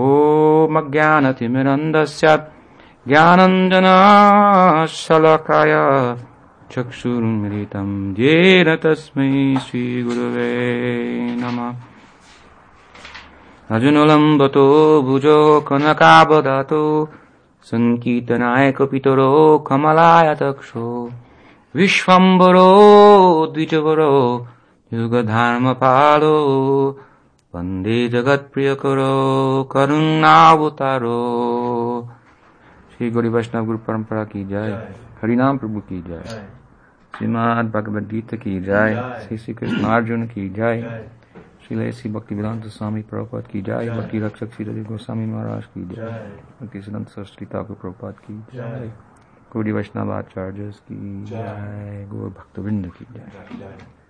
ओमज्ञानतिमिरन्दस्य 0.00 2.26
ज्ञानञ्जनाशलकाय 3.08 5.72
चक्षुरुन्मिलितं 6.72 7.88
येन 8.20 8.68
तस्मै 8.82 9.32
श्रीगुरुवे 9.64 10.50
नमः। 11.40 11.74
रजुनुलम्बतो 13.72 14.66
भुजो 15.06 15.38
कनकावदातो 15.68 16.82
सङ्कीर्तनायकपितरो 17.70 19.30
कमलायतक्षो 19.68 20.86
विश्वम्बरो 21.76 22.70
द्विजवरो 23.54 24.14
युगधर्मपालो 24.94 26.36
वंदे 27.54 27.96
जगत्प्रियकरो 28.08 29.12
करुणावतारो 29.72 31.16
श्री 32.92 33.10
गौरी 33.10 33.28
वैष्णव 33.28 33.64
गुरु 33.66 33.78
परंपरा 33.88 34.24
की 34.24 34.44
जय 34.44 34.72
हरिनाम 35.22 35.58
प्रभु 35.58 35.80
की 35.88 36.00
जय 36.02 36.40
श्रीमद 37.14 37.70
भगवद 37.74 38.08
गीता 38.08 38.36
की 38.36 38.60
जय 38.62 38.96
श्री 39.26 39.38
श्री 39.38 39.54
कृष्ण 39.54 39.84
अर्जुन 39.96 40.26
की 40.26 40.48
जय 40.50 40.82
श्री 41.66 41.92
श्री 41.92 42.10
भक्ति 42.12 42.34
वेदांत 42.34 42.66
स्वामी 42.72 43.02
प्रभुपाद 43.12 43.46
की 43.46 43.62
जय 43.62 43.90
भक्ति 43.90 44.18
रक्षक 44.20 44.54
श्री 44.54 44.64
रवि 44.64 44.84
गोस्वामी 44.84 45.26
महाराज 45.26 45.64
की 45.74 45.84
जय 45.94 46.28
भक्ति 46.62 46.82
सिद्धांत 46.82 47.08
सरस्वती 47.08 47.44
ठाकुर 47.52 47.76
प्रभुपाद 47.76 48.26
की 48.28 48.42
जय 48.54 48.92
गौरी 49.52 49.72
वैष्णव 49.72 50.12
आचार्य 50.12 50.70
की 50.82 51.24
जय 51.26 52.06
गौर 52.10 52.28
भक्तवृंद 52.30 52.92
की 52.98 53.14
जय 53.14 54.00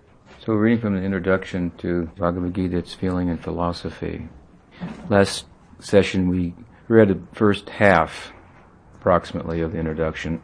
So 0.45 0.51
reading 0.51 0.81
from 0.81 0.97
the 0.97 1.01
introduction 1.01 1.71
to 1.77 2.11
Bhagavad 2.17 2.53
Gita, 2.53 2.77
its 2.77 2.93
feeling 2.93 3.29
and 3.29 3.41
philosophy. 3.41 4.27
Last 5.09 5.45
session 5.79 6.27
we 6.27 6.53
read 6.89 7.07
the 7.07 7.21
first 7.31 7.69
half, 7.69 8.33
approximately, 8.95 9.61
of 9.61 9.71
the 9.71 9.79
introduction. 9.79 10.43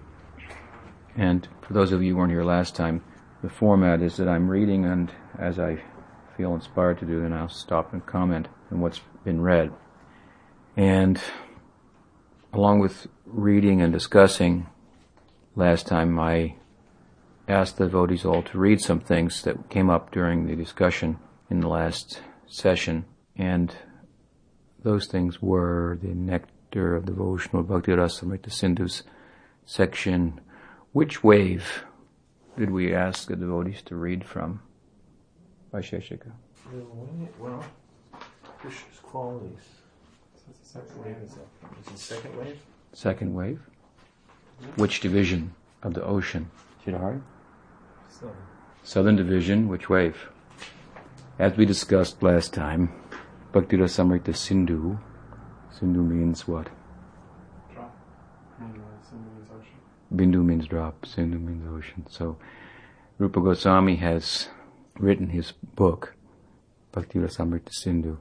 And 1.17 1.45
for 1.61 1.73
those 1.73 1.91
of 1.91 2.01
you 2.01 2.13
who 2.13 2.17
weren't 2.17 2.31
here 2.31 2.45
last 2.45 2.77
time, 2.77 3.03
the 3.43 3.49
format 3.49 4.01
is 4.01 4.15
that 4.15 4.29
I'm 4.29 4.47
reading 4.47 4.85
and 4.85 5.11
as 5.37 5.59
I 5.59 5.83
feel 6.37 6.55
inspired 6.55 6.99
to 6.99 7.05
do, 7.05 7.19
then 7.19 7.33
I'll 7.33 7.49
stop 7.49 7.91
and 7.91 8.05
comment 8.05 8.47
on 8.71 8.79
what's 8.79 9.01
been 9.25 9.41
read. 9.41 9.73
And 10.77 11.19
along 12.53 12.79
with 12.79 13.07
reading 13.25 13.81
and 13.81 13.91
discussing 13.91 14.67
last 15.57 15.87
time, 15.87 16.17
I 16.17 16.55
asked 17.49 17.77
the 17.77 17.85
devotees 17.85 18.25
all 18.25 18.43
to 18.43 18.59
read 18.59 18.79
some 18.79 18.99
things 18.99 19.41
that 19.41 19.69
came 19.69 19.89
up 19.89 20.11
during 20.11 20.45
the 20.45 20.55
discussion 20.55 21.17
in 21.49 21.59
the 21.61 21.67
last 21.67 22.21
session, 22.47 23.05
and 23.35 23.75
those 24.83 25.07
things 25.07 25.41
were 25.41 25.97
the 26.01 26.13
Nectar 26.13 26.95
of 26.95 27.05
Devotional 27.05 27.63
Bhakti 27.63 27.91
Rasamrita 27.91 28.49
Sindhu's 28.49 29.03
section. 29.65 30.39
Which 30.93 31.23
wave 31.23 31.83
did 32.57 32.69
we 32.69 32.93
ask 32.93 33.27
the 33.27 33.35
devotees 33.35 33.81
to 33.83 33.95
read 33.95 34.23
from? 34.23 34.61
Vaisheshika. 35.73 36.31
Well, 37.39 37.65
Krishna's 38.59 38.99
qualities. 39.01 39.57
Second 40.61 41.03
wave, 41.03 41.17
is 41.23 41.33
it? 41.33 41.97
Second 41.97 42.37
wave? 42.37 42.59
Second 42.93 43.33
wave. 43.33 43.59
Which 44.75 44.99
division 44.99 45.53
of 45.81 45.93
the 45.95 46.03
ocean? 46.03 46.51
Shidhari? 46.85 47.21
So, 48.09 48.35
Southern 48.83 49.15
Division, 49.15 49.67
which 49.67 49.87
wave? 49.87 50.29
As 51.37 51.55
we 51.55 51.65
discussed 51.65 52.23
last 52.23 52.53
time, 52.53 52.91
Bhakti 53.51 53.77
Rasamrita 53.77 54.35
Sindhu. 54.35 54.97
Sindhu 55.71 56.01
means 56.01 56.47
what? 56.47 56.69
drop. 57.73 57.95
And 58.59 58.75
uh, 58.75 59.09
Sindhu 59.09 59.29
means 59.35 59.49
ocean. 59.51 59.79
Bindu 60.13 60.45
means 60.45 60.67
drop, 60.67 61.05
Sindhu 61.05 61.39
means 61.39 61.65
ocean. 61.69 62.05
So 62.09 62.37
Rupa 63.19 63.41
Goswami 63.41 63.97
has 63.97 64.49
written 64.97 65.29
his 65.29 65.51
book, 65.51 66.15
Bhakti 66.91 67.19
Rasamrita 67.19 67.71
Sindhu, 67.71 68.17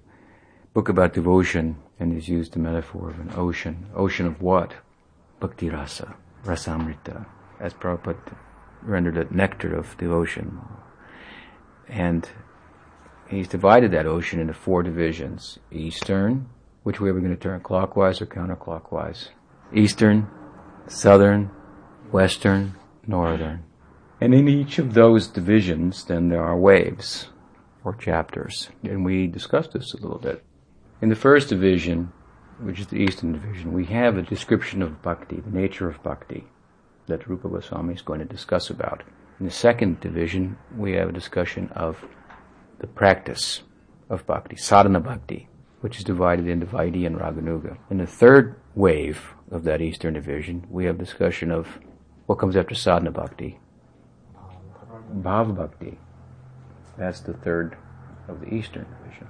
book 0.74 0.88
about 0.88 1.14
devotion, 1.14 1.76
and 1.98 2.12
he's 2.12 2.28
used 2.28 2.52
the 2.52 2.58
metaphor 2.58 3.10
of 3.10 3.18
an 3.18 3.32
ocean. 3.34 3.86
Ocean 3.94 4.26
of 4.26 4.42
what? 4.42 4.74
Bhakti 5.40 5.70
Rasa, 5.70 6.14
Rasamrita, 6.44 7.26
as 7.58 7.74
Prabhupada 7.74 8.36
rendered 8.82 9.16
it, 9.16 9.32
nectar 9.32 9.74
of 9.74 9.96
devotion. 9.98 10.60
And 11.88 12.28
he's 13.28 13.48
divided 13.48 13.90
that 13.92 14.06
ocean 14.06 14.40
into 14.40 14.54
four 14.54 14.82
divisions. 14.82 15.58
Eastern, 15.70 16.48
which 16.82 17.00
way 17.00 17.10
are 17.10 17.14
we 17.14 17.20
going 17.20 17.34
to 17.34 17.40
turn, 17.40 17.60
clockwise 17.60 18.20
or 18.20 18.26
counterclockwise? 18.26 19.28
Eastern, 19.74 20.28
southern, 20.86 21.50
western, 22.10 22.74
northern. 23.06 23.64
And 24.20 24.34
in 24.34 24.48
each 24.48 24.78
of 24.78 24.94
those 24.94 25.28
divisions, 25.28 26.04
then 26.04 26.28
there 26.28 26.42
are 26.42 26.56
waves 26.56 27.28
or 27.84 27.94
chapters. 27.94 28.68
And 28.82 29.04
we 29.04 29.26
discussed 29.26 29.72
this 29.72 29.94
a 29.94 29.98
little 29.98 30.18
bit. 30.18 30.44
In 31.00 31.08
the 31.08 31.16
first 31.16 31.48
division, 31.48 32.12
which 32.60 32.80
is 32.80 32.88
the 32.88 32.96
Eastern 32.96 33.32
division, 33.32 33.72
we 33.72 33.84
have 33.86 34.16
a 34.16 34.22
description 34.22 34.82
of 34.82 35.00
bhakti, 35.02 35.40
the 35.40 35.50
nature 35.50 35.88
of 35.88 36.02
bhakti, 36.02 36.48
that 37.08 37.26
Rupa 37.26 37.48
Goswami 37.48 37.94
is 37.94 38.02
going 38.02 38.20
to 38.20 38.24
discuss 38.24 38.70
about. 38.70 39.02
In 39.40 39.46
the 39.46 39.52
second 39.52 40.00
division, 40.00 40.56
we 40.76 40.92
have 40.92 41.08
a 41.08 41.12
discussion 41.12 41.68
of 41.74 42.04
the 42.78 42.86
practice 42.86 43.62
of 44.08 44.26
bhakti, 44.26 44.56
sadhana 44.56 45.00
bhakti, 45.00 45.48
which 45.80 45.98
is 45.98 46.04
divided 46.04 46.48
into 46.48 46.66
Vaidhi 46.66 47.06
and 47.06 47.16
Raganuga. 47.16 47.76
In 47.90 47.98
the 47.98 48.06
third 48.06 48.60
wave 48.74 49.34
of 49.50 49.64
that 49.64 49.80
Eastern 49.80 50.14
division, 50.14 50.66
we 50.70 50.84
have 50.86 50.98
discussion 50.98 51.50
of 51.50 51.66
what 52.26 52.38
comes 52.38 52.56
after 52.56 52.74
sadhana 52.74 53.10
bhakti, 53.10 53.58
bhava 55.14 55.54
bhakti. 55.54 55.98
That's 56.96 57.20
the 57.20 57.34
third 57.34 57.76
of 58.28 58.40
the 58.40 58.52
Eastern 58.52 58.86
division. 59.02 59.28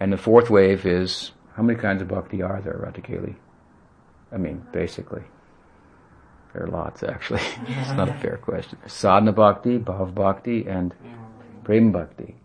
And 0.00 0.12
the 0.12 0.16
fourth 0.16 0.50
wave 0.50 0.86
is 0.86 1.32
how 1.54 1.62
many 1.62 1.78
kinds 1.78 2.02
of 2.02 2.08
bhakti 2.08 2.42
are 2.42 2.60
there, 2.60 2.80
Ratakeli? 2.84 3.36
I 4.32 4.38
mean, 4.38 4.66
basically. 4.72 5.22
There 6.52 6.64
are 6.64 6.68
lots, 6.68 7.02
actually. 7.02 7.40
it's 7.66 7.92
not 7.92 8.08
a 8.08 8.14
fair 8.14 8.36
question. 8.36 8.78
Sadhana 8.86 9.32
bhakti, 9.32 9.78
bhav 9.78 10.14
bhakti, 10.14 10.66
and 10.66 10.94
prem 11.64 11.92
bhakti. 11.92 12.36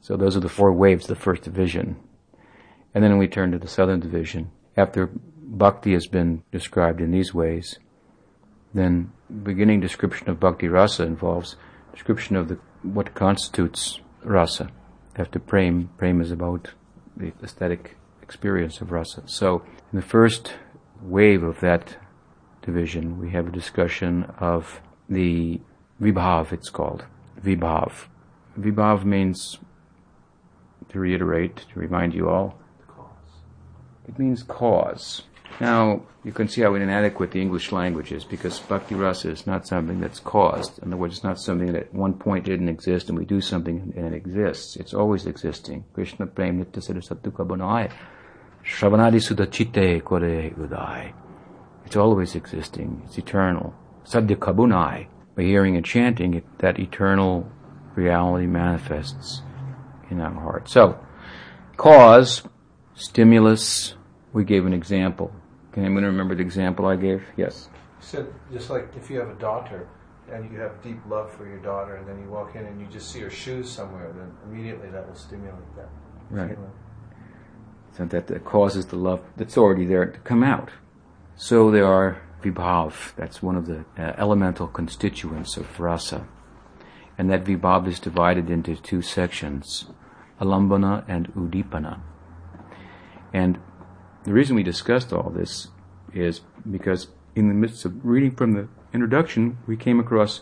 So 0.00 0.16
those 0.16 0.36
are 0.36 0.40
the 0.40 0.48
four 0.48 0.72
waves, 0.72 1.06
the 1.06 1.16
first 1.16 1.42
division. 1.42 1.96
And 2.94 3.02
then 3.02 3.18
we 3.18 3.26
turn 3.26 3.52
to 3.52 3.58
the 3.58 3.68
southern 3.68 4.00
division. 4.00 4.50
After 4.76 5.10
bhakti 5.42 5.92
has 5.94 6.06
been 6.06 6.42
described 6.52 7.00
in 7.00 7.10
these 7.10 7.34
ways, 7.34 7.78
then 8.72 9.12
beginning 9.42 9.80
description 9.80 10.30
of 10.30 10.38
bhakti 10.38 10.68
rasa 10.68 11.04
involves 11.04 11.56
description 11.92 12.36
of 12.36 12.48
the, 12.48 12.58
what 12.82 13.14
constitutes 13.14 14.00
rasa. 14.22 14.70
After 15.16 15.38
prem, 15.38 15.90
prem 15.96 16.20
is 16.20 16.30
about 16.30 16.70
the 17.16 17.32
aesthetic 17.42 17.96
experience 18.22 18.80
of 18.80 18.92
rasa. 18.92 19.22
So 19.26 19.62
in 19.92 19.98
the 19.98 20.02
first 20.02 20.54
wave 21.02 21.42
of 21.42 21.60
that 21.60 21.96
division, 22.66 23.18
we 23.18 23.30
have 23.30 23.46
a 23.46 23.50
discussion 23.50 24.24
of 24.38 24.80
the 25.08 25.60
vibhav, 26.02 26.52
it's 26.52 26.68
called. 26.68 27.04
Vibhav. 27.42 27.92
Vibhav 28.58 29.04
means, 29.04 29.58
to 30.90 30.98
reiterate, 30.98 31.56
to 31.72 31.78
remind 31.78 32.12
you 32.14 32.28
all, 32.28 32.58
The 32.80 32.92
cause. 32.92 33.32
it 34.08 34.18
means 34.18 34.42
cause. 34.42 35.22
Now, 35.60 36.02
you 36.22 36.32
can 36.32 36.48
see 36.48 36.60
how 36.62 36.74
inadequate 36.74 37.30
the 37.30 37.40
English 37.40 37.72
language 37.72 38.12
is 38.12 38.24
because 38.24 38.58
bhakti 38.58 38.94
rasa 38.94 39.30
is 39.30 39.46
not 39.46 39.66
something 39.66 40.00
that's 40.00 40.20
caused. 40.20 40.78
In 40.80 40.88
other 40.88 40.96
words, 40.98 41.14
it's 41.14 41.24
not 41.24 41.38
something 41.40 41.72
that 41.72 41.82
at 41.84 41.94
one 41.94 42.14
point 42.14 42.44
didn't 42.44 42.68
exist 42.68 43.08
and 43.08 43.16
we 43.16 43.24
do 43.24 43.40
something 43.40 43.94
and 43.96 44.06
it 44.06 44.12
exists. 44.12 44.76
It's 44.76 44.92
always 44.92 45.24
existing. 45.24 45.84
Krishna 45.94 46.26
prem 46.26 46.62
nitya 46.62 46.82
sadhusattuka 46.86 47.46
banai. 47.46 47.90
Shravanadi 48.64 49.22
sudha 49.22 49.46
kore 50.00 50.50
udai. 50.50 51.12
It's 51.86 51.96
always 51.96 52.34
existing. 52.34 53.02
It's 53.04 53.16
eternal. 53.16 53.72
Sadhya 54.04 54.36
kabunai. 54.36 55.06
By 55.36 55.42
hearing 55.42 55.76
and 55.76 55.84
chanting, 55.84 56.34
it, 56.34 56.58
that 56.58 56.80
eternal 56.80 57.50
reality 57.94 58.46
manifests 58.46 59.42
in 60.10 60.20
our 60.20 60.32
heart. 60.32 60.68
So, 60.68 60.98
cause, 61.76 62.42
stimulus, 62.94 63.94
we 64.32 64.44
gave 64.44 64.66
an 64.66 64.72
example. 64.72 65.32
Can 65.72 65.84
anyone 65.84 66.04
remember 66.04 66.34
the 66.34 66.42
example 66.42 66.86
I 66.86 66.96
gave? 66.96 67.22
Yes. 67.36 67.68
You 68.00 68.06
said, 68.06 68.26
just 68.52 68.68
like 68.68 68.88
if 68.96 69.08
you 69.08 69.20
have 69.20 69.28
a 69.28 69.34
daughter 69.34 69.88
and 70.32 70.50
you 70.50 70.58
have 70.58 70.82
deep 70.82 70.98
love 71.08 71.32
for 71.32 71.46
your 71.46 71.58
daughter 71.58 71.96
and 71.96 72.08
then 72.08 72.18
you 72.20 72.28
walk 72.28 72.56
in 72.56 72.66
and 72.66 72.80
you 72.80 72.86
just 72.88 73.12
see 73.12 73.20
her 73.20 73.30
shoes 73.30 73.70
somewhere, 73.70 74.12
then 74.16 74.32
immediately 74.50 74.90
that 74.90 75.06
will 75.06 75.14
stimulate 75.14 75.76
that. 75.76 75.88
Right. 76.30 76.58
So 77.96 78.06
that, 78.06 78.26
that 78.26 78.44
causes 78.44 78.86
the 78.86 78.96
love 78.96 79.22
that's 79.36 79.56
already 79.56 79.84
there 79.84 80.06
to 80.06 80.18
come 80.20 80.42
out. 80.42 80.70
So 81.36 81.70
there 81.70 81.86
are 81.86 82.22
vibhav, 82.42 83.14
that's 83.16 83.42
one 83.42 83.56
of 83.56 83.66
the 83.66 83.84
uh, 83.98 84.14
elemental 84.18 84.66
constituents 84.66 85.56
of 85.56 85.78
rasa. 85.78 86.26
And 87.18 87.30
that 87.30 87.44
vibhav 87.44 87.86
is 87.86 88.00
divided 88.00 88.50
into 88.50 88.76
two 88.76 89.02
sections, 89.02 89.86
alambana 90.40 91.04
and 91.08 91.32
udipana. 91.34 92.00
And 93.32 93.58
The 94.26 94.32
reason 94.32 94.56
we 94.56 94.64
discussed 94.64 95.12
all 95.12 95.30
this 95.30 95.68
is 96.12 96.40
because 96.68 97.06
in 97.36 97.46
the 97.46 97.54
midst 97.54 97.84
of 97.84 98.04
reading 98.04 98.34
from 98.34 98.54
the 98.54 98.66
introduction, 98.92 99.58
we 99.68 99.76
came 99.76 100.00
across 100.00 100.40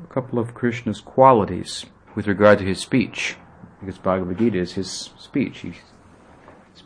a 0.00 0.06
couple 0.06 0.38
of 0.38 0.54
Krishna's 0.54 1.00
qualities 1.00 1.86
with 2.14 2.28
regard 2.28 2.60
to 2.60 2.64
his 2.64 2.78
speech. 2.78 3.34
Because 3.80 3.98
Bhagavad 3.98 4.38
Gita 4.38 4.58
is 4.58 4.74
his 4.74 5.10
speech. 5.18 5.58
He's 5.58 5.80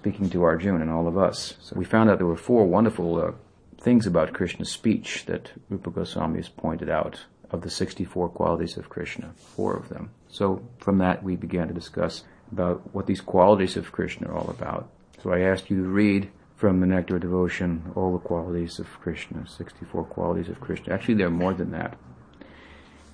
speaking 0.04 0.28
to 0.28 0.42
Arjuna 0.42 0.82
and 0.82 0.90
all 0.90 1.08
of 1.08 1.16
us. 1.16 1.54
So 1.62 1.76
we 1.76 1.86
found 1.86 2.10
out 2.10 2.18
there 2.18 2.26
were 2.26 2.36
four 2.36 2.66
wonderful 2.66 3.18
uh, 3.18 3.32
things 3.80 4.06
about 4.06 4.34
Krishna's 4.34 4.70
speech 4.70 5.24
that 5.24 5.52
Rupa 5.70 5.90
Goswami 5.90 6.40
has 6.40 6.48
pointed 6.50 6.90
out 6.90 7.24
of 7.50 7.62
the 7.62 7.70
64 7.70 8.28
qualities 8.28 8.76
of 8.76 8.90
Krishna, 8.90 9.32
four 9.34 9.74
of 9.74 9.88
them. 9.88 10.10
So 10.28 10.62
from 10.76 10.98
that 10.98 11.22
we 11.22 11.36
began 11.36 11.68
to 11.68 11.72
discuss 11.72 12.24
about 12.52 12.94
what 12.94 13.06
these 13.06 13.22
qualities 13.22 13.78
of 13.78 13.92
Krishna 13.92 14.28
are 14.28 14.36
all 14.36 14.50
about. 14.50 14.90
So 15.22 15.32
I 15.32 15.40
asked 15.40 15.70
you 15.70 15.82
to 15.82 15.88
read 15.88 16.30
from 16.54 16.80
the 16.80 16.86
Nectar 16.86 17.16
of 17.16 17.22
Devotion 17.22 17.90
all 17.94 18.12
the 18.12 18.18
qualities 18.18 18.78
of 18.78 18.86
Krishna, 19.00 19.46
64 19.46 20.04
qualities 20.04 20.50
of 20.50 20.60
Krishna. 20.60 20.92
Actually, 20.92 21.14
there 21.14 21.28
are 21.28 21.30
more 21.30 21.54
than 21.54 21.70
that. 21.70 21.96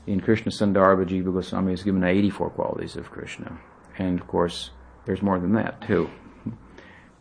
In 0.09 0.19
Krishna 0.19 0.51
Sandarbha, 0.51 1.07
Jiva 1.07 1.33
Goswami 1.33 1.71
has 1.71 1.85
given 1.85 2.03
84 2.03 2.51
qualities 2.51 2.97
of 2.97 3.13
Krishna. 3.13 3.61
And 3.97 4.19
of 4.19 4.27
course, 4.27 4.71
there's 5.05 5.23
more 5.23 5.39
than 5.39 5.53
that 5.53 5.81
too. 5.83 6.11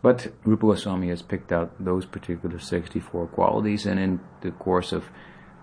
But 0.02 0.32
Rupa 0.46 0.68
Goswami 0.68 1.10
has 1.10 1.22
picked 1.22 1.52
out 1.52 1.74
those 1.84 2.06
particular 2.06 2.60
64 2.60 3.28
qualities, 3.28 3.86
and 3.86 4.00
in 4.00 4.20
the 4.42 4.52
course 4.52 4.94
of 4.94 5.06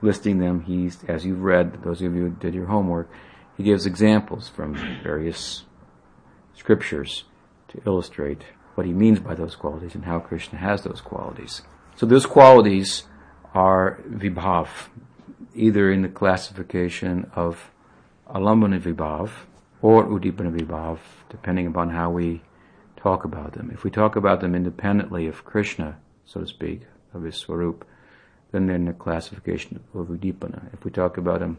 listing 0.03 0.39
them, 0.39 0.61
he's, 0.63 1.03
as 1.09 1.25
you've 1.25 1.43
read, 1.43 1.83
those 1.83 2.03
of 2.03 2.15
you 2.15 2.23
who 2.23 2.31
did 2.31 2.55
your 2.55 2.67
homework, 2.67 3.11
he 3.57 3.63
gives 3.63 3.87
examples 3.87 4.49
from 4.49 4.75
various 5.03 5.65
scriptures 6.55 7.25
to 7.69 7.81
illustrate 7.87 8.43
what 8.75 8.87
he 8.87 8.93
means 8.93 9.21
by 9.21 9.35
those 9.35 9.57
qualities 9.57 9.95
and 9.95 10.05
how 10.05 10.19
Krishna 10.19 10.59
has 10.59 10.83
those 10.83 11.01
qualities. 11.01 11.63
So 11.97 12.05
those 12.05 12.27
qualities 12.27 13.05
are 13.55 14.03
vibhav, 14.07 14.69
either 15.55 15.91
in 15.91 16.03
the 16.03 16.09
classification 16.09 17.31
of 17.35 17.71
alambana 18.29 18.79
vibhav 18.79 19.31
or 19.81 20.05
udipana 20.07 20.55
vibhav, 20.55 20.99
depending 21.31 21.67
upon 21.67 21.91
how 21.91 22.11
we 22.11 22.43
talk 22.97 23.25
about 23.25 23.53
them. 23.53 23.71
If 23.73 23.85
we 23.85 23.91
talk 23.91 24.17
about 24.17 24.41
them 24.41 24.55
independently 24.55 25.27
of 25.27 25.45
Krishna, 25.45 25.99
so 26.25 26.41
to 26.41 26.47
speak, 26.47 26.83
of 27.15 27.23
his 27.23 27.37
swarup, 27.37 27.87
then 28.53 28.67
they're 28.67 28.77
in 28.77 28.87
the 28.87 28.93
classification 28.93 29.83
of 29.95 30.07
udipana. 30.07 30.73
If 30.73 30.85
we 30.85 30.91
talk 30.91 31.17
about 31.17 31.41
them 31.41 31.59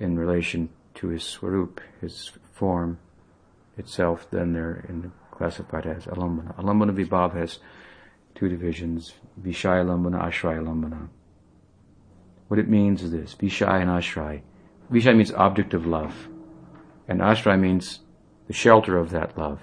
in 0.00 0.18
relation 0.18 0.68
to 0.94 1.08
his 1.08 1.24
swarup, 1.24 1.80
his 2.00 2.32
form 2.52 2.98
itself, 3.76 4.26
then 4.30 4.52
they're 4.52 4.84
in 4.88 5.12
classified 5.30 5.86
as 5.86 6.04
alambana. 6.06 6.54
Alambana 6.56 6.92
vibhav 6.92 7.34
has 7.34 7.60
two 8.34 8.48
divisions, 8.48 9.14
Vishaya 9.40 9.84
alambana, 9.84 10.22
Ashraya 10.22 10.60
alambana. 10.62 11.08
What 12.48 12.58
it 12.58 12.68
means 12.68 13.02
is 13.02 13.12
this, 13.12 13.34
Vishaya 13.34 13.82
and 13.82 13.90
Ashray. 13.90 14.42
Vishaya 14.90 15.16
means 15.16 15.32
object 15.32 15.74
of 15.74 15.86
love, 15.86 16.28
and 17.06 17.20
Ashray 17.20 17.58
means 17.58 18.00
the 18.48 18.52
shelter 18.52 18.96
of 18.96 19.10
that 19.10 19.38
love. 19.38 19.60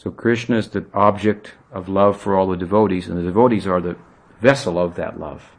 So 0.00 0.10
Krishna 0.10 0.56
is 0.56 0.70
the 0.70 0.86
object 0.94 1.52
of 1.70 1.86
love 1.86 2.18
for 2.18 2.34
all 2.34 2.46
the 2.46 2.56
devotees, 2.56 3.06
and 3.06 3.18
the 3.18 3.22
devotees 3.22 3.66
are 3.66 3.82
the 3.82 3.98
vessel 4.40 4.78
of 4.78 4.94
that 4.94 5.20
love. 5.20 5.58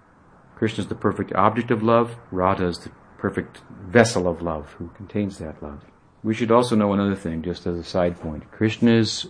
Krishna 0.55 0.81
is 0.81 0.87
the 0.87 0.95
perfect 0.95 1.31
object 1.33 1.69
of 1.69 1.83
love, 1.83 2.15
Radha 2.31 2.65
is 2.65 2.79
the 2.79 2.89
perfect 3.19 3.61
vessel 3.69 4.27
of 4.27 4.41
love 4.41 4.71
who 4.79 4.87
contains 4.95 5.37
that 5.37 5.61
love. 5.61 5.85
We 6.23 6.33
should 6.33 6.49
also 6.49 6.75
know 6.75 6.91
another 6.91 7.15
thing, 7.15 7.43
just 7.43 7.67
as 7.67 7.77
a 7.77 7.83
side 7.83 8.19
point. 8.19 8.49
Krishna 8.51 8.93
is 8.93 9.27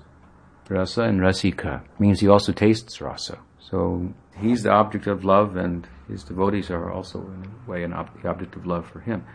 rasa 0.69 1.01
and 1.01 1.19
rasika, 1.19 1.81
means 1.99 2.21
he 2.21 2.29
also 2.29 2.53
tastes 2.53 3.01
rasa. 3.01 3.39
So 3.59 4.13
he's 4.37 4.63
the 4.63 4.71
object 4.71 5.07
of 5.07 5.25
love, 5.25 5.57
and 5.57 5.85
his 6.07 6.23
devotees 6.23 6.71
are 6.71 6.89
also, 6.89 7.19
in 7.19 7.51
a 7.67 7.69
way, 7.69 7.83
an 7.83 7.91
ob- 7.91 8.21
the 8.21 8.29
object 8.29 8.55
of 8.55 8.65
love 8.65 8.89
for 8.89 9.01
him. 9.01 9.25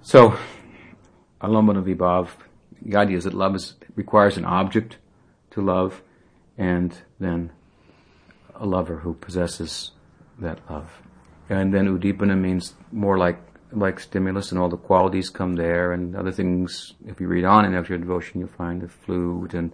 So, 0.00 0.38
alambana 1.42 1.84
vibhav, 1.84 2.30
the 2.82 2.96
idea 2.96 3.16
is 3.16 3.24
that 3.24 3.34
love 3.34 3.54
is, 3.54 3.74
requires 3.94 4.36
an 4.36 4.44
object 4.44 4.98
to 5.50 5.60
love, 5.62 6.02
and 6.58 6.96
then 7.18 7.52
a 8.54 8.66
lover 8.66 8.98
who 8.98 9.14
possesses 9.14 9.92
that 10.38 10.58
love. 10.70 11.02
And 11.48 11.72
then 11.72 11.86
udipana 11.86 12.38
means 12.38 12.74
more 12.92 13.18
like 13.18 13.40
like 13.72 13.98
stimulus 13.98 14.52
and 14.52 14.60
all 14.60 14.68
the 14.68 14.76
qualities 14.76 15.28
come 15.28 15.56
there 15.56 15.92
and 15.92 16.16
other 16.16 16.32
things. 16.32 16.94
If 17.06 17.20
you 17.20 17.26
read 17.26 17.44
on 17.44 17.64
in 17.64 17.72
Nectar 17.72 17.98
Devotion, 17.98 18.40
you'll 18.40 18.48
find 18.48 18.80
the 18.80 18.88
flute 18.88 19.54
and 19.54 19.72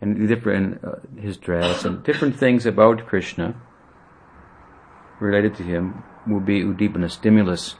and 0.00 0.28
different 0.28 0.82
uh, 0.84 0.96
his 1.18 1.36
dress 1.36 1.84
and 1.84 2.02
different 2.04 2.36
things 2.36 2.64
about 2.66 3.06
Krishna 3.06 3.54
related 5.20 5.54
to 5.56 5.62
him 5.62 6.02
will 6.26 6.40
be 6.40 6.62
udipana 6.62 7.10
stimulus 7.10 7.76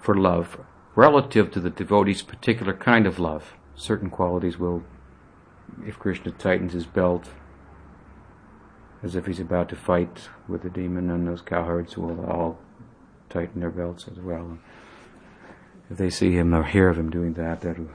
for 0.00 0.14
love 0.14 0.60
relative 0.94 1.50
to 1.50 1.60
the 1.60 1.70
devotee's 1.70 2.22
particular 2.22 2.74
kind 2.74 3.06
of 3.06 3.18
love. 3.18 3.54
Certain 3.76 4.10
qualities 4.10 4.58
will, 4.58 4.84
if 5.84 5.98
Krishna 5.98 6.30
tightens 6.32 6.72
his 6.72 6.86
belt 6.86 7.30
as 9.02 9.14
if 9.14 9.26
he's 9.26 9.40
about 9.40 9.68
to 9.68 9.76
fight 9.76 10.28
with 10.48 10.62
the 10.62 10.70
demon, 10.70 11.10
and 11.10 11.28
those 11.28 11.42
cowherds 11.42 11.96
will 11.96 12.24
all 12.24 12.58
tighten 13.28 13.60
their 13.60 13.70
belts 13.70 14.08
as 14.10 14.18
well. 14.18 14.58
If 15.90 15.98
they 15.98 16.08
see 16.08 16.32
him 16.32 16.54
or 16.54 16.62
hear 16.62 16.88
of 16.88 16.98
him 16.98 17.10
doing 17.10 17.34
that, 17.34 17.60
that'll 17.60 17.90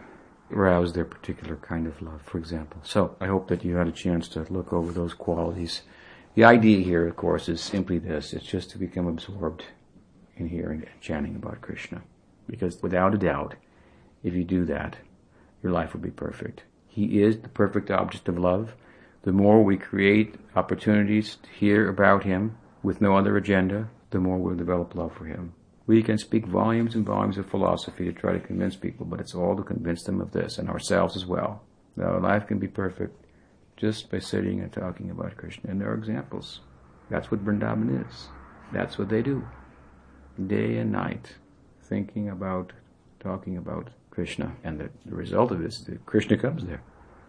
arouse 0.52 0.94
their 0.94 1.06
particular 1.06 1.56
kind 1.56 1.88
of 1.88 2.02
love, 2.02 2.22
for 2.22 2.38
example. 2.38 2.82
So 2.84 3.16
I 3.20 3.26
hope 3.26 3.48
that 3.48 3.66
you 3.66 3.76
had 3.76 3.88
a 3.88 3.92
chance 3.92 4.28
to 4.30 4.46
look 4.52 4.72
over 4.72 4.92
those 4.92 5.16
qualities. 5.16 5.82
The 6.36 6.44
idea 6.44 6.84
here, 6.84 7.08
of 7.08 7.16
course, 7.16 7.50
is 7.50 7.60
simply 7.60 7.98
this. 7.98 8.34
It's 8.34 8.46
just 8.46 8.70
to 8.72 8.78
become 8.78 9.08
absorbed 9.08 9.66
in 10.38 10.48
hearing 10.48 10.82
and 10.82 11.02
chanting 11.02 11.36
about 11.36 11.62
Krishna. 11.62 12.04
Because 12.48 12.82
without 12.84 13.16
a 13.16 13.18
doubt, 13.18 13.56
if 14.24 14.36
you 14.36 14.44
do 14.44 14.66
that, 14.66 14.98
your 15.62 15.72
life 15.72 15.94
will 15.94 16.02
be 16.02 16.12
perfect. 16.12 16.64
He 16.88 17.22
is 17.22 17.40
the 17.40 17.50
perfect 17.50 17.92
object 17.92 18.28
of 18.28 18.38
love. 18.38 18.74
The 19.24 19.32
more 19.32 19.64
we 19.64 19.78
create 19.78 20.36
opportunities 20.56 21.38
to 21.44 21.50
hear 21.50 21.90
about 21.90 22.24
Him 22.24 22.58
with 22.82 23.02
no 23.02 23.18
other 23.18 23.38
agenda, 23.38 23.90
the 24.12 24.20
more 24.20 24.38
we'll 24.38 24.56
develop 24.56 24.96
love 24.96 25.14
for 25.14 25.26
Him. 25.26 25.54
We 25.86 26.04
can 26.04 26.18
speak 26.18 26.46
volumes 26.46 26.96
and 26.96 27.06
volumes 27.06 27.38
of 27.38 27.50
philosophy 27.50 28.06
to 28.06 28.14
try 28.14 28.34
to 28.34 28.40
convince 28.40 28.76
people, 28.76 29.06
but 29.06 29.20
it's 29.20 29.36
all 29.36 29.56
to 29.56 29.64
convince 29.64 30.04
them 30.04 30.22
of 30.22 30.32
this 30.32 30.58
and 30.58 30.70
ourselves 30.70 31.16
as 31.16 31.26
well. 31.26 31.64
That 31.98 32.06
our 32.06 32.22
life 32.22 32.48
can 32.48 32.60
be 32.60 32.68
perfect 32.68 33.26
just 33.76 34.12
by 34.12 34.20
sitting 34.20 34.60
and 34.60 34.72
talking 34.72 35.10
about 35.10 35.38
Krishna. 35.38 35.72
And 35.72 35.82
there 35.82 35.92
are 35.92 35.98
examples. 35.98 36.60
That's 37.10 37.32
what 37.32 37.44
Vrindavan 37.44 38.08
is. 38.08 38.28
That's 38.72 38.98
what 38.98 39.10
they 39.10 39.22
do. 39.22 39.48
Day 40.48 40.78
and 40.78 40.92
night, 40.92 41.36
thinking 41.82 42.30
about, 42.30 42.72
talking 43.20 43.58
about 43.58 43.90
Krishna. 44.20 44.52
And 44.66 44.82
the, 44.82 44.90
the 45.06 45.16
result 45.16 45.50
of 45.54 45.60
this, 45.62 45.90
Krishna 46.06 46.38
comes 46.38 46.66
there. 46.66 46.82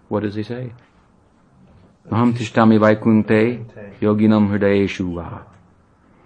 What 0.09 0.25
does 0.25 0.35
he 0.35 0.43
say? 0.43 0.73
Aham 2.11 2.33
tishtami 2.33 2.81
vaikunte 2.81 3.65
yoginam 4.01 4.51
hridayeshu 4.51 5.45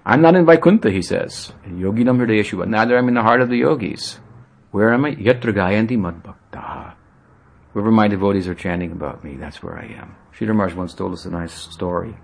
I'm 0.07 0.23
not 0.23 0.35
in 0.37 0.47
Vaikuntha, 0.47 0.91
he 0.91 1.03
says. 1.03 1.53
Yoginam 1.69 2.17
hridayeshu 2.17 2.67
Neither 2.67 2.97
I'm 2.97 3.09
in 3.09 3.15
the 3.15 3.23
heart 3.23 3.43
of 3.43 3.51
the 3.51 3.59
yogis. 3.59 4.21
Where 4.71 4.95
am 4.95 5.05
I? 5.05 5.17
Yatra 5.17 5.53
gayanti 5.53 5.99
madbhaktaha. 5.99 6.95
Wherever 7.75 7.91
my 7.91 8.09
devotees 8.09 8.49
are 8.49 8.55
chanting 8.55 8.93
about 8.93 9.23
me, 9.23 9.37
that's 9.37 9.63
where 9.63 9.79
I 9.79 9.85
am. 10.01 10.17
Sridhar 10.35 10.57
Maharaj 10.57 10.75
once 10.75 10.95
told 10.95 11.13
us 11.13 11.27
a 11.27 11.31
nice 11.31 11.53
story. 11.53 12.17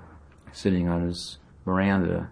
Sitting 0.53 0.89
on 0.89 1.07
his 1.07 1.37
veranda 1.67 2.31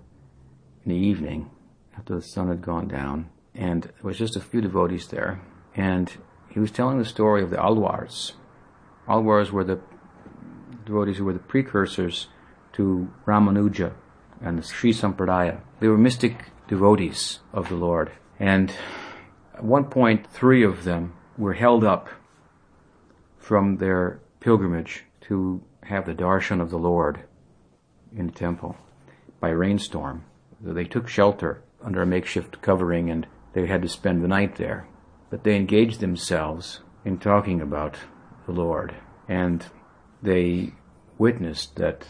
in 0.86 0.92
the 0.92 0.96
evening, 0.96 1.50
after 1.94 2.14
the 2.14 2.22
sun 2.22 2.48
had 2.48 2.62
gone 2.62 2.88
down, 2.88 3.28
and 3.54 3.82
there 3.82 4.04
was 4.04 4.16
just 4.16 4.36
a 4.36 4.40
few 4.40 4.62
devotees 4.62 5.08
there, 5.08 5.42
and 5.78 6.12
he 6.50 6.58
was 6.58 6.72
telling 6.72 6.98
the 6.98 7.04
story 7.04 7.40
of 7.40 7.50
the 7.50 7.56
Alwars. 7.56 8.32
Alwars 9.08 9.52
were 9.52 9.62
the 9.62 9.80
devotees 10.84 11.18
who 11.18 11.24
were 11.24 11.32
the 11.32 11.38
precursors 11.38 12.26
to 12.72 13.08
Ramanuja 13.26 13.92
and 14.42 14.58
the 14.58 14.62
Sri 14.64 14.92
Sampradaya. 14.92 15.60
They 15.78 15.86
were 15.86 15.96
mystic 15.96 16.50
devotees 16.66 17.38
of 17.52 17.68
the 17.68 17.76
Lord. 17.76 18.10
And 18.40 18.72
at 19.54 19.62
one 19.62 19.84
point, 19.84 20.26
three 20.26 20.64
of 20.64 20.82
them 20.82 21.14
were 21.36 21.54
held 21.54 21.84
up 21.84 22.08
from 23.38 23.76
their 23.76 24.20
pilgrimage 24.40 25.04
to 25.22 25.62
have 25.84 26.06
the 26.06 26.14
darshan 26.14 26.60
of 26.60 26.70
the 26.70 26.78
Lord 26.78 27.20
in 28.16 28.26
the 28.26 28.32
temple 28.32 28.76
by 29.38 29.50
a 29.50 29.56
rainstorm. 29.56 30.24
They 30.60 30.84
took 30.84 31.06
shelter 31.06 31.62
under 31.84 32.02
a 32.02 32.06
makeshift 32.06 32.60
covering 32.62 33.10
and 33.10 33.28
they 33.52 33.66
had 33.66 33.82
to 33.82 33.88
spend 33.88 34.24
the 34.24 34.28
night 34.28 34.56
there. 34.56 34.88
But 35.30 35.44
they 35.44 35.56
engaged 35.56 36.00
themselves 36.00 36.80
in 37.04 37.18
talking 37.18 37.60
about 37.60 37.96
the 38.46 38.52
Lord. 38.52 38.94
And 39.28 39.64
they 40.22 40.72
witnessed 41.18 41.76
that 41.76 42.06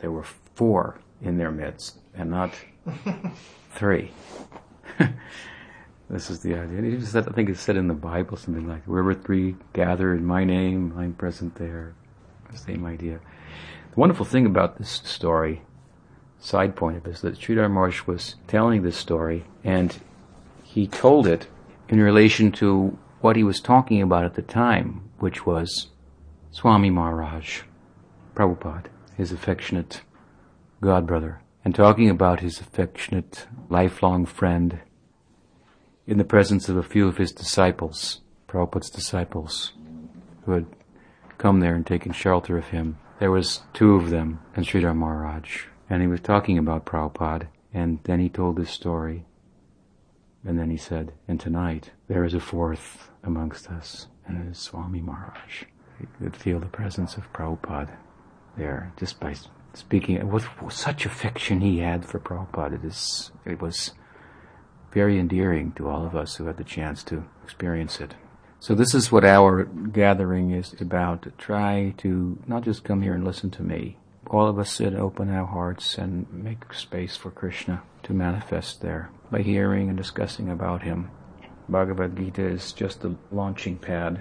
there 0.00 0.10
were 0.10 0.24
four 0.54 1.00
in 1.22 1.38
their 1.38 1.50
midst 1.50 1.98
and 2.14 2.30
not 2.30 2.52
three. 3.74 4.10
this 6.10 6.30
is 6.30 6.40
the 6.40 6.54
idea. 6.54 7.00
Said, 7.02 7.28
I 7.28 7.32
think 7.32 7.48
it's 7.48 7.60
said 7.60 7.76
in 7.76 7.88
the 7.88 7.94
Bible 7.94 8.36
something 8.36 8.66
like, 8.66 8.84
"Wherever 8.84 9.14
three 9.14 9.56
gather 9.72 10.14
in 10.14 10.24
my 10.24 10.44
name, 10.44 10.94
I'm 10.96 11.14
present 11.14 11.54
there." 11.54 11.94
Same 12.54 12.84
idea. 12.84 13.20
The 13.92 14.00
wonderful 14.00 14.26
thing 14.26 14.44
about 14.44 14.78
this 14.78 15.02
story, 15.04 15.62
side 16.40 16.74
point 16.74 16.96
of 16.96 17.04
this, 17.04 17.20
that 17.20 17.38
Sridhar 17.38 17.70
Maharaj 17.70 18.06
was 18.06 18.36
telling 18.48 18.82
this 18.82 18.96
story, 18.96 19.44
and 19.62 19.96
he 20.64 20.88
told 20.88 21.26
it 21.26 21.46
in 21.90 22.00
relation 22.00 22.52
to 22.52 22.96
what 23.20 23.36
he 23.36 23.42
was 23.42 23.60
talking 23.60 24.00
about 24.00 24.24
at 24.24 24.34
the 24.34 24.42
time, 24.42 25.02
which 25.18 25.44
was 25.44 25.88
Swami 26.52 26.88
Maharaj, 26.88 27.62
Prabhupada, 28.34 28.86
his 29.16 29.32
affectionate 29.32 30.02
godbrother, 30.80 31.38
and 31.64 31.74
talking 31.74 32.08
about 32.08 32.40
his 32.40 32.60
affectionate, 32.60 33.46
lifelong 33.68 34.24
friend 34.24 34.78
in 36.06 36.16
the 36.16 36.24
presence 36.24 36.68
of 36.68 36.76
a 36.76 36.82
few 36.82 37.08
of 37.08 37.18
his 37.18 37.32
disciples, 37.32 38.20
Prabhupada's 38.48 38.90
disciples, 38.90 39.72
who 40.44 40.52
had 40.52 40.66
come 41.38 41.58
there 41.58 41.74
and 41.74 41.86
taken 41.86 42.12
shelter 42.12 42.56
of 42.56 42.68
him. 42.68 42.98
There 43.18 43.30
was 43.32 43.62
two 43.74 43.96
of 43.96 44.10
them 44.10 44.40
and 44.54 44.64
Sridhar 44.64 44.94
Maharaj, 44.94 45.64
and 45.90 46.02
he 46.02 46.08
was 46.08 46.20
talking 46.20 46.56
about 46.56 46.86
Prabhupada, 46.86 47.48
and 47.74 47.98
then 48.04 48.20
he 48.20 48.28
told 48.28 48.56
this 48.56 48.70
story, 48.70 49.24
and 50.44 50.58
then 50.58 50.70
he 50.70 50.76
said, 50.76 51.12
and 51.28 51.38
tonight 51.38 51.90
there 52.08 52.24
is 52.24 52.34
a 52.34 52.40
fourth 52.40 53.10
amongst 53.22 53.68
us, 53.68 54.06
and 54.26 54.46
it 54.46 54.50
is 54.50 54.58
Swami 54.58 55.00
Maharaj. 55.00 55.64
You 56.00 56.08
could 56.18 56.36
feel 56.36 56.60
the 56.60 56.66
presence 56.66 57.16
of 57.16 57.32
Prabhupada 57.32 57.96
there 58.56 58.92
just 58.98 59.20
by 59.20 59.34
speaking 59.74 60.28
with 60.30 60.46
such 60.70 61.04
affection 61.04 61.60
he 61.60 61.78
had 61.78 62.04
for 62.04 62.18
Prabhupada. 62.18 62.82
It, 62.82 62.84
is, 62.84 63.30
it 63.44 63.60
was 63.60 63.92
very 64.92 65.18
endearing 65.18 65.72
to 65.72 65.88
all 65.88 66.06
of 66.06 66.16
us 66.16 66.36
who 66.36 66.46
had 66.46 66.56
the 66.56 66.64
chance 66.64 67.04
to 67.04 67.24
experience 67.44 68.00
it. 68.00 68.14
So 68.60 68.74
this 68.74 68.94
is 68.94 69.12
what 69.12 69.24
our 69.24 69.64
gathering 69.64 70.50
is 70.50 70.74
about. 70.80 71.22
To 71.22 71.30
try 71.32 71.94
to 71.98 72.38
not 72.46 72.62
just 72.62 72.84
come 72.84 73.02
here 73.02 73.14
and 73.14 73.24
listen 73.24 73.50
to 73.52 73.62
me. 73.62 73.98
All 74.26 74.46
of 74.46 74.58
us 74.58 74.72
sit, 74.72 74.94
open 74.94 75.30
our 75.30 75.46
hearts, 75.46 75.96
and 75.96 76.30
make 76.32 76.72
space 76.74 77.16
for 77.16 77.30
Krishna 77.30 77.82
to 78.10 78.16
manifest 78.16 78.80
there 78.80 79.08
by 79.30 79.40
hearing 79.40 79.88
and 79.88 79.96
discussing 79.96 80.50
about 80.50 80.82
him. 80.82 81.08
Bhagavad 81.68 82.16
Gita 82.16 82.44
is 82.44 82.72
just 82.72 83.04
a 83.04 83.14
launching 83.30 83.78
pad. 83.78 84.20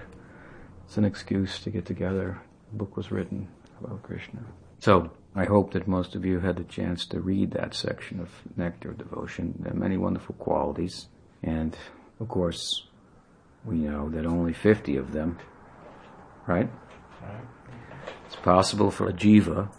It's 0.85 0.97
an 0.97 1.05
excuse 1.05 1.59
to 1.61 1.71
get 1.71 1.85
together. 1.85 2.39
The 2.71 2.77
book 2.77 2.95
was 2.95 3.11
written 3.11 3.47
about 3.81 4.03
Krishna. 4.03 4.41
So, 4.77 5.11
I 5.33 5.45
hope 5.45 5.73
that 5.73 5.87
most 5.87 6.13
of 6.13 6.23
you 6.23 6.39
had 6.39 6.57
the 6.57 6.63
chance 6.65 7.03
to 7.07 7.19
read 7.19 7.51
that 7.51 7.73
section 7.73 8.19
of 8.19 8.29
Nectar 8.55 8.91
of 8.91 8.99
Devotion. 8.99 9.55
There 9.59 9.73
are 9.73 9.75
many 9.75 9.97
wonderful 9.97 10.35
qualities, 10.35 11.07
and 11.41 11.75
of 12.19 12.27
course, 12.27 12.87
we 13.65 13.77
know 13.77 14.09
that 14.09 14.25
only 14.27 14.53
50 14.53 14.97
of 14.97 15.13
them, 15.13 15.39
right? 16.45 16.69
It's 18.27 18.35
possible 18.35 18.91
for 18.91 19.09
a 19.09 19.13
jiva, 19.13 19.69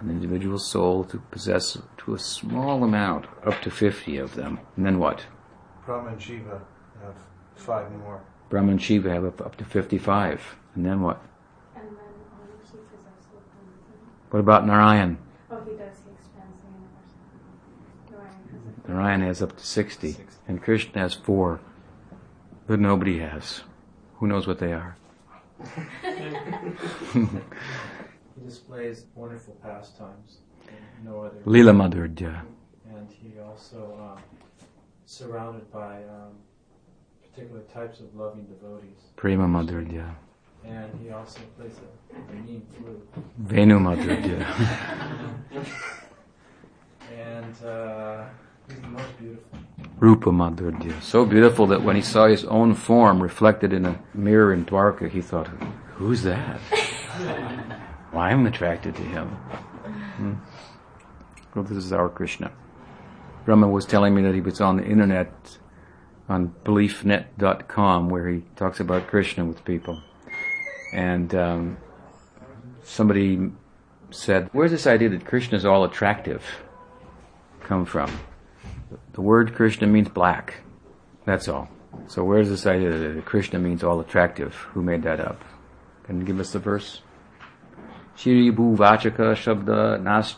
an 0.00 0.10
individual 0.10 0.58
soul, 0.58 1.04
to 1.04 1.18
possess 1.30 1.78
to 1.98 2.14
a 2.14 2.18
small 2.18 2.84
amount, 2.84 3.26
up 3.44 3.60
to 3.62 3.70
50 3.70 4.18
of 4.18 4.34
them. 4.34 4.60
And 4.76 4.84
then 4.84 4.98
what? 4.98 5.24
Brahma 5.84 6.10
and 6.10 6.22
Shiva 6.22 6.60
have 7.02 7.14
five 7.54 7.90
more. 7.98 8.22
Brahma 8.48 8.72
and 8.72 8.82
Shiva 8.82 9.10
have 9.10 9.24
up, 9.24 9.40
up 9.40 9.56
to 9.56 9.64
55. 9.64 10.56
And 10.74 10.84
then 10.84 11.00
what? 11.00 11.22
And 11.74 11.84
then 11.88 11.94
Shiva 12.64 12.82
is 12.82 13.00
also. 13.04 13.42
What 14.30 14.40
about 14.40 14.66
Narayan? 14.66 15.18
Oh, 15.50 15.60
he 15.64 15.76
does. 15.76 15.96
He 16.04 16.10
expands 16.12 16.60
the 16.60 16.68
universe. 16.68 17.12
Narayan 18.10 18.34
has. 18.78 18.88
Narayan 18.88 19.20
has 19.22 19.42
up 19.42 19.56
to 19.56 19.66
60. 19.66 20.12
60. 20.12 20.24
And 20.48 20.62
Krishna 20.62 21.00
has 21.00 21.14
four. 21.14 21.60
But 22.66 22.80
nobody 22.80 23.20
has. 23.20 23.62
Who 24.16 24.26
knows 24.26 24.46
what 24.46 24.58
they 24.58 24.72
are? 24.72 24.96
He 28.38 28.44
displays 28.44 29.06
wonderful 29.14 29.54
pastimes 29.62 30.38
and 30.68 31.04
no 31.04 31.22
other. 31.22 31.36
Lila 31.44 31.72
Madhurya. 31.72 32.42
And 32.94 33.08
he 33.10 33.40
also 33.40 33.98
um, 34.00 34.22
surrounded 35.06 35.70
by 35.72 36.02
um, 36.04 36.36
particular 37.22 37.62
types 37.62 38.00
of 38.00 38.14
loving 38.14 38.44
devotees. 38.44 38.98
Prema 39.16 39.46
Madhurya. 39.46 40.14
And 40.64 40.92
he 41.00 41.10
also 41.10 41.40
plays 41.56 41.72
a, 41.78 42.32
a 42.32 42.34
mean 42.34 42.66
flute. 42.76 43.08
Venu 43.38 43.78
Madhurya. 43.78 44.44
And 47.18 47.64
uh, 47.64 48.24
he's 48.68 48.80
the 48.80 48.88
most 48.88 49.18
beautiful. 49.18 49.58
Rupa 49.98 50.30
Madhurya. 50.30 51.00
So 51.02 51.24
beautiful 51.24 51.66
that 51.68 51.82
when 51.82 51.96
he 51.96 52.02
saw 52.02 52.26
his 52.26 52.44
own 52.44 52.74
form 52.74 53.22
reflected 53.22 53.72
in 53.72 53.86
a 53.86 53.98
mirror 54.12 54.52
in 54.52 54.64
Dwarka, 54.66 55.08
he 55.10 55.22
thought, 55.22 55.48
who's 55.94 56.22
that? 56.22 56.60
I'm 58.16 58.46
attracted 58.46 58.96
to 58.96 59.02
him. 59.02 59.28
Hmm. 59.28 60.34
Well, 61.54 61.64
this 61.64 61.78
is 61.78 61.92
our 61.92 62.08
Krishna. 62.08 62.52
Brahma 63.44 63.68
was 63.68 63.86
telling 63.86 64.14
me 64.14 64.22
that 64.22 64.34
he 64.34 64.40
was 64.40 64.60
on 64.60 64.76
the 64.76 64.84
internet 64.84 65.58
on 66.28 66.54
beliefnet.com 66.64 68.08
where 68.08 68.28
he 68.28 68.42
talks 68.56 68.80
about 68.80 69.06
Krishna 69.06 69.44
with 69.44 69.64
people. 69.64 70.02
And 70.92 71.34
um, 71.34 71.76
somebody 72.82 73.52
said, 74.10 74.48
where's 74.52 74.70
this 74.70 74.86
idea 74.86 75.08
that 75.10 75.24
Krishna 75.24 75.56
is 75.56 75.64
all 75.64 75.84
attractive 75.84 76.44
come 77.60 77.84
from? 77.84 78.10
The 79.12 79.20
word 79.20 79.54
Krishna 79.54 79.86
means 79.86 80.08
black. 80.08 80.54
That's 81.24 81.48
all. 81.48 81.68
So 82.08 82.24
where's 82.24 82.48
this 82.48 82.66
idea 82.66 82.90
that 82.90 83.24
Krishna 83.24 83.58
means 83.58 83.82
all 83.82 84.00
attractive? 84.00 84.54
Who 84.72 84.82
made 84.82 85.02
that 85.04 85.20
up? 85.20 85.44
Can 86.04 86.20
you 86.20 86.26
give 86.26 86.38
us 86.38 86.52
the 86.52 86.58
verse? 86.58 87.00
Shiri 88.16 88.50
bhu 88.50 88.76
vachaka 88.76 89.34
shabda 89.36 90.02
nasha 90.02 90.36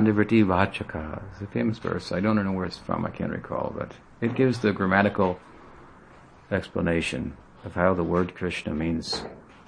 nivriti 0.00 0.44
vachaka. 0.44 1.22
It's 1.30 1.40
a 1.40 1.46
famous 1.46 1.78
verse. 1.78 2.10
I 2.10 2.18
don't 2.18 2.34
know 2.42 2.52
where 2.52 2.66
it's 2.66 2.78
from. 2.78 3.06
I 3.06 3.10
can't 3.10 3.30
recall, 3.30 3.72
but 3.76 3.92
it 4.20 4.34
gives 4.34 4.58
the 4.58 4.72
grammatical 4.72 5.38
explanation 6.50 7.36
of 7.64 7.74
how 7.74 7.94
the 7.94 8.02
word 8.02 8.34
Krishna 8.34 8.74
means 8.74 9.22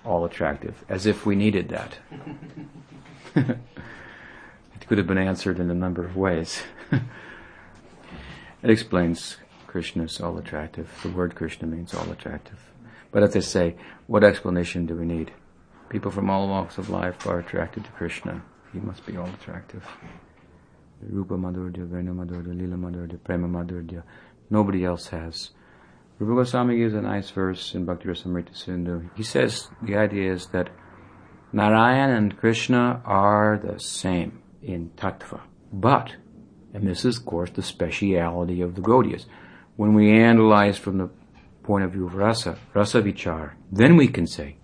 all 0.04 0.24
attractive, 0.24 0.84
as 0.88 1.06
if 1.06 1.24
we 1.24 1.36
needed 1.36 1.68
that. 1.68 1.98
it 3.36 4.86
could 4.88 4.98
have 4.98 5.06
been 5.06 5.18
answered 5.18 5.60
in 5.60 5.70
a 5.70 5.74
number 5.74 6.04
of 6.04 6.16
ways. 6.16 6.62
it 6.90 8.70
explains 8.70 9.36
Krishna 9.68 10.04
is 10.04 10.20
all 10.20 10.36
attractive. 10.36 10.90
The 11.02 11.10
word 11.10 11.36
Krishna 11.36 11.68
means 11.68 11.94
all 11.94 12.10
attractive. 12.10 12.58
But 13.12 13.22
as 13.22 13.34
they 13.34 13.40
say, 13.40 13.76
what 14.08 14.24
explanation 14.24 14.86
do 14.86 14.96
we 14.96 15.06
need? 15.06 15.30
People 15.92 16.10
from 16.10 16.30
all 16.30 16.48
walks 16.48 16.78
of 16.78 16.88
life 16.88 17.26
are 17.26 17.40
attracted 17.40 17.84
to 17.84 17.90
Krishna. 17.90 18.42
He 18.72 18.80
must 18.80 19.04
be 19.04 19.18
all 19.18 19.26
attractive. 19.26 19.86
Rupa 21.02 21.34
Madhurya, 21.34 21.86
Venu 21.86 22.14
Madhurya, 22.14 22.58
Lila 22.58 22.76
Madhurya, 22.76 23.22
Prema 23.22 23.46
Madhurya. 23.46 24.02
Nobody 24.48 24.86
else 24.86 25.08
has. 25.08 25.50
Rupa 26.18 26.44
Goswami 26.44 26.78
gives 26.78 26.94
a 26.94 27.02
nice 27.02 27.28
verse 27.28 27.74
in 27.74 27.84
Bhakti 27.84 28.08
Rasamrita 28.08 28.56
Sindhu. 28.56 29.10
He 29.14 29.22
says 29.22 29.68
the 29.82 29.96
idea 29.96 30.32
is 30.32 30.46
that 30.46 30.70
Narayan 31.52 32.08
and 32.08 32.38
Krishna 32.38 33.02
are 33.04 33.60
the 33.62 33.78
same 33.78 34.40
in 34.62 34.92
tattva. 34.96 35.42
But, 35.70 36.16
and 36.72 36.88
this 36.88 37.04
is 37.04 37.18
of 37.18 37.26
course 37.26 37.50
the 37.50 37.62
speciality 37.62 38.62
of 38.62 38.76
the 38.76 38.80
Gaudiyas, 38.80 39.26
when 39.76 39.92
we 39.92 40.10
analyze 40.10 40.78
from 40.78 40.96
the 40.96 41.10
point 41.62 41.84
of 41.84 41.92
view 41.92 42.06
of 42.06 42.14
rasa, 42.14 42.56
rasa 42.72 43.02
vichar, 43.02 43.52
then 43.70 43.98
we 43.98 44.08
can 44.08 44.26
say, 44.26 44.56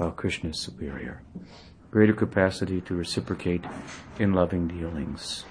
oh, 0.00 0.10
Krishna 0.10 0.50
is 0.50 0.60
superior. 0.60 1.22
Greater 1.90 2.12
capacity 2.12 2.80
to 2.82 2.94
reciprocate 2.94 3.64
in 4.18 4.32
loving 4.32 4.68
dealings. 4.68 5.44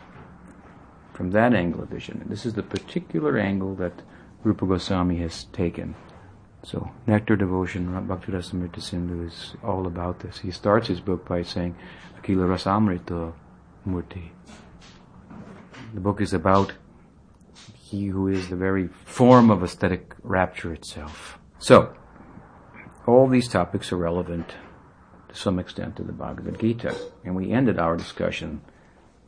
From 1.13 1.32
that 1.32 1.54
angle 1.54 1.82
of 1.82 1.89
vision, 1.89 2.20
and 2.22 2.30
this 2.30 2.46
is 2.46 2.54
the 2.54 2.63
particular 2.63 3.38
angle 3.38 3.75
that 3.75 4.04
Rupa 4.44 4.66
Goswami 4.66 5.18
has 5.18 5.46
taken. 5.46 5.96
So, 6.63 6.92
Nectar 7.08 7.36
Devotion, 7.36 8.08
Bhakti 8.08 8.32
Rasamrita 8.32 8.82
Sindhu 8.82 9.25
is 9.25 9.56
all 9.63 9.88
about 9.88 10.20
this. 10.20 10.39
He 10.39 10.51
starts 10.51 10.88
his 10.88 11.00
book 11.00 11.27
by 11.27 11.42
saying, 11.42 11.75
Akila 12.20 12.48
Rasamrita 12.48 13.34
Murti. 13.88 14.30
The 15.94 16.00
book 16.01 16.22
is 16.22 16.34
about 16.34 16.74
he 17.74 18.08
who 18.08 18.27
is 18.27 18.50
the 18.50 18.56
very 18.56 18.89
form 19.06 19.50
of 19.50 19.63
aesthetic 19.63 20.13
rapture 20.22 20.74
itself. 20.74 21.39
So, 21.60 21.96
all 23.08 23.28
these 23.28 23.48
topics 23.48 23.92
are 23.92 23.98
relevant 23.98 24.56
to 25.30 25.36
some 25.36 25.58
extent 25.58 25.96
to 25.96 26.04
the 26.04 26.12
Bhagavad 26.12 26.60
Gita. 26.60 26.96
And 27.24 27.36
we 27.36 27.52
ended 27.52 27.80
our 27.80 27.96
discussion 27.96 28.62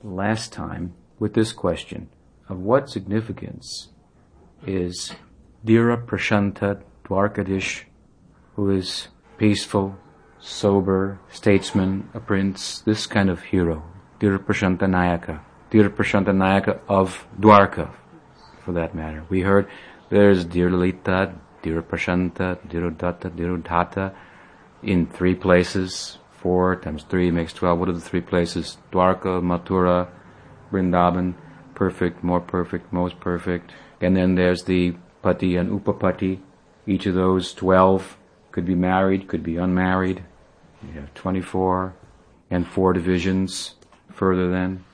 last 0.04 0.52
time 0.52 0.94
with 1.18 1.34
this 1.34 1.54
question 1.54 2.10
of 2.50 2.60
what 2.60 2.90
significance 2.90 3.90
is 4.68 5.14
Dhira 5.66 6.06
Prashanta 6.06 6.82
Dwarkadish, 7.06 7.84
who 8.56 8.70
is 8.70 9.08
peaceful, 9.38 9.98
sober, 10.40 11.20
statesman, 11.32 12.10
a 12.14 12.20
prince, 12.20 12.82
this 12.82 13.08
kind 13.08 13.30
of 13.30 13.42
hero. 13.44 13.84
Dhira 14.20 14.38
Prashanta 14.38 14.82
Nayaka. 14.82 15.42
Dhira 15.72 15.90
Prashanta 15.90 16.30
Nayaka 16.30 16.80
of 16.90 17.26
Dwarka, 17.40 17.94
for 18.66 18.74
that 18.74 18.94
matter. 18.94 19.26
We 19.30 19.42
heard 19.42 19.70
there's 20.10 20.46
Dhirlalita, 20.46 21.38
Dhira 21.64 21.82
Prashanta, 21.82 22.58
Dhirodatta, 22.68 23.30
Dhirodhata 23.30 24.14
in 24.84 25.08
three 25.08 25.36
places, 25.36 26.18
Four 26.42 26.78
times 26.78 27.04
three 27.04 27.32
makes 27.32 27.52
twelve. 27.52 27.80
What 27.80 27.90
are 27.90 27.94
the 27.94 28.00
three 28.00 28.22
places? 28.22 28.78
Dwarka, 28.94 29.42
Mathura, 29.44 30.08
Vrindavan. 30.72 31.34
Perfect, 31.76 32.24
more 32.24 32.40
perfect, 32.40 32.94
most 32.94 33.20
perfect. 33.20 33.74
And 34.00 34.16
then 34.16 34.36
there's 34.36 34.64
the 34.64 34.96
pati 35.22 35.58
and 35.58 35.70
upapati. 35.70 36.40
Each 36.88 37.06
of 37.06 37.16
those 37.16 37.54
twelve 37.54 38.18
could 38.54 38.66
be 38.66 38.76
married, 38.76 39.28
could 39.28 39.44
be 39.44 39.58
unmarried. 39.58 40.24
You 40.82 41.02
have 41.02 41.14
twenty-four 41.14 41.94
and 42.50 42.66
four 42.66 42.94
divisions 42.94 43.76
further 44.10 44.50
then 44.50 44.86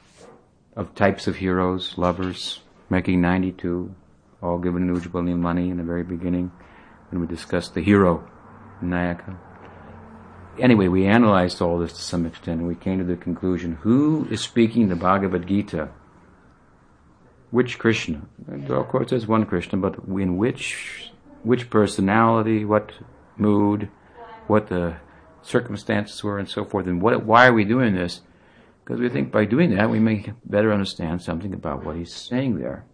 of 0.75 0.95
types 0.95 1.27
of 1.27 1.35
heroes, 1.35 1.95
lovers, 1.95 2.59
making 2.89 3.21
92, 3.21 3.95
all 4.45 4.59
given 4.59 4.93
Ujjwal 4.95 5.37
money 5.37 5.69
in 5.69 5.77
the 5.77 5.83
very 5.83 6.03
beginning 6.03 6.51
when 7.09 7.21
we 7.21 7.27
discussed 7.27 7.73
the 7.73 7.81
hero, 7.81 8.27
Nayaka. 8.81 9.37
Anyway, 10.59 10.87
we 10.87 11.05
analyzed 11.05 11.61
all 11.61 11.79
this 11.79 11.93
to 11.93 12.01
some 12.01 12.25
extent 12.25 12.59
and 12.59 12.67
we 12.67 12.75
came 12.75 12.99
to 12.99 13.03
the 13.03 13.17
conclusion, 13.17 13.73
who 13.81 14.27
is 14.29 14.41
speaking 14.41 14.87
the 14.87 14.95
Bhagavad 14.95 15.47
Gita? 15.47 15.89
Which 17.51 17.77
Krishna? 17.77 18.21
And 18.47 18.69
of 18.71 18.87
course 18.87 19.09
there's 19.09 19.27
one 19.27 19.45
Krishna, 19.45 19.77
but 19.79 19.95
in 20.07 20.37
which, 20.37 21.11
which 21.43 21.69
personality, 21.69 22.63
what 22.65 22.91
mood, 23.37 23.89
what 24.47 24.67
the 24.67 24.95
circumstances 25.41 26.23
were 26.23 26.39
and 26.39 26.49
so 26.49 26.63
forth, 26.63 26.87
and 26.87 27.01
what, 27.01 27.23
why 27.25 27.47
are 27.47 27.53
we 27.53 27.65
doing 27.65 27.95
this? 27.95 28.21
Because 28.83 28.99
we 28.99 29.09
think 29.09 29.31
by 29.31 29.45
doing 29.45 29.75
that 29.75 29.89
we 29.89 29.99
may 29.99 30.31
better 30.45 30.71
understand 30.71 31.21
something 31.21 31.53
about 31.53 31.83
what 31.83 31.95
he's 31.95 32.13
saying 32.13 32.59
there. 32.59 32.85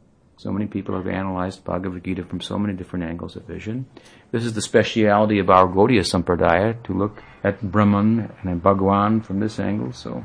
So 0.41 0.51
many 0.51 0.65
people 0.65 0.95
have 0.95 1.05
analyzed 1.05 1.63
Bhagavad 1.63 2.03
Gita 2.03 2.23
from 2.23 2.41
so 2.41 2.57
many 2.57 2.73
different 2.73 3.05
angles 3.05 3.35
of 3.35 3.43
vision. 3.43 3.85
This 4.31 4.43
is 4.43 4.53
the 4.53 4.61
speciality 4.63 5.37
of 5.37 5.51
our 5.51 5.67
Gaudiya 5.67 6.01
Sampradaya, 6.01 6.81
to 6.85 6.93
look 6.93 7.21
at 7.43 7.61
Brahman 7.61 8.33
and 8.41 8.63
Bhagwan 8.63 9.21
from 9.21 9.39
this 9.39 9.59
angle, 9.59 9.93
so 9.93 10.23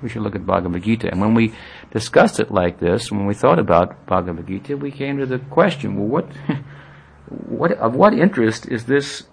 we 0.00 0.08
should 0.08 0.22
look 0.22 0.36
at 0.36 0.46
Bhagavad 0.46 0.84
Gita. 0.84 1.10
And 1.10 1.20
when 1.20 1.34
we 1.34 1.52
discussed 1.90 2.38
it 2.38 2.52
like 2.52 2.78
this, 2.78 3.10
when 3.10 3.26
we 3.26 3.34
thought 3.34 3.58
about 3.58 4.06
Bhagavad 4.06 4.46
Gita, 4.46 4.76
we 4.76 4.92
came 4.92 5.18
to 5.18 5.26
the 5.26 5.40
question, 5.40 5.96
well 5.96 6.06
what, 6.06 6.26
what, 7.48 7.72
of 7.72 7.96
what 7.96 8.14
interest 8.14 8.68
is 8.68 8.86
this 8.86 9.24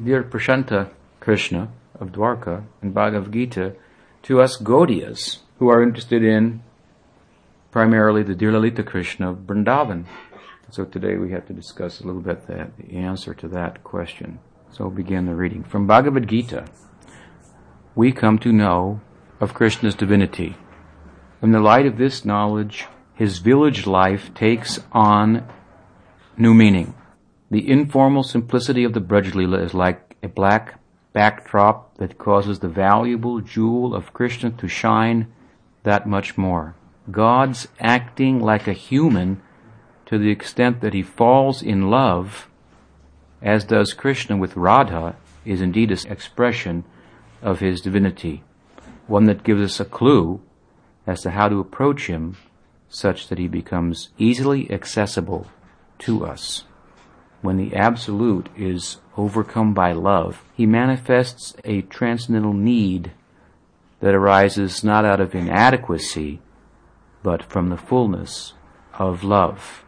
Dhira 0.00 0.28
Prashanta 0.28 0.90
Krishna 1.20 1.68
of 2.00 2.08
Dwarka 2.08 2.64
and 2.80 2.92
Bhagavad 2.92 3.32
Gita 3.32 3.76
to 4.24 4.40
us 4.40 4.56
Gaudiyas 4.60 5.38
who 5.60 5.68
are 5.68 5.80
interested 5.80 6.24
in 6.24 6.64
primarily 7.72 8.22
the 8.22 8.34
Dhira 8.34 8.52
Lalita 8.52 8.82
Krishna 8.82 9.30
of 9.30 9.38
Vrindavan. 9.38 10.04
So 10.70 10.84
today 10.84 11.16
we 11.16 11.32
have 11.32 11.46
to 11.46 11.54
discuss 11.54 12.00
a 12.00 12.06
little 12.06 12.20
bit 12.20 12.46
the, 12.46 12.70
the 12.78 12.96
answer 12.98 13.32
to 13.34 13.48
that 13.48 13.82
question. 13.82 14.38
So 14.70 14.84
we'll 14.84 14.94
begin 14.94 15.24
the 15.24 15.34
reading. 15.34 15.64
From 15.64 15.86
Bhagavad 15.86 16.28
Gita, 16.28 16.66
we 17.94 18.12
come 18.12 18.38
to 18.40 18.52
know 18.52 19.00
of 19.40 19.54
Krishna's 19.54 19.94
divinity. 19.94 20.54
In 21.42 21.52
the 21.52 21.60
light 21.60 21.86
of 21.86 21.96
this 21.96 22.26
knowledge, 22.26 22.86
his 23.14 23.38
village 23.38 23.86
life 23.86 24.32
takes 24.34 24.78
on 24.92 25.48
new 26.36 26.52
meaning. 26.52 26.94
The 27.50 27.68
informal 27.68 28.22
simplicity 28.22 28.84
of 28.84 28.92
the 28.92 29.00
Braj 29.00 29.64
is 29.64 29.74
like 29.74 30.16
a 30.22 30.28
black 30.28 30.78
backdrop 31.14 31.96
that 31.96 32.18
causes 32.18 32.58
the 32.58 32.68
valuable 32.68 33.40
jewel 33.40 33.94
of 33.94 34.12
Krishna 34.12 34.50
to 34.50 34.68
shine 34.68 35.32
that 35.84 36.06
much 36.06 36.36
more. 36.36 36.76
God's 37.10 37.68
acting 37.80 38.40
like 38.40 38.68
a 38.68 38.72
human 38.72 39.42
to 40.06 40.18
the 40.18 40.30
extent 40.30 40.80
that 40.80 40.94
he 40.94 41.02
falls 41.02 41.62
in 41.62 41.90
love, 41.90 42.48
as 43.40 43.64
does 43.64 43.92
Krishna 43.92 44.36
with 44.36 44.56
Radha, 44.56 45.16
is 45.44 45.60
indeed 45.60 45.90
an 45.90 45.98
expression 46.08 46.84
of 47.40 47.60
his 47.60 47.80
divinity, 47.80 48.44
one 49.06 49.24
that 49.24 49.42
gives 49.42 49.62
us 49.62 49.80
a 49.80 49.84
clue 49.84 50.40
as 51.06 51.22
to 51.22 51.30
how 51.30 51.48
to 51.48 51.58
approach 51.58 52.06
him 52.06 52.36
such 52.88 53.28
that 53.28 53.38
he 53.38 53.48
becomes 53.48 54.10
easily 54.18 54.70
accessible 54.70 55.46
to 55.98 56.24
us. 56.24 56.64
When 57.40 57.56
the 57.56 57.74
Absolute 57.74 58.48
is 58.56 58.98
overcome 59.16 59.74
by 59.74 59.92
love, 59.92 60.44
he 60.54 60.66
manifests 60.66 61.56
a 61.64 61.82
transcendental 61.82 62.52
need 62.52 63.10
that 64.00 64.14
arises 64.14 64.84
not 64.84 65.04
out 65.04 65.20
of 65.20 65.34
inadequacy, 65.34 66.40
but 67.22 67.42
from 67.42 67.68
the 67.68 67.76
fullness 67.76 68.54
of 68.94 69.24
love. 69.24 69.84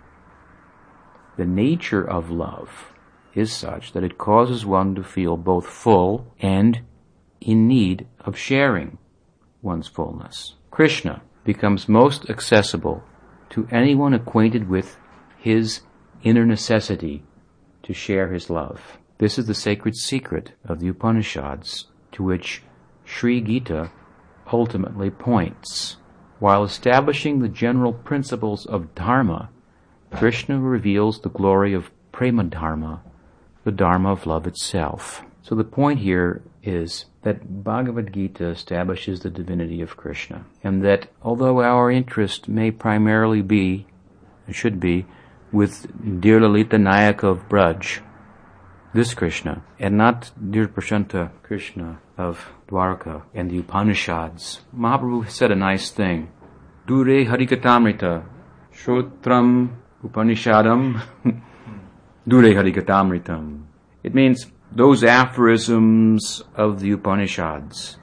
The 1.37 1.47
nature 1.47 2.09
of 2.09 2.31
love 2.31 2.93
is 3.35 3.53
such 3.53 3.93
that 3.93 4.05
it 4.05 4.19
causes 4.19 4.65
one 4.65 4.95
to 4.95 5.03
feel 5.03 5.37
both 5.37 5.67
full 5.67 6.33
and 6.41 6.81
in 7.41 7.67
need 7.67 8.07
of 8.21 8.39
sharing 8.39 8.99
one's 9.63 9.89
fullness. 9.89 10.55
Krishna 10.71 11.23
becomes 11.45 11.89
most 11.89 12.31
accessible 12.31 13.03
to 13.51 13.69
anyone 13.71 14.15
acquainted 14.15 14.69
with 14.69 14.97
his 15.39 15.83
inner 16.23 16.47
necessity 16.47 17.23
to 17.83 17.93
share 17.93 18.33
his 18.33 18.49
love. 18.49 18.99
This 19.19 19.39
is 19.39 19.47
the 19.47 19.55
sacred 19.55 19.97
secret 19.97 20.53
of 20.65 20.81
the 20.81 20.89
Upanishads 20.89 21.87
to 22.13 22.23
which 22.23 22.63
Sri 23.05 23.41
Gita 23.41 23.91
ultimately 24.53 25.11
points. 25.11 25.99
While 26.45 26.65
establishing 26.65 27.39
the 27.39 27.49
general 27.49 27.95
principles 27.95 28.67
of 28.67 28.95
Dharma, 28.95 29.49
Krishna 30.13 30.61
reveals 30.61 31.23
the 31.23 31.31
glory 31.31 31.73
of 31.73 31.91
Prema 32.13 32.45
Dharma, 32.45 33.03
the 33.65 33.73
Dharma 33.73 34.13
of 34.13 34.27
love 34.27 34.47
itself. 34.47 35.23
So 35.41 35.55
the 35.55 35.65
point 35.65 36.01
here 36.01 36.43
is 36.63 37.07
that 37.23 37.65
Bhagavad 37.65 38.13
Gita 38.13 38.49
establishes 38.49 39.21
the 39.21 39.31
divinity 39.31 39.81
of 39.81 39.97
Krishna, 39.97 40.45
and 40.63 40.85
that 40.85 41.09
although 41.23 41.63
our 41.63 41.91
interest 41.91 42.47
may 42.47 42.71
primarily 42.71 43.41
be, 43.41 43.87
and 44.47 44.55
should 44.55 44.79
be, 44.79 45.07
with 45.51 45.91
Dhira 46.21 46.43
Lalita 46.43 46.77
Nayaka 46.77 47.25
of 47.25 47.49
Braj, 47.49 48.01
this 48.93 49.15
Krishna, 49.15 49.65
and 49.79 49.97
not 49.97 50.31
Dhira 50.39 50.69
Prashanta 50.69 51.31
Krishna 51.43 52.01
of 52.17 52.53
Dwarka 52.69 53.23
and 53.35 53.51
the 53.51 53.59
Upanishads. 53.59 54.61
Mahaprabhu 54.77 55.29
said 55.29 55.51
a 55.51 55.57
nice 55.57 55.91
thing. 55.91 56.29
Dure 56.87 57.25
Harikatamrita, 57.25 58.23
Shrotram 58.71 59.71
Upanishadam, 60.05 61.01
Dure 62.29 62.53
Harikatamritam. 62.53 63.65
It 64.03 64.15
means 64.15 64.47
those 64.71 65.03
aphorisms 65.03 66.43
of 66.55 66.81
the 66.81 66.91
Upanishads. 66.91 67.97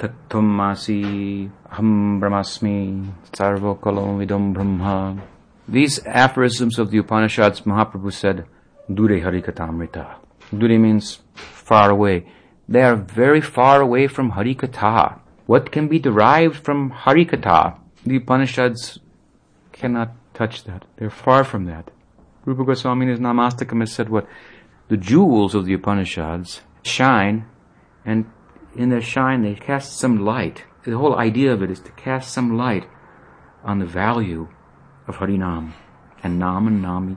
Tattvamasi, 0.00 1.48
Aham 1.70 2.18
Brahmasmi, 2.20 3.12
Sarvo 3.30 3.78
Kalom 3.78 4.52
Brahma. 4.52 5.22
These 5.68 6.04
aphorisms 6.04 6.80
of 6.80 6.90
the 6.90 6.98
Upanishads, 6.98 7.60
Mahaprabhu 7.60 8.12
said, 8.12 8.46
Dure 8.92 9.20
Harikatamrita. 9.20 10.16
Dure 10.56 10.76
means 10.76 11.20
far 11.34 11.90
away. 11.90 12.26
They 12.68 12.82
are 12.82 12.96
very 12.96 13.40
far 13.40 13.80
away 13.80 14.08
from 14.08 14.32
Harikatha. 14.32 15.20
What 15.46 15.70
can 15.70 15.86
be 15.86 16.00
derived 16.00 16.56
from 16.56 16.90
Harikatha? 16.90 17.78
The 18.04 18.16
Upanishads 18.16 18.98
cannot 19.72 20.12
touch 20.34 20.64
that. 20.64 20.84
They're 20.96 21.10
far 21.10 21.44
from 21.44 21.66
that. 21.66 21.90
Rupa 22.44 22.64
Goswami 22.64 23.06
in 23.06 23.10
his 23.10 23.20
Namastakam 23.20 23.80
has 23.80 23.92
said 23.92 24.08
what? 24.08 24.26
The 24.88 24.96
jewels 24.96 25.54
of 25.54 25.66
the 25.66 25.74
Upanishads 25.74 26.62
shine, 26.82 27.46
and 28.04 28.30
in 28.76 28.88
their 28.88 29.02
shine 29.02 29.42
they 29.42 29.54
cast 29.54 29.98
some 29.98 30.24
light. 30.24 30.64
The 30.84 30.96
whole 30.96 31.16
idea 31.16 31.52
of 31.52 31.62
it 31.62 31.70
is 31.70 31.80
to 31.80 31.90
cast 31.92 32.32
some 32.32 32.56
light 32.56 32.86
on 33.62 33.78
the 33.78 33.86
value 33.86 34.48
of 35.06 35.16
Harinam. 35.16 35.72
And 36.22 36.38
Nam 36.38 36.66
and 36.66 36.80
Nami, 36.80 37.16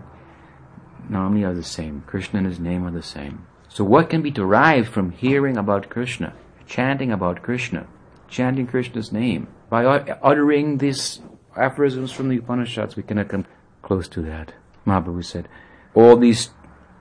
Nami 1.10 1.44
are 1.44 1.54
the 1.54 1.64
same. 1.64 2.04
Krishna 2.06 2.40
and 2.40 2.48
his 2.48 2.60
name 2.60 2.86
are 2.86 2.92
the 2.92 3.02
same. 3.02 3.48
So 3.70 3.84
what 3.84 4.10
can 4.10 4.22
be 4.22 4.32
derived 4.32 4.90
from 4.90 5.12
hearing 5.12 5.58
about 5.58 5.90
Krishna, 5.90 6.34
chanting 6.66 7.12
about 7.12 7.42
Krishna, 7.42 7.88
chanting 8.28 8.68
Krishna's 8.68 9.12
name? 9.12 9.48
By 9.72 9.86
uttering 9.86 10.80
these 10.80 11.22
aphorisms 11.56 12.12
from 12.12 12.28
the 12.28 12.36
Upanishads, 12.36 12.98
we 12.98 13.04
cannot 13.04 13.30
come 13.30 13.46
close 13.82 14.10
to 14.10 14.22
that. 14.24 14.54
Mahaprabhu 14.86 15.24
said, 15.24 15.48
all 15.94 16.18
these 16.18 16.50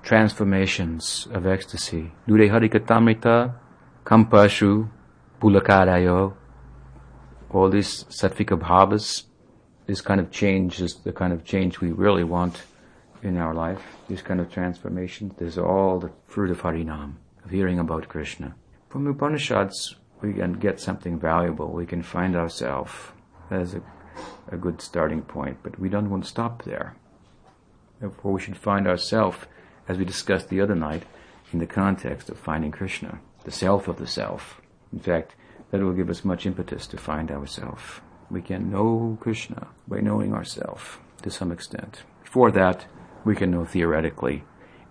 transformations 0.05 1.27
of 1.33 1.49
ecstasy, 1.49 2.13
Dure 2.29 2.49
Harikatamrita, 2.49 3.57
Kampashu, 4.05 4.89
Pulakarayo, 5.41 6.35
all 7.51 7.71
these 7.71 8.05
sattvika 8.05 8.57
bhavas, 8.57 9.25
this 9.87 10.01
kind 10.01 10.21
of 10.21 10.31
change 10.31 10.81
is 10.81 10.95
the 11.03 11.13
kind 11.13 11.33
of 11.33 11.45
change 11.45 11.81
we 11.81 11.91
really 11.91 12.23
want 12.23 12.63
in 13.25 13.37
our 13.37 13.53
life. 13.53 13.83
These 14.09 14.23
kind 14.23 14.39
of 14.39 14.49
transformations. 14.49 15.35
This 15.39 15.55
is 15.55 15.59
all 15.59 15.99
the 15.99 16.13
fruit 16.29 16.53
of 16.53 16.61
Harinam, 16.63 17.15
of 17.45 17.51
hearing 17.51 17.81
about 17.81 18.09
Krishna. 18.09 18.55
From 18.89 19.09
Upanishads, 19.09 19.97
we 20.23 20.35
can 20.35 20.55
get 20.55 20.81
something 20.81 21.19
valuable. 21.19 21.73
We 21.73 21.87
can 21.87 22.03
find 22.03 22.37
ourselves 22.37 22.93
as 23.51 23.75
a, 23.75 23.83
a 24.51 24.57
good 24.57 24.81
starting 24.81 25.23
point, 25.23 25.59
but 25.63 25.79
we 25.79 25.89
don't 25.89 26.11
want 26.11 26.25
to 26.25 26.31
stop 26.31 26.65
there. 26.65 26.97
Therefore, 28.01 28.33
we 28.33 28.41
should 28.41 28.57
find 28.57 28.87
ourselves, 28.87 29.39
as 29.89 29.99
we 29.99 30.05
discussed 30.05 30.49
the 30.49 30.61
other 30.61 30.75
night, 30.75 31.05
in 31.53 31.59
the 31.59 31.67
context 31.67 32.31
of 32.31 32.39
finding 32.39 32.71
Krishna. 32.71 33.21
the 33.45 33.51
self 33.51 33.89
of 33.89 33.97
the 33.97 34.07
self. 34.07 34.61
In 34.93 34.99
fact, 34.99 35.35
that 35.71 35.81
will 35.81 35.93
give 35.93 36.11
us 36.11 36.25
much 36.25 36.47
impetus 36.47 36.87
to 36.89 36.97
find 36.97 37.31
ourselves. 37.31 38.01
We 38.31 38.43
can 38.43 38.71
know 38.71 39.17
Krishna 39.21 39.69
by 39.89 40.01
knowing 40.01 40.35
ourselves 40.35 40.99
to 41.23 41.31
some 41.31 41.53
extent. 41.53 42.03
For 42.25 42.51
that, 42.53 42.87
we 43.25 43.35
can 43.35 43.51
know 43.51 43.65
theoretically. 43.65 44.45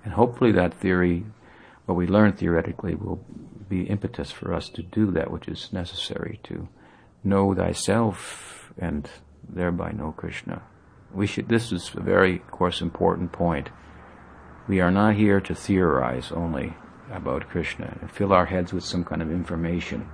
And 0.04 0.14
hopefully 0.14 0.52
that 0.54 0.74
theory, 0.74 1.26
what 1.86 1.96
we 1.96 2.08
learn 2.08 2.34
theoretically, 2.34 2.96
will 2.96 3.24
be 3.70 3.84
impetus 3.84 4.32
for 4.32 4.54
us 4.54 4.70
to 4.70 4.82
do 4.82 5.12
that 5.12 5.32
which 5.32 5.48
is 5.48 5.72
necessary 5.72 6.40
to 6.44 6.68
know 7.24 7.54
thyself 7.54 8.74
and 8.78 9.10
thereby 9.48 9.92
know 9.92 10.12
Krishna. 10.12 10.62
We 11.14 11.28
should, 11.28 11.50
this 11.50 11.72
is 11.72 11.92
a 11.96 12.02
very, 12.02 12.36
of 12.36 12.52
course, 12.52 12.82
important 12.82 13.32
point. 13.32 13.70
We 14.68 14.80
are 14.80 14.92
not 14.92 15.16
here 15.16 15.42
to 15.42 15.56
theorize 15.56 16.32
only 16.32 16.76
about 17.12 17.50
Krishna 17.50 17.98
and 18.02 18.12
fill 18.12 18.34
our 18.34 18.46
heads 18.46 18.72
with 18.72 18.84
some 18.84 19.04
kind 19.04 19.22
of 19.22 19.32
information. 19.32 20.08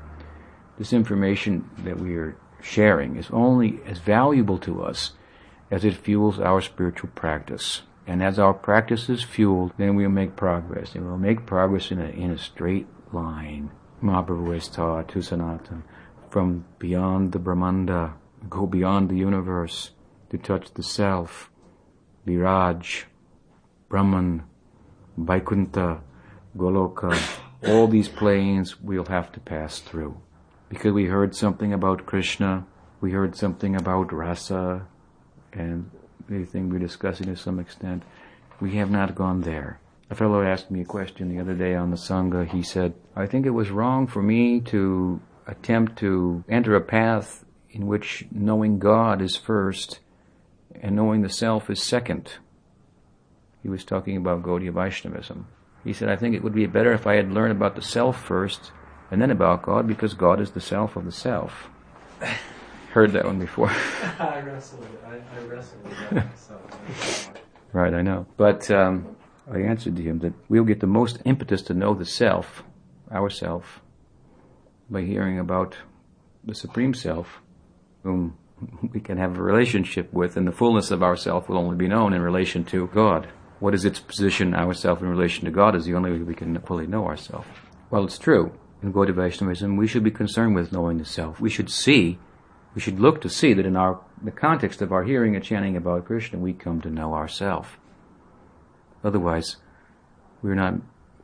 This 0.78 0.94
information 0.94 1.70
that 1.80 2.00
we 2.00 2.16
are 2.16 2.38
sharing 2.62 3.18
is 3.18 3.30
only 3.32 3.80
as 3.86 4.00
valuable 4.00 4.58
to 4.60 4.84
us 4.84 5.12
as 5.70 5.84
it 5.84 5.96
fuels 5.96 6.40
our 6.40 6.62
spiritual 6.62 7.10
practice. 7.16 7.82
And 8.08 8.22
as 8.22 8.38
our 8.38 8.54
practice 8.54 9.10
is 9.10 9.24
fueled, 9.24 9.74
then 9.78 9.96
we'll 9.96 10.10
make 10.10 10.36
progress. 10.36 10.96
And 10.96 11.06
we'll 11.06 11.18
make 11.18 11.46
progress 11.46 11.92
in 11.92 12.00
a, 12.00 12.06
in 12.06 12.32
a 12.32 12.38
straight 12.38 12.88
line. 13.12 13.72
Mahaprabhu 14.02 14.54
has 14.54 14.68
taught 14.68 15.10
to 15.10 15.84
from 16.30 16.66
beyond 16.80 17.32
the 17.32 17.40
Brahmanda, 17.40 18.14
go 18.50 18.66
beyond 18.66 19.10
the 19.10 19.16
universe 19.16 19.92
to 20.30 20.38
touch 20.38 20.74
the 20.74 20.84
self, 20.84 21.50
Viraj, 22.28 23.04
Brahman, 23.88 24.44
Vaikuntha, 25.18 26.02
Goloka, 26.58 27.18
all 27.68 27.88
these 27.88 28.10
planes 28.10 28.82
we'll 28.82 29.06
have 29.06 29.32
to 29.32 29.40
pass 29.40 29.80
through. 29.80 30.18
Because 30.70 30.92
we 30.92 31.06
heard 31.06 31.36
something 31.36 31.72
about 31.74 32.06
Krishna, 32.06 32.66
we 33.00 33.12
heard 33.12 33.36
something 33.36 33.76
about 33.76 34.12
rasa, 34.12 34.88
and 35.54 35.90
anything 36.30 36.70
we're 36.70 36.80
discussing 36.80 37.28
to 37.28 37.36
some 37.36 37.60
extent, 37.60 38.04
we 38.60 38.76
have 38.76 38.92
not 38.92 39.16
gone 39.16 39.42
there. 39.42 39.80
A 40.10 40.16
fellow 40.16 40.44
asked 40.44 40.70
me 40.70 40.82
a 40.82 40.86
question 40.86 41.30
the 41.30 41.42
other 41.42 41.56
day 41.56 41.74
on 41.74 41.90
the 41.90 41.98
Sangha. 41.98 42.48
He 42.48 42.62
said, 42.62 42.94
I 43.16 43.26
think 43.26 43.46
it 43.46 43.52
was 43.52 43.72
wrong 43.72 44.06
for 44.06 44.22
me 44.22 44.60
to 44.62 45.20
attempt 45.48 45.98
to 46.00 46.44
enter 46.48 46.76
a 46.76 46.82
path 46.82 47.44
in 47.72 47.88
which 47.88 48.26
knowing 48.32 48.78
God 48.78 49.22
is 49.22 49.36
first 49.36 50.00
and 50.80 50.96
knowing 50.96 51.22
the 51.22 51.30
self 51.30 51.70
is 51.70 51.82
second. 51.82 52.34
He 53.64 53.70
was 53.70 53.84
talking 53.84 54.16
about 54.16 54.44
Gaudiya 54.44 54.74
Vaishnavism. 54.74 55.48
He 55.84 55.94
said, 55.94 56.10
I 56.10 56.16
think 56.16 56.36
it 56.36 56.44
would 56.44 56.54
be 56.54 56.68
better 56.68 56.94
if 56.94 57.08
I 57.08 57.16
had 57.16 57.32
learned 57.32 57.52
about 57.52 57.76
the 57.76 57.82
self 57.82 58.24
first 58.24 58.72
and 59.10 59.20
then 59.22 59.32
about 59.32 59.64
God 59.64 59.88
because 59.88 60.14
God 60.14 60.40
is 60.40 60.52
the 60.52 60.62
self 60.62 60.96
of 60.96 61.06
the 61.06 61.12
self. 61.12 61.70
Heard 62.92 63.12
that 63.14 63.26
one 63.26 63.40
before. 63.40 63.70
I 64.20 64.40
wrestled. 64.40 64.88
I, 65.06 65.16
I 65.16 65.44
wrestled 65.46 65.84
with 65.84 65.98
that 66.12 66.26
myself. 66.28 67.32
right, 67.74 67.94
I 67.94 68.02
know. 68.02 68.26
But 68.38 68.72
um, 68.72 69.16
I 69.52 69.60
answered 69.60 69.96
to 69.98 70.02
him 70.02 70.20
that 70.20 70.34
we'll 70.50 70.64
get 70.64 70.80
the 70.80 70.88
most 70.88 71.20
impetus 71.24 71.62
to 71.64 71.74
know 71.74 71.94
the 71.94 72.06
self, 72.06 72.64
ourself, 73.12 73.82
by 74.90 75.02
hearing 75.02 75.40
about 75.40 75.76
the 76.44 76.56
Supreme 76.56 76.94
Self, 76.94 77.42
whom 78.04 78.38
we 78.94 79.00
can 79.00 79.18
have 79.18 79.38
a 79.38 79.44
relationship 79.44 80.12
with, 80.12 80.38
and 80.38 80.48
the 80.48 80.52
fullness 80.52 80.90
of 80.90 81.04
ourself 81.04 81.48
will 81.48 81.58
only 81.58 81.76
be 81.76 81.88
known 81.88 82.14
in 82.14 82.22
relation 82.22 82.64
to 82.66 82.88
God. 82.88 83.28
What 83.60 83.74
is 83.74 83.86
its 83.86 84.00
position, 84.00 84.54
ourself, 84.54 85.02
in 85.02 85.08
relation 85.08 85.46
to 85.46 85.52
God, 85.52 85.76
is 85.76 85.86
the 85.86 85.96
only 85.96 86.12
way 86.12 86.20
we 86.20 86.36
can 86.36 86.60
fully 86.62 86.88
know 86.88 87.06
ourself. 87.06 87.48
Well, 87.90 88.04
it's 88.04 88.18
true. 88.18 88.52
In 88.82 88.92
Gaudiya 88.94 89.16
Vaishnavism, 89.16 89.78
we 89.78 89.88
should 89.88 90.04
be 90.04 90.12
concerned 90.12 90.56
with 90.56 90.72
knowing 90.72 90.98
the 90.98 91.06
self. 91.06 91.40
We 91.40 91.50
should 91.50 91.70
see, 91.70 92.20
we 92.74 92.82
should 92.82 93.00
look 93.00 93.22
to 93.22 93.30
see 93.30 93.54
that 93.54 93.66
in 93.66 93.76
our 93.76 94.02
the 94.22 94.32
context 94.32 94.82
of 94.82 94.92
our 94.92 95.04
hearing 95.04 95.36
and 95.36 95.44
chanting 95.44 95.78
about 95.78 96.06
Krishna, 96.06 96.40
we 96.40 96.54
come 96.54 96.82
to 96.82 96.90
know 96.90 97.14
ourself. 97.14 97.78
Otherwise, 99.06 99.58
we're 100.42 100.56
not 100.56 100.74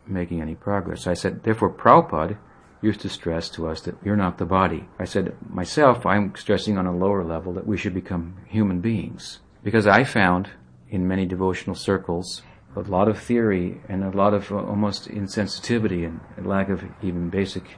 making 0.08 0.42
any 0.42 0.56
progress. 0.56 1.08
I 1.08 1.16
said, 1.16 1.44
therefore, 1.44 1.74
Prabhupada 1.74 2.38
used 2.82 3.02
to 3.02 3.10
stress 3.10 3.50
to 3.50 3.68
us 3.68 3.82
that 3.82 3.96
you're 4.04 4.16
not 4.16 4.38
the 4.38 4.46
body. 4.46 4.88
I 5.00 5.06
said, 5.06 5.36
myself, 5.50 6.06
I'm 6.06 6.34
stressing 6.36 6.78
on 6.78 6.86
a 6.86 6.96
lower 6.96 7.24
level 7.24 7.54
that 7.54 7.68
we 7.68 7.78
should 7.78 7.94
become 7.94 8.38
human 8.48 8.82
beings. 8.82 9.40
Because 9.64 9.88
I 9.88 10.04
found 10.04 10.50
in 10.90 11.08
many 11.08 11.26
devotional 11.26 11.76
circles 11.76 12.44
a 12.76 12.82
lot 12.82 13.08
of 13.08 13.20
theory 13.20 13.82
and 13.90 14.04
a 14.04 14.10
lot 14.10 14.34
of 14.34 14.52
uh, 14.52 14.58
almost 14.58 15.10
insensitivity 15.10 16.06
and 16.06 16.48
lack 16.48 16.70
of 16.70 16.84
even 17.02 17.30
basic 17.30 17.78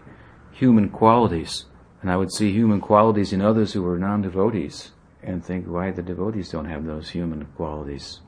human 0.51 0.89
qualities. 0.89 1.65
And 2.01 2.11
I 2.11 2.17
would 2.17 2.31
see 2.31 2.51
human 2.51 2.79
qualities 2.79 3.33
in 3.33 3.41
others 3.41 3.73
who 3.73 3.81
were 3.81 3.97
non-devotees 3.97 4.91
and 5.21 5.43
think, 5.43 5.65
why 5.65 5.91
the 5.91 6.03
devotees 6.03 6.49
don't 6.49 6.69
have 6.69 6.85
those 6.85 7.09
human 7.09 7.45
qualities. 7.55 8.19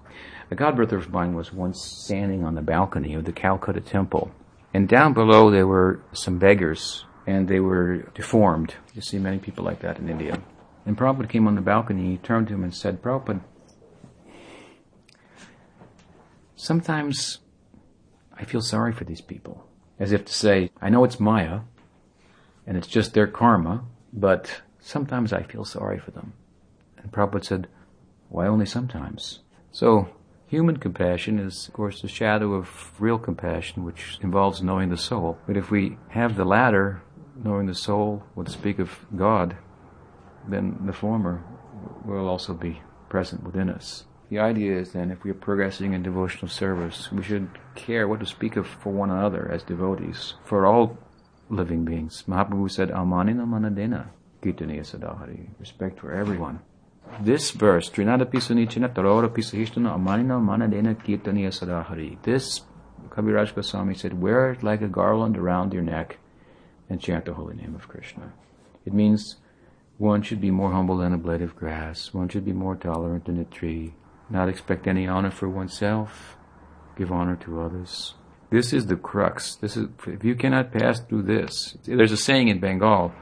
A 0.51 0.55
godbrother 0.55 0.97
of 0.97 1.12
mine 1.12 1.36
was 1.36 1.51
once 1.51 1.81
standing 1.81 2.43
on 2.43 2.55
the 2.55 2.62
balcony 2.62 3.13
of 3.13 3.25
the 3.25 3.31
Calcutta 3.31 3.81
temple 3.81 4.31
and 4.75 4.89
down 4.89 5.13
below 5.13 5.51
there 5.51 5.65
were 5.65 6.01
some 6.12 6.38
beggars, 6.38 7.05
and 7.25 7.47
they 7.47 7.62
were 7.62 7.99
deformed. 8.13 8.75
You 8.93 8.99
see 8.99 9.17
many 9.17 9.38
people 9.38 9.63
like 9.63 9.79
that 9.79 9.99
in 9.99 10.10
India. 10.10 10.41
And 10.86 10.97
Prabhupada 10.97 11.29
came 11.29 11.47
on 11.47 11.55
the 11.55 11.62
balcony, 11.62 12.12
he 12.12 12.17
turned 12.17 12.49
to 12.49 12.55
him 12.55 12.63
and 12.65 12.75
said, 12.75 13.01
Prabhupada, 13.01 13.39
sometimes 16.58 17.39
I 18.38 18.43
feel 18.43 18.60
sorry 18.60 18.91
for 18.91 19.05
these 19.05 19.21
people. 19.21 19.65
As 19.97 20.12
if 20.12 20.25
to 20.25 20.34
say, 20.34 20.71
I 20.81 20.89
know 20.89 21.05
it's 21.05 21.21
Maya, 21.21 21.62
and 22.67 22.75
it's 22.75 22.88
just 22.88 23.13
their 23.13 23.27
karma, 23.27 23.86
but 24.12 24.62
sometimes 24.81 25.31
I 25.31 25.43
feel 25.43 25.63
sorry 25.63 25.99
for 25.99 26.12
them. 26.12 26.34
And 26.97 27.13
Prabhupada 27.13 27.45
said, 27.45 27.67
why 28.27 28.45
only 28.47 28.65
sometimes? 28.65 29.39
So 29.71 30.10
Human 30.55 30.77
compassion 30.77 31.37
is, 31.37 31.67
of 31.67 31.73
course, 31.73 32.01
the 32.01 32.07
shadow 32.07 32.53
of 32.53 32.93
real 32.97 33.19
compassion, 33.19 33.83
which 33.83 34.17
involves 34.21 34.63
knowing 34.63 34.87
the 34.87 34.95
soul. 34.95 35.37
But 35.45 35.57
if 35.57 35.69
we 35.69 35.97
have 36.11 36.37
the 36.37 36.45
latter, 36.45 37.01
knowing 37.35 37.65
the 37.65 37.75
soul, 37.75 38.23
would 38.35 38.47
speak 38.47 38.79
of 38.79 39.05
God, 39.17 39.57
then 40.47 40.77
the 40.85 40.93
former 40.93 41.43
will 42.05 42.29
also 42.29 42.53
be 42.53 42.81
present 43.09 43.43
within 43.43 43.69
us. 43.69 44.05
The 44.29 44.39
idea 44.39 44.79
is 44.79 44.93
then, 44.93 45.11
if 45.11 45.25
we 45.25 45.31
are 45.31 45.41
progressing 45.47 45.91
in 45.91 46.03
devotional 46.03 46.47
service, 46.47 47.11
we 47.11 47.21
should 47.21 47.49
care 47.75 48.07
what 48.07 48.21
to 48.21 48.25
speak 48.25 48.55
of 48.55 48.65
for 48.65 48.93
one 48.93 49.11
another 49.11 49.51
as 49.51 49.61
devotees, 49.61 50.35
for 50.45 50.65
all 50.65 50.97
living 51.49 51.83
beings. 51.83 52.23
Mahaprabhu 52.29 52.71
said, 52.71 52.91
Amanina 52.91 53.45
manadena 53.45 54.07
kirtaniya 54.41 54.85
sadahari. 54.89 55.49
Respect 55.59 55.99
for 55.99 56.13
everyone. 56.13 56.61
This 57.21 57.51
verse. 57.51 57.89
This, 57.89 58.05
Kaviraj 63.09 63.55
Goswami 63.55 63.93
said, 63.93 64.21
wear 64.21 64.51
it 64.51 64.63
like 64.63 64.81
a 64.81 64.87
garland 64.87 65.37
around 65.37 65.73
your 65.73 65.83
neck 65.83 66.17
and 66.89 67.01
chant 67.01 67.25
the 67.25 67.33
holy 67.33 67.55
name 67.55 67.75
of 67.75 67.87
Krishna. 67.87 68.33
It 68.85 68.93
means 68.93 69.37
one 69.97 70.21
should 70.21 70.41
be 70.41 70.51
more 70.51 70.71
humble 70.71 70.97
than 70.97 71.13
a 71.13 71.17
blade 71.17 71.41
of 71.41 71.55
grass. 71.55 72.13
One 72.13 72.27
should 72.27 72.45
be 72.45 72.51
more 72.53 72.75
tolerant 72.75 73.25
than 73.25 73.39
a 73.39 73.45
tree. 73.45 73.93
Not 74.29 74.49
expect 74.49 74.87
any 74.87 75.07
honor 75.07 75.31
for 75.31 75.47
oneself. 75.47 76.35
Give 76.97 77.11
honor 77.11 77.37
to 77.37 77.61
others. 77.61 78.15
This 78.49 78.73
is 78.73 78.87
the 78.87 78.95
crux. 78.95 79.55
This 79.55 79.77
is, 79.77 79.87
if 80.05 80.23
you 80.23 80.35
cannot 80.35 80.71
pass 80.71 80.99
through 80.99 81.23
this, 81.23 81.77
there's 81.83 82.11
a 82.11 82.17
saying 82.17 82.49
in 82.49 82.59
Bengal, 82.59 83.13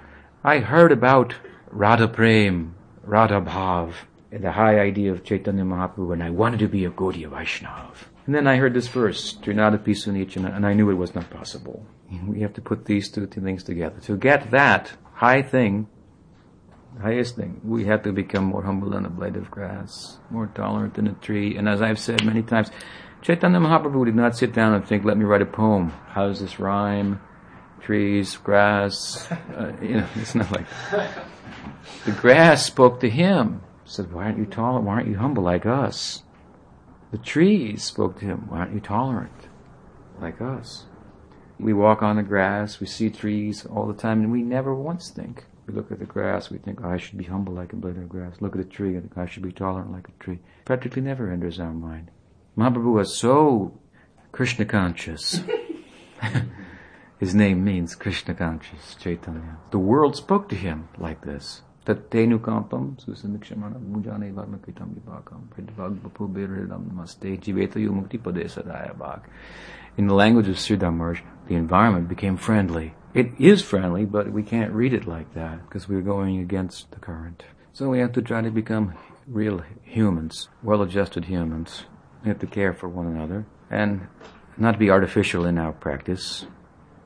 I 0.43 0.59
heard 0.59 0.91
about 0.91 1.35
Radha 1.69 2.07
Prem 2.07 2.75
Radha 3.03 3.41
Bhav, 3.41 3.93
the 4.31 4.51
high 4.51 4.79
idea 4.79 5.11
of 5.11 5.23
Chaitanya 5.23 5.63
Mahaprabhu, 5.63 6.13
and 6.13 6.23
I 6.23 6.29
wanted 6.29 6.59
to 6.59 6.67
be 6.67 6.85
a 6.85 6.89
Gaudiya 6.89 7.29
Vaishnav. 7.29 7.95
And 8.25 8.33
then 8.33 8.47
I 8.47 8.55
heard 8.55 8.73
this 8.73 8.87
verse, 8.87 9.33
Trinada 9.35 9.77
Pisunichana, 9.77 10.55
and 10.55 10.65
I 10.65 10.73
knew 10.73 10.89
it 10.89 10.93
was 10.93 11.13
not 11.13 11.29
possible. 11.29 11.85
We 12.25 12.39
have 12.41 12.53
to 12.53 12.61
put 12.61 12.85
these 12.85 13.11
two 13.11 13.27
things 13.27 13.63
together. 13.63 13.99
To 14.01 14.15
get 14.15 14.51
that 14.51 14.93
high 15.13 15.41
thing, 15.41 15.87
highest 17.01 17.35
thing, 17.35 17.59
we 17.63 17.85
have 17.85 18.03
to 18.03 18.13
become 18.13 18.45
more 18.45 18.63
humble 18.63 18.91
than 18.91 19.05
a 19.05 19.09
blade 19.09 19.35
of 19.35 19.51
grass, 19.51 20.19
more 20.29 20.47
tolerant 20.47 20.93
than 20.93 21.07
a 21.07 21.13
tree. 21.13 21.57
And 21.57 21.67
as 21.67 21.81
I've 21.81 21.99
said 21.99 22.23
many 22.23 22.43
times, 22.43 22.71
Chaitanya 23.21 23.59
Mahaprabhu 23.59 24.05
did 24.05 24.15
not 24.15 24.37
sit 24.37 24.53
down 24.53 24.73
and 24.73 24.87
think, 24.87 25.03
let 25.03 25.17
me 25.17 25.25
write 25.25 25.41
a 25.41 25.45
poem. 25.45 25.91
How 26.07 26.27
does 26.27 26.39
this 26.39 26.59
rhyme? 26.59 27.19
Trees, 27.81 28.37
grass, 28.37 29.29
uh, 29.31 29.73
you 29.81 29.97
know, 29.97 30.07
it's 30.15 30.35
not 30.35 30.49
like 30.51 30.67
that. 30.91 31.32
The 32.05 32.11
grass 32.11 32.65
spoke 32.65 32.99
to 32.99 33.09
him, 33.09 33.61
said, 33.85 34.11
Why 34.11 34.25
aren't 34.25 34.37
you 34.37 34.45
tolerant? 34.45 34.85
Why 34.85 34.93
aren't 34.93 35.07
you 35.07 35.17
humble 35.17 35.43
like 35.43 35.65
us? 35.65 36.23
The 37.11 37.17
trees 37.17 37.83
spoke 37.83 38.19
to 38.19 38.25
him, 38.25 38.45
Why 38.49 38.59
aren't 38.59 38.73
you 38.73 38.79
tolerant 38.79 39.47
like 40.19 40.41
us? 40.41 40.85
We 41.59 41.73
walk 41.73 42.01
on 42.01 42.15
the 42.15 42.23
grass, 42.23 42.79
we 42.79 42.87
see 42.87 43.09
trees 43.09 43.65
all 43.65 43.87
the 43.87 43.93
time, 43.93 44.21
and 44.21 44.31
we 44.31 44.41
never 44.41 44.73
once 44.73 45.09
think. 45.09 45.45
We 45.65 45.73
look 45.73 45.91
at 45.91 45.99
the 45.99 46.05
grass, 46.05 46.49
we 46.49 46.57
think, 46.57 46.81
oh, 46.83 46.89
I 46.89 46.97
should 46.97 47.17
be 47.17 47.23
humble 47.23 47.53
like 47.53 47.71
a 47.71 47.77
blade 47.77 47.97
of 47.97 48.09
grass. 48.09 48.41
Look 48.41 48.55
at 48.55 48.57
the 48.57 48.69
tree, 48.69 48.93
think, 48.93 49.17
I 49.17 49.25
should 49.25 49.43
be 49.43 49.53
tolerant 49.53 49.91
like 49.91 50.09
a 50.09 50.23
tree. 50.23 50.39
Practically 50.65 51.01
never 51.01 51.31
enters 51.31 51.59
our 51.59 51.71
mind. 51.71 52.11
Mahaprabhu 52.57 52.93
was 52.93 53.17
so 53.17 53.79
Krishna 54.33 54.65
conscious. 54.65 55.41
His 57.23 57.33
name 57.33 57.63
means 57.63 57.95
Krishna 57.95 58.33
conscious, 58.33 58.95
Chaitanya. 58.95 59.57
The 59.71 59.79
world 59.79 60.17
spoke 60.17 60.49
to 60.49 60.57
him 60.57 60.89
like 60.97 61.23
this. 61.23 61.61
In 61.87 61.95
the 61.95 62.03
language 70.13 70.49
of 70.49 70.57
Sridhar 70.57 70.93
Maharaj, 70.93 71.21
the 71.47 71.55
environment 71.55 72.09
became 72.09 72.35
friendly. 72.35 72.93
It 73.13 73.27
is 73.39 73.61
friendly, 73.61 74.03
but 74.03 74.33
we 74.33 74.43
can't 74.43 74.73
read 74.73 74.91
it 74.93 75.07
like 75.07 75.33
that 75.33 75.63
because 75.63 75.87
we're 75.87 76.01
going 76.01 76.39
against 76.39 76.91
the 76.91 76.99
current. 76.99 77.45
So 77.71 77.87
we 77.87 77.99
have 77.99 78.11
to 78.11 78.21
try 78.21 78.41
to 78.41 78.51
become 78.51 78.95
real 79.27 79.63
humans, 79.83 80.49
well-adjusted 80.61 81.23
humans. 81.23 81.85
We 82.21 82.27
have 82.27 82.39
to 82.39 82.47
care 82.47 82.73
for 82.73 82.89
one 82.89 83.07
another 83.07 83.45
and 83.71 84.09
not 84.57 84.77
be 84.77 84.89
artificial 84.89 85.45
in 85.45 85.57
our 85.57 85.71
practice. 85.71 86.45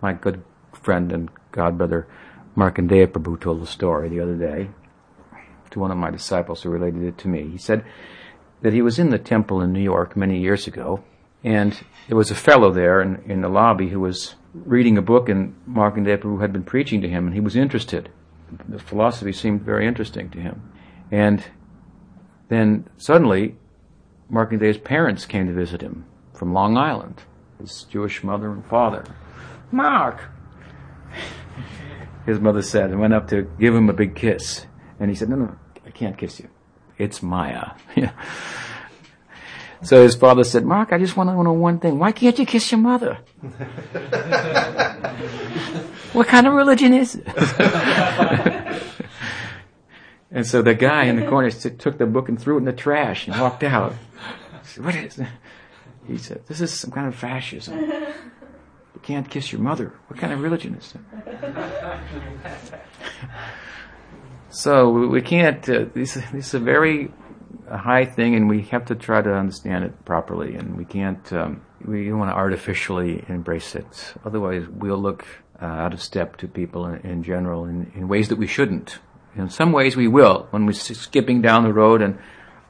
My 0.01 0.13
good 0.13 0.43
friend 0.73 1.11
and 1.11 1.29
godbrother 1.51 2.05
Markandeya 2.55 3.07
Prabhu 3.07 3.39
told 3.39 3.61
a 3.61 3.65
story 3.65 4.09
the 4.09 4.19
other 4.19 4.35
day 4.35 4.69
to 5.71 5.79
one 5.79 5.91
of 5.91 5.97
my 5.97 6.09
disciples 6.09 6.61
who 6.61 6.69
related 6.69 7.03
it 7.03 7.17
to 7.19 7.27
me. 7.27 7.49
He 7.49 7.57
said 7.57 7.83
that 8.61 8.73
he 8.73 8.81
was 8.81 8.99
in 8.99 9.09
the 9.09 9.19
temple 9.19 9.61
in 9.61 9.73
New 9.73 9.81
York 9.81 10.15
many 10.15 10.39
years 10.39 10.67
ago, 10.67 11.03
and 11.43 11.79
there 12.07 12.17
was 12.17 12.31
a 12.31 12.35
fellow 12.35 12.71
there 12.71 13.01
in, 13.01 13.21
in 13.29 13.41
the 13.41 13.49
lobby 13.49 13.89
who 13.89 13.99
was 13.99 14.35
reading 14.53 14.97
a 14.97 15.01
book, 15.01 15.29
and 15.29 15.55
Markandeya 15.69 16.17
Prabhu 16.17 16.41
had 16.41 16.53
been 16.53 16.63
preaching 16.63 17.01
to 17.01 17.09
him, 17.09 17.25
and 17.25 17.33
he 17.33 17.39
was 17.39 17.55
interested. 17.55 18.09
The 18.67 18.79
philosophy 18.79 19.33
seemed 19.33 19.61
very 19.61 19.87
interesting 19.87 20.29
to 20.31 20.39
him. 20.39 20.71
And 21.11 21.43
then 22.49 22.87
suddenly, 22.97 23.55
Markandeya's 24.31 24.77
parents 24.77 25.25
came 25.25 25.47
to 25.47 25.53
visit 25.53 25.81
him 25.81 26.05
from 26.33 26.53
Long 26.53 26.77
Island, 26.77 27.21
his 27.59 27.83
Jewish 27.83 28.23
mother 28.23 28.51
and 28.51 28.65
father. 28.65 29.03
Mark! 29.71 30.29
His 32.25 32.39
mother 32.39 32.61
said, 32.61 32.91
and 32.91 32.99
went 32.99 33.13
up 33.13 33.29
to 33.29 33.43
give 33.59 33.73
him 33.73 33.89
a 33.89 33.93
big 33.93 34.15
kiss. 34.15 34.65
And 34.99 35.09
he 35.09 35.15
said, 35.15 35.29
no, 35.29 35.37
no, 35.37 35.55
I 35.85 35.91
can't 35.91 36.17
kiss 36.17 36.39
you. 36.39 36.49
It's 36.97 37.23
Maya. 37.23 37.71
so 39.83 40.03
his 40.03 40.15
father 40.15 40.43
said, 40.43 40.65
Mark, 40.65 40.91
I 40.91 40.97
just 40.97 41.15
want 41.15 41.29
to 41.29 41.41
know 41.41 41.53
one 41.53 41.79
thing. 41.79 41.99
Why 41.99 42.11
can't 42.11 42.37
you 42.37 42.45
kiss 42.45 42.69
your 42.71 42.81
mother? 42.81 43.19
what 46.13 46.27
kind 46.27 46.47
of 46.47 46.53
religion 46.53 46.93
is 46.93 47.15
it? 47.15 47.27
and 50.31 50.45
so 50.45 50.61
the 50.61 50.73
guy 50.75 51.05
in 51.05 51.15
the 51.15 51.27
corner 51.27 51.49
took 51.51 51.97
the 51.97 52.05
book 52.05 52.27
and 52.29 52.41
threw 52.41 52.55
it 52.55 52.59
in 52.59 52.65
the 52.65 52.73
trash 52.73 53.27
and 53.27 53.39
walked 53.39 53.63
out. 53.63 53.93
Said, 54.63 54.83
what 54.83 54.95
is 54.95 55.19
it? 55.19 55.27
He 56.07 56.17
said, 56.17 56.45
this 56.47 56.59
is 56.61 56.73
some 56.73 56.91
kind 56.91 57.07
of 57.07 57.15
fascism. 57.15 57.89
You 58.97 59.01
can't 59.03 59.29
kiss 59.29 59.51
your 59.51 59.61
mother. 59.61 59.93
What 60.07 60.19
kind 60.19 60.33
of 60.33 60.41
religion 60.41 60.73
is 60.73 60.95
that? 61.23 62.01
so 64.49 64.89
we 64.89 65.21
can't. 65.21 65.69
Uh, 65.69 65.85
this, 65.93 66.15
this 66.15 66.47
is 66.47 66.53
a 66.55 66.59
very 66.59 67.11
high 67.69 68.05
thing, 68.05 68.33
and 68.33 68.49
we 68.49 68.63
have 68.63 68.85
to 68.85 68.95
try 68.95 69.21
to 69.21 69.31
understand 69.31 69.83
it 69.83 70.03
properly. 70.03 70.55
And 70.55 70.75
we 70.75 70.83
can't. 70.83 71.31
Um, 71.31 71.61
we 71.85 72.05
don't 72.05 72.17
want 72.17 72.31
to 72.31 72.35
artificially 72.35 73.23
embrace 73.29 73.75
it. 73.75 74.15
Otherwise, 74.25 74.65
we'll 74.67 74.97
look 74.97 75.27
uh, 75.61 75.65
out 75.65 75.93
of 75.93 76.01
step 76.01 76.37
to 76.37 76.47
people 76.47 76.87
in, 76.87 76.99
in 77.01 77.21
general 77.21 77.65
in, 77.65 77.91
in, 77.93 78.07
ways 78.07 78.29
that 78.29 78.39
we 78.39 78.47
shouldn't. 78.47 78.97
In 79.35 79.51
some 79.51 79.73
ways, 79.73 79.95
we 79.95 80.07
will 80.07 80.47
when 80.49 80.65
we're 80.65 80.73
skipping 80.73 81.43
down 81.43 81.61
the 81.61 81.71
road 81.71 82.01
and 82.01 82.17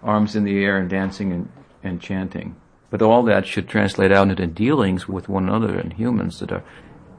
arms 0.04 0.36
in 0.36 0.44
the 0.44 0.62
air 0.62 0.78
and 0.78 0.90
dancing 0.90 1.32
and, 1.32 1.50
and 1.84 2.02
chanting. 2.02 2.58
But 2.90 3.02
all 3.02 3.24
that 3.24 3.46
should 3.46 3.68
translate 3.68 4.12
out 4.12 4.30
into 4.30 4.48
dealings 4.48 5.08
with 5.08 5.28
one 5.28 5.50
another 5.50 5.78
and 5.78 5.94
humans 5.94 6.40
that 6.40 6.52
are, 6.52 6.64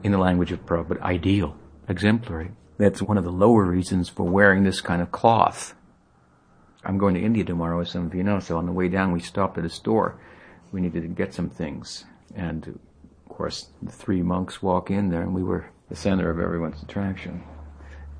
in 0.03 0.11
the 0.11 0.17
language 0.17 0.51
of 0.51 0.65
Prabhupada, 0.65 1.01
ideal, 1.01 1.55
exemplary. 1.87 2.51
That's 2.77 3.01
one 3.01 3.17
of 3.17 3.23
the 3.23 3.31
lower 3.31 3.65
reasons 3.65 4.09
for 4.09 4.23
wearing 4.23 4.63
this 4.63 4.81
kind 4.81 5.01
of 5.01 5.11
cloth. 5.11 5.75
I'm 6.83 6.97
going 6.97 7.13
to 7.15 7.21
India 7.21 7.43
tomorrow, 7.43 7.81
as 7.81 7.91
some 7.91 8.05
of 8.05 8.15
you 8.15 8.23
know, 8.23 8.39
so 8.39 8.57
on 8.57 8.65
the 8.65 8.71
way 8.71 8.87
down 8.87 9.11
we 9.11 9.19
stopped 9.19 9.57
at 9.57 9.65
a 9.65 9.69
store. 9.69 10.19
We 10.71 10.81
needed 10.81 11.01
to 11.01 11.09
get 11.09 11.33
some 11.33 11.49
things. 11.49 12.05
And 12.35 12.67
of 12.67 13.35
course, 13.35 13.69
the 13.81 13.91
three 13.91 14.21
monks 14.21 14.63
walk 14.63 14.89
in 14.89 15.09
there, 15.09 15.21
and 15.21 15.33
we 15.33 15.43
were 15.43 15.69
the 15.89 15.95
center 15.95 16.29
of 16.29 16.39
everyone's 16.39 16.81
attraction 16.81 17.43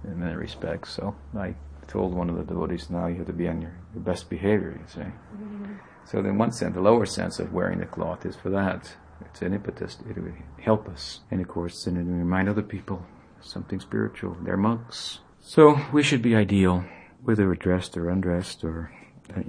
in 0.04 0.20
many 0.20 0.36
respects. 0.36 0.92
So 0.92 1.16
I 1.38 1.56
told 1.88 2.14
one 2.14 2.30
of 2.30 2.36
the 2.36 2.44
devotees, 2.44 2.90
now 2.90 3.08
you 3.08 3.16
have 3.16 3.28
to 3.28 3.34
be 3.34 3.48
on 3.48 3.62
your, 3.62 3.74
your 3.94 4.04
best 4.04 4.30
behavior, 4.30 4.78
you 4.80 4.88
say. 4.88 5.12
Mm-hmm. 5.36 5.76
So 6.10 6.17
in 6.17 6.39
one 6.39 6.52
sense, 6.52 6.74
the 6.74 6.82
lower 6.82 7.06
sense 7.06 7.39
of 7.39 7.54
wearing 7.54 7.80
the 7.80 7.86
cloth 7.86 8.26
is 8.26 8.36
for 8.36 8.50
that. 8.50 8.91
It's 9.22 9.43
an 9.43 9.54
impetus. 9.54 10.00
It 10.10 10.17
would 10.17 10.34
help 10.60 10.89
us. 10.89 11.19
And 11.30 11.39
of 11.39 11.48
course, 11.48 11.86
and 11.86 11.98
it 11.98 12.04
will 12.04 12.17
remind 12.17 12.50
other 12.50 12.63
people 12.63 13.06
something 13.41 13.80
spiritual. 13.80 14.36
They're 14.41 14.58
monks. 14.58 15.19
So 15.39 15.80
we 15.93 16.02
should 16.02 16.24
be 16.24 16.36
ideal, 16.36 16.84
whether 17.22 17.48
we're 17.48 17.54
dressed 17.54 17.95
or 17.95 18.10
undressed 18.10 18.63
or 18.63 18.91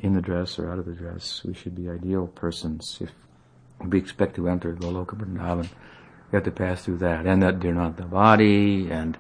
in 0.03 0.13
the 0.13 0.21
dress 0.21 0.59
or 0.59 0.71
out 0.71 0.79
of 0.79 0.85
the 0.85 0.93
dress. 0.93 1.43
We 1.45 1.55
should 1.55 1.75
be 1.75 1.89
ideal 1.89 2.27
persons. 2.27 2.99
If 3.01 3.13
we 3.83 3.99
expect 3.99 4.37
to 4.37 4.47
enter 4.47 4.75
Goloka 4.75 5.17
Vrindavan, 5.17 5.71
we 6.31 6.37
have 6.37 6.45
to 6.45 6.51
pass 6.51 6.85
through 6.85 6.99
that. 6.99 7.25
And 7.25 7.43
that 7.43 7.63
they're 7.63 7.73
not 7.73 7.97
the 7.97 8.05
body 8.05 8.91
and 8.91 9.17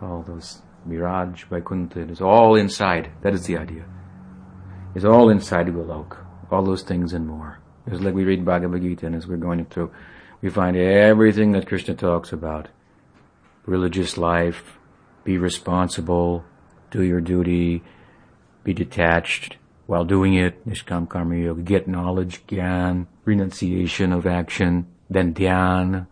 all 0.00 0.22
those 0.22 0.62
mirage, 0.86 1.44
Vaikuntha, 1.46 2.02
it 2.02 2.12
is 2.12 2.20
all 2.20 2.54
inside. 2.54 3.10
That 3.22 3.34
is 3.34 3.46
the 3.46 3.58
idea. 3.58 3.86
It's 4.94 5.04
all 5.04 5.30
inside 5.30 5.66
Goloka 5.66 6.27
all 6.50 6.62
those 6.62 6.82
things 6.82 7.12
and 7.12 7.26
more. 7.26 7.60
It's 7.86 8.00
like 8.00 8.14
we 8.14 8.24
read 8.24 8.44
Bhagavad 8.44 8.82
Gita 8.82 9.06
and 9.06 9.14
as 9.14 9.26
we're 9.26 9.36
going 9.36 9.64
through, 9.66 9.90
we 10.40 10.50
find 10.50 10.76
everything 10.76 11.52
that 11.52 11.66
Krishna 11.66 11.94
talks 11.94 12.32
about. 12.32 12.68
Religious 13.66 14.16
life, 14.16 14.78
be 15.24 15.38
responsible, 15.38 16.44
do 16.90 17.02
your 17.02 17.20
duty, 17.20 17.82
be 18.64 18.72
detached 18.72 19.56
while 19.86 20.04
doing 20.04 20.34
it, 20.34 20.68
Nishkam 20.68 21.08
Karma 21.08 21.36
Yoga, 21.36 21.62
get 21.62 21.88
knowledge, 21.88 22.46
Gyan, 22.46 23.06
renunciation 23.24 24.12
of 24.12 24.26
action, 24.26 24.86
then 25.08 25.32
Dhyan, 25.32 26.06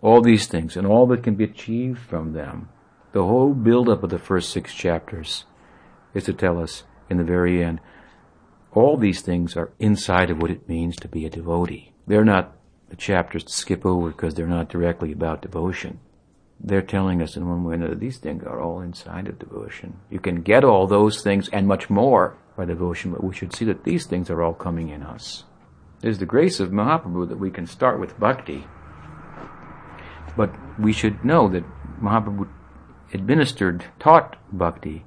all 0.00 0.22
these 0.22 0.46
things, 0.46 0.76
and 0.76 0.86
all 0.86 1.08
that 1.08 1.24
can 1.24 1.34
be 1.34 1.42
achieved 1.42 1.98
from 1.98 2.34
them. 2.34 2.68
The 3.10 3.24
whole 3.24 3.52
build-up 3.52 4.04
of 4.04 4.10
the 4.10 4.20
first 4.20 4.50
six 4.50 4.72
chapters 4.72 5.44
is 6.14 6.22
to 6.24 6.32
tell 6.32 6.62
us 6.62 6.84
in 7.10 7.16
the 7.16 7.24
very 7.24 7.64
end 7.64 7.80
all 8.76 8.98
these 8.98 9.22
things 9.22 9.56
are 9.56 9.72
inside 9.78 10.28
of 10.28 10.42
what 10.42 10.50
it 10.50 10.68
means 10.68 10.96
to 10.96 11.08
be 11.08 11.24
a 11.24 11.30
devotee. 11.30 11.94
They're 12.06 12.26
not 12.26 12.54
the 12.90 12.96
chapters 12.96 13.42
to 13.44 13.52
skip 13.52 13.86
over 13.86 14.10
because 14.10 14.34
they're 14.34 14.46
not 14.46 14.68
directly 14.68 15.12
about 15.12 15.40
devotion. 15.40 15.98
They're 16.60 16.82
telling 16.82 17.22
us 17.22 17.36
in 17.36 17.48
one 17.48 17.64
way 17.64 17.72
or 17.72 17.74
another, 17.76 17.94
these 17.94 18.18
things 18.18 18.44
are 18.44 18.60
all 18.60 18.80
inside 18.80 19.28
of 19.28 19.38
devotion. 19.38 20.00
You 20.10 20.20
can 20.20 20.42
get 20.42 20.62
all 20.62 20.86
those 20.86 21.22
things 21.22 21.48
and 21.54 21.66
much 21.66 21.88
more 21.88 22.36
by 22.54 22.66
devotion, 22.66 23.12
but 23.12 23.24
we 23.24 23.34
should 23.34 23.54
see 23.54 23.64
that 23.64 23.84
these 23.84 24.04
things 24.04 24.28
are 24.28 24.42
all 24.42 24.52
coming 24.52 24.90
in 24.90 25.02
us. 25.02 25.44
There's 26.00 26.18
the 26.18 26.26
grace 26.26 26.60
of 26.60 26.70
Mahaprabhu 26.70 27.30
that 27.30 27.38
we 27.38 27.50
can 27.50 27.66
start 27.66 27.98
with 27.98 28.20
bhakti. 28.20 28.66
But 30.36 30.54
we 30.78 30.92
should 30.92 31.24
know 31.24 31.48
that 31.48 31.64
Mahaprabhu 32.02 32.48
administered, 33.14 33.86
taught 33.98 34.36
bhakti 34.52 35.06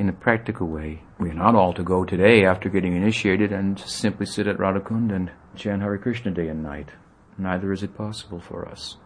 in 0.00 0.08
a 0.08 0.12
practical 0.12 0.66
way. 0.66 1.02
We 1.18 1.30
are 1.30 1.34
not 1.34 1.56
all 1.56 1.72
to 1.74 1.82
go 1.82 2.04
today 2.04 2.44
after 2.44 2.68
getting 2.68 2.94
initiated 2.94 3.50
and 3.50 3.76
simply 3.76 4.24
sit 4.24 4.46
at 4.46 4.58
Radhakund 4.58 5.12
and 5.12 5.32
chant 5.56 5.82
Hare 5.82 5.98
Krishna 5.98 6.30
day 6.30 6.46
and 6.46 6.62
night. 6.62 6.90
Neither 7.36 7.72
is 7.72 7.82
it 7.82 7.96
possible 7.96 8.38
for 8.38 8.68
us. 8.68 8.98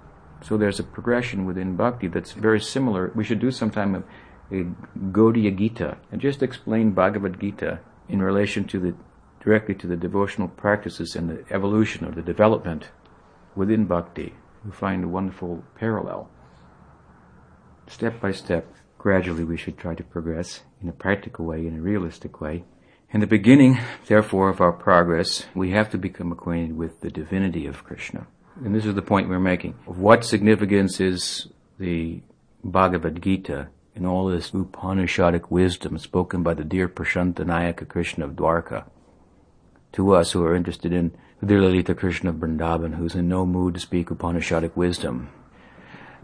So 0.43 0.59
there's 0.59 0.79
a 0.79 0.85
progression 0.85 1.47
within 1.47 1.75
bhakti 1.75 2.09
that's 2.09 2.33
very 2.33 2.61
similar. 2.61 3.11
We 3.15 3.25
should 3.25 3.41
do 3.41 3.51
sometime 3.51 3.95
a, 3.95 4.55
a 4.55 4.65
Gaudiya 5.11 5.57
Gita 5.57 5.97
and 6.11 6.21
just 6.21 6.43
explain 6.43 6.91
Bhagavad 6.91 7.41
Gita 7.41 7.81
in 8.11 8.21
relation 8.21 8.65
to 8.67 8.79
the 8.79 8.95
directly 9.41 9.75
to 9.77 9.87
the 9.87 9.97
devotional 9.97 10.49
practices 10.49 11.17
and 11.17 11.31
the 11.31 11.45
evolution 11.51 12.07
or 12.07 12.13
the 12.13 12.21
development 12.21 12.91
within 13.57 13.87
bhakti. 13.87 14.35
We 14.67 14.71
find 14.71 15.03
a 15.03 15.09
wonderful 15.09 15.65
parallel. 15.77 16.29
Step 17.87 18.21
by 18.21 18.33
step, 18.33 18.67
gradually 19.03 19.43
we 19.43 19.57
should 19.57 19.77
try 19.77 19.97
to 19.97 20.05
progress 20.05 20.61
in 20.81 20.89
a 20.89 20.93
practical 20.93 21.45
way, 21.45 21.67
in 21.67 21.77
a 21.77 21.83
realistic 21.83 22.41
way. 22.41 22.63
In 23.11 23.21
the 23.21 23.27
beginning, 23.27 23.81
therefore, 24.07 24.49
of 24.49 24.61
our 24.61 24.73
progress, 24.73 25.45
we 25.57 25.73
have 25.73 25.91
to 25.91 25.99
become 25.99 26.31
acquainted 26.31 26.77
with 26.77 27.01
the 27.01 27.11
divinity 27.11 27.67
of 27.67 27.83
Krishna. 27.83 28.29
And 28.65 28.73
this 28.73 28.87
is 28.87 28.95
the 28.95 29.03
point 29.03 29.29
we're 29.29 29.41
making. 29.41 29.75
Of 29.89 29.99
what 29.99 30.25
significance 30.25 31.01
is 31.01 31.49
the 31.81 32.23
Bhagavad 32.63 33.21
Gita 33.21 33.69
in 33.97 34.07
all 34.07 34.29
this 34.29 34.53
Upanishadic 34.53 35.51
wisdom 35.51 35.99
spoken 35.99 36.45
by 36.45 36.55
the 36.55 36.63
Dhira 36.63 36.87
Prashantanayaka 36.87 37.89
Krishna 37.89 38.27
of 38.27 38.37
Dwarka 38.37 38.85
to 39.95 40.15
us 40.15 40.31
who 40.31 40.45
are 40.45 40.55
interested 40.55 40.93
in 40.93 41.13
the 41.41 41.47
Dhira 41.47 41.63
Lalita 41.63 41.97
Krishna 41.97 42.31
of 42.31 42.37
Vrindavan, 42.37 42.95
who's 42.95 43.17
in 43.17 43.29
no 43.29 43.45
mood 43.45 43.75
to 43.75 43.81
speak 43.81 44.11
Upanishadic 44.11 44.77
wisdom. 44.77 45.29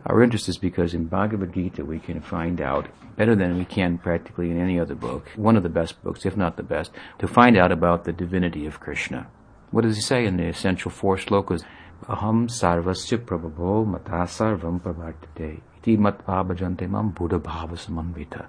Our 0.07 0.23
interest 0.23 0.49
is 0.49 0.59
because 0.59 0.95
in 0.95 1.07
Bhagavad 1.07 1.53
Gita 1.53 1.85
we 1.85 1.99
can 1.99 2.21
find 2.21 2.61
out, 2.61 2.89
better 3.17 3.35
than 3.35 3.59
we 3.59 3.65
can 3.65 3.99
practically 3.99 4.51
in 4.51 4.61
any 4.61 4.79
other 4.79 4.95
book, 4.95 5.29
one 5.37 5.57
of 5.57 5.63
the 5.63 5.69
best 5.69 6.03
books, 6.03 6.25
if 6.25 6.37
not 6.37 6.57
the 6.57 6.63
best, 6.63 6.93
to 7.19 7.27
find 7.27 7.57
out 7.57 7.73
about 7.73 8.05
the 8.05 8.13
divinity 8.13 8.65
of 8.67 8.81
Krishna. 8.81 9.27
What 9.71 9.83
does 9.83 9.97
he 9.97 10.03
say 10.03 10.25
in 10.25 10.37
the 10.37 10.47
essential 10.47 10.91
four 10.91 11.17
slokas? 11.17 11.63
aham 12.07 12.49
sarvasya 12.49 13.19
prabhavo 13.19 13.87
mata 13.87 14.25
sarvam 14.27 14.81
pravartate 14.81 15.61
iti 15.79 15.97
matva 15.97 16.45
bhajante 16.47 16.89
mam 16.89 17.11
buddha 17.11 17.39
bhava 17.39 17.77
samanvita 17.77 18.47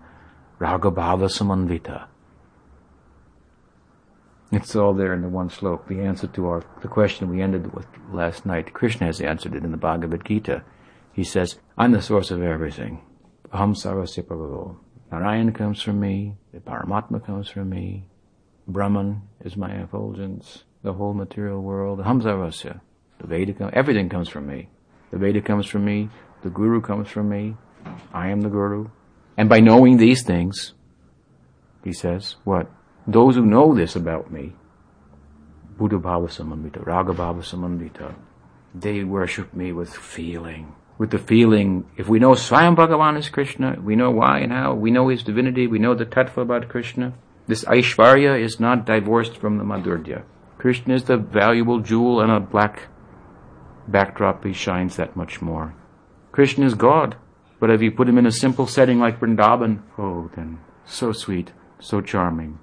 raga 0.60 0.92
bhava 0.92 1.28
samanvita 1.28 2.06
it's 4.52 4.76
all 4.76 4.94
there 4.94 5.14
in 5.14 5.22
the 5.22 5.30
one 5.30 5.48
sloka. 5.48 5.88
The 5.88 6.02
answer 6.02 6.26
to 6.26 6.48
our 6.48 6.64
the 6.82 6.88
question 6.88 7.30
we 7.30 7.40
ended 7.40 7.72
with 7.72 7.86
last 8.12 8.48
night. 8.48 8.74
Krishna 8.74 9.06
has 9.06 9.22
answered 9.22 9.54
it 9.54 9.64
in 9.64 9.70
the 9.70 9.78
Bhagavad 9.78 10.26
Gita. 10.26 10.64
He 11.20 11.26
says, 11.26 11.58
"I'm 11.78 11.92
the 11.92 12.02
source 12.02 12.32
of 12.32 12.42
everything. 12.42 13.02
Aham 13.52 13.76
sarvasya 13.76 14.24
prabhavo. 14.24 14.78
Narayan 15.12 15.52
comes 15.52 15.82
from 15.82 16.00
me. 16.00 16.38
The 16.54 16.62
Paramatma 16.62 17.26
comes 17.26 17.50
from 17.50 17.70
me. 17.72 18.06
Brahman 18.70 19.24
is 19.44 19.58
my 19.58 19.72
effulgence. 19.84 20.64
The 20.82 20.94
whole 20.94 21.14
material 21.14 21.62
world. 21.62 22.00
Aham 22.00 22.22
sarvasya. 22.22 22.80
The 23.20 23.28
Veda, 23.28 23.70
everything 23.74 24.08
comes 24.08 24.30
from 24.30 24.48
me. 24.48 24.70
The 25.12 25.18
Veda 25.18 25.42
comes 25.42 25.66
from 25.66 25.84
me. 25.84 26.10
The 26.42 26.50
Guru 26.50 26.80
comes 26.80 27.10
from 27.10 27.28
me. 27.28 27.58
I 28.14 28.30
am 28.30 28.40
the 28.40 28.50
Guru. 28.50 28.88
And 29.36 29.50
by 29.50 29.60
knowing 29.60 29.98
these 29.98 30.24
things, 30.24 30.74
he 31.84 31.92
says, 31.92 32.38
what? 32.46 32.72
Those 33.06 33.36
who 33.36 33.46
know 33.46 33.76
this 33.76 33.98
about 33.98 34.32
me, 34.32 34.54
Buddha 35.78 35.98
Bhava 35.98 36.30
Samambita, 36.30 36.86
Raga 36.86 37.12
Bhava 37.12 37.44
Samambita, 37.52 38.16
they 38.74 39.04
worship 39.04 39.54
me 39.54 39.74
with 39.74 39.94
feeling. 39.94 40.76
With 41.00 41.12
the 41.12 41.18
feeling, 41.18 41.86
if 41.96 42.10
we 42.10 42.20
know 42.20 42.32
Swayam 42.32 42.76
Bhagavan 42.76 43.18
is 43.18 43.30
Krishna, 43.30 43.78
we 43.82 43.96
know 43.96 44.12
why 44.12 44.40
and 44.40 44.52
how, 44.52 44.74
we 44.74 44.92
know 44.92 45.08
his 45.08 45.24
divinity, 45.24 45.66
we 45.66 45.80
know 45.80 45.96
the 45.96 46.06
tattva 46.06 46.42
about 46.42 46.68
Krishna. 46.68 47.14
This 47.48 47.64
Aishvarya 47.64 48.38
is 48.38 48.60
not 48.60 48.86
divorced 48.86 49.38
from 49.38 49.58
the 49.58 49.64
Madhurya. 49.64 50.24
Krishna 50.58 50.96
is 50.96 51.06
the 51.06 51.16
valuable 51.16 51.80
jewel 51.80 52.20
and 52.20 52.30
a 52.30 52.42
black 52.42 52.90
backdrop, 53.88 54.44
he 54.44 54.52
shines 54.52 54.98
that 54.98 55.16
much 55.16 55.42
more. 55.42 55.74
Krishna 56.34 56.66
is 56.66 56.74
God, 56.74 57.16
but 57.62 57.72
if 57.72 57.82
you 57.82 57.92
put 57.92 58.10
him 58.10 58.18
in 58.18 58.26
a 58.26 58.32
simple 58.32 58.68
setting 58.68 59.00
like 59.00 59.22
Vrindavan, 59.22 59.82
oh, 59.98 60.30
then 60.36 60.60
so 60.84 61.14
sweet, 61.14 61.54
so 61.80 62.02
charming. 62.02 62.60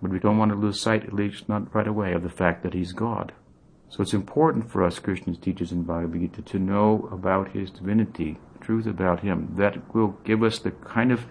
But 0.00 0.12
we 0.12 0.20
don't 0.20 0.38
want 0.38 0.52
to 0.52 0.56
lose 0.56 0.80
sight, 0.80 1.02
at 1.02 1.12
least 1.12 1.48
not 1.48 1.74
right 1.74 1.88
away, 1.88 2.12
of 2.12 2.22
the 2.22 2.28
fact 2.28 2.62
that 2.62 2.74
he's 2.74 2.92
God. 2.92 3.32
So 3.88 4.02
it's 4.02 4.14
important 4.14 4.70
for 4.70 4.82
us 4.82 4.98
Christians 4.98 5.38
teachers 5.38 5.72
in 5.72 5.84
Bhagavad 5.84 6.20
Gita 6.20 6.42
to 6.42 6.58
know 6.58 7.08
about 7.12 7.50
his 7.50 7.70
divinity, 7.70 8.38
truth 8.60 8.86
about 8.86 9.20
him. 9.20 9.54
That 9.56 9.94
will 9.94 10.18
give 10.24 10.42
us 10.42 10.58
the 10.58 10.72
kind 10.72 11.12
of 11.12 11.26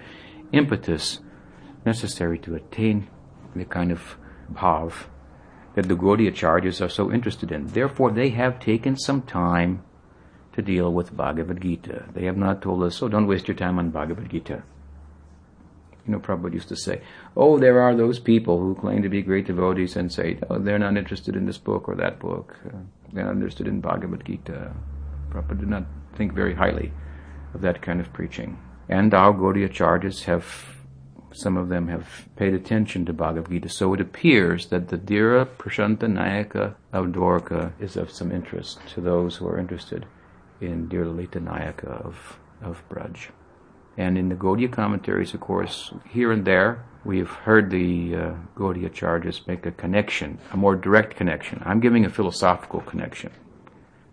impetus 0.52 1.20
necessary 1.86 2.40
to 2.40 2.56
attain 2.56 3.08
the 3.56 3.66
kind 3.66 3.92
of 3.92 4.18
bhav 4.52 5.08
that 5.76 5.88
the 5.88 5.96
Gaudiya 5.96 6.32
Acharyas 6.32 6.84
are 6.84 6.90
so 6.90 7.12
interested 7.12 7.52
in. 7.52 7.68
Therefore, 7.68 8.12
they 8.12 8.30
have 8.30 8.60
taken 8.60 8.98
some 8.98 9.22
time 9.22 9.84
to 10.54 10.62
deal 10.62 10.92
with 10.92 11.16
Bhagavad 11.16 11.62
Gita. 11.62 12.06
They 12.14 12.26
have 12.26 12.38
not 12.38 12.62
told 12.62 12.84
us, 12.84 13.02
oh, 13.04 13.10
don't 13.10 13.28
waste 13.28 13.50
your 13.50 13.58
time 13.58 13.78
on 13.78 13.90
Bhagavad 13.90 14.30
Gita. 14.30 14.64
You 16.06 16.14
know, 16.14 16.20
Prabhupada 16.20 16.54
used 16.54 16.70
to 16.70 16.76
say, 16.76 17.02
oh, 17.36 17.58
there 17.58 17.82
are 17.82 17.96
those 17.96 18.20
people 18.20 18.60
who 18.60 18.76
claim 18.76 19.02
to 19.02 19.10
be 19.10 19.24
great 19.24 19.48
devotees 19.48 19.96
and 19.96 20.12
say, 20.12 20.38
oh, 20.50 20.60
they're 20.60 20.78
not 20.80 20.98
interested 20.98 21.36
in 21.36 21.46
this 21.48 21.58
book 21.58 21.90
or 21.90 21.96
that 21.96 22.20
book. 22.20 22.56
Uh, 22.68 22.78
they're 23.12 23.26
not 23.26 23.34
interested 23.34 23.68
in 23.68 23.82
Bhagavad 23.82 24.24
Gita. 24.24 24.72
Prabhupada 25.30 25.60
did 25.60 25.70
not 25.70 25.86
think 26.16 26.34
very 26.34 26.54
highly 26.54 26.92
of 27.54 27.62
that 27.62 27.82
kind 27.82 28.00
of 28.00 28.14
preaching. 28.14 28.60
And 28.88 29.14
our 29.16 29.34
Gaudiya 29.34 29.70
Acharyas 29.70 30.26
have, 30.26 30.46
some 31.32 31.58
of 31.58 31.70
them 31.70 31.88
have 31.88 32.28
paid 32.36 32.54
attention 32.54 33.06
to 33.06 33.14
Bhagavad 33.14 33.50
Gita. 33.50 33.70
So 33.70 33.94
it 33.96 34.02
appears 34.02 34.68
that 34.68 34.90
the 34.90 34.98
Dhira 35.00 35.46
Prashanta 35.58 36.04
Nayaka 36.04 36.76
of 36.94 37.08
Dwarka 37.08 37.72
is 37.80 37.98
of 37.98 38.12
some 38.12 38.32
interest 38.32 38.80
to 38.90 39.02
those 39.02 39.38
who 39.38 39.48
are 39.48 39.58
interested 39.58 40.06
in 40.62 40.88
Dhira 40.88 41.08
Lalita 41.08 41.40
Nayaka 41.40 42.06
of, 42.06 42.40
of 42.62 42.88
Braj. 42.90 43.30
And 43.98 44.18
in 44.18 44.30
the 44.30 44.36
Gaudiya 44.36 44.72
commentaries, 44.72 45.34
of 45.34 45.40
course, 45.40 45.94
here 46.10 46.32
and 46.32 46.46
there, 46.46 46.84
we've 47.06 47.30
heard 47.30 47.70
the 47.70 48.16
uh, 48.16 48.34
Gaudiya 48.56 48.90
Acharyas 48.90 49.48
make 49.48 49.66
a 49.66 49.72
connection, 49.72 50.40
a 50.52 50.58
more 50.58 50.76
direct 50.76 51.16
connection. 51.16 51.62
I'm 51.66 51.80
giving 51.80 52.04
a 52.04 52.10
philosophical 52.10 52.82
connection. 52.82 53.32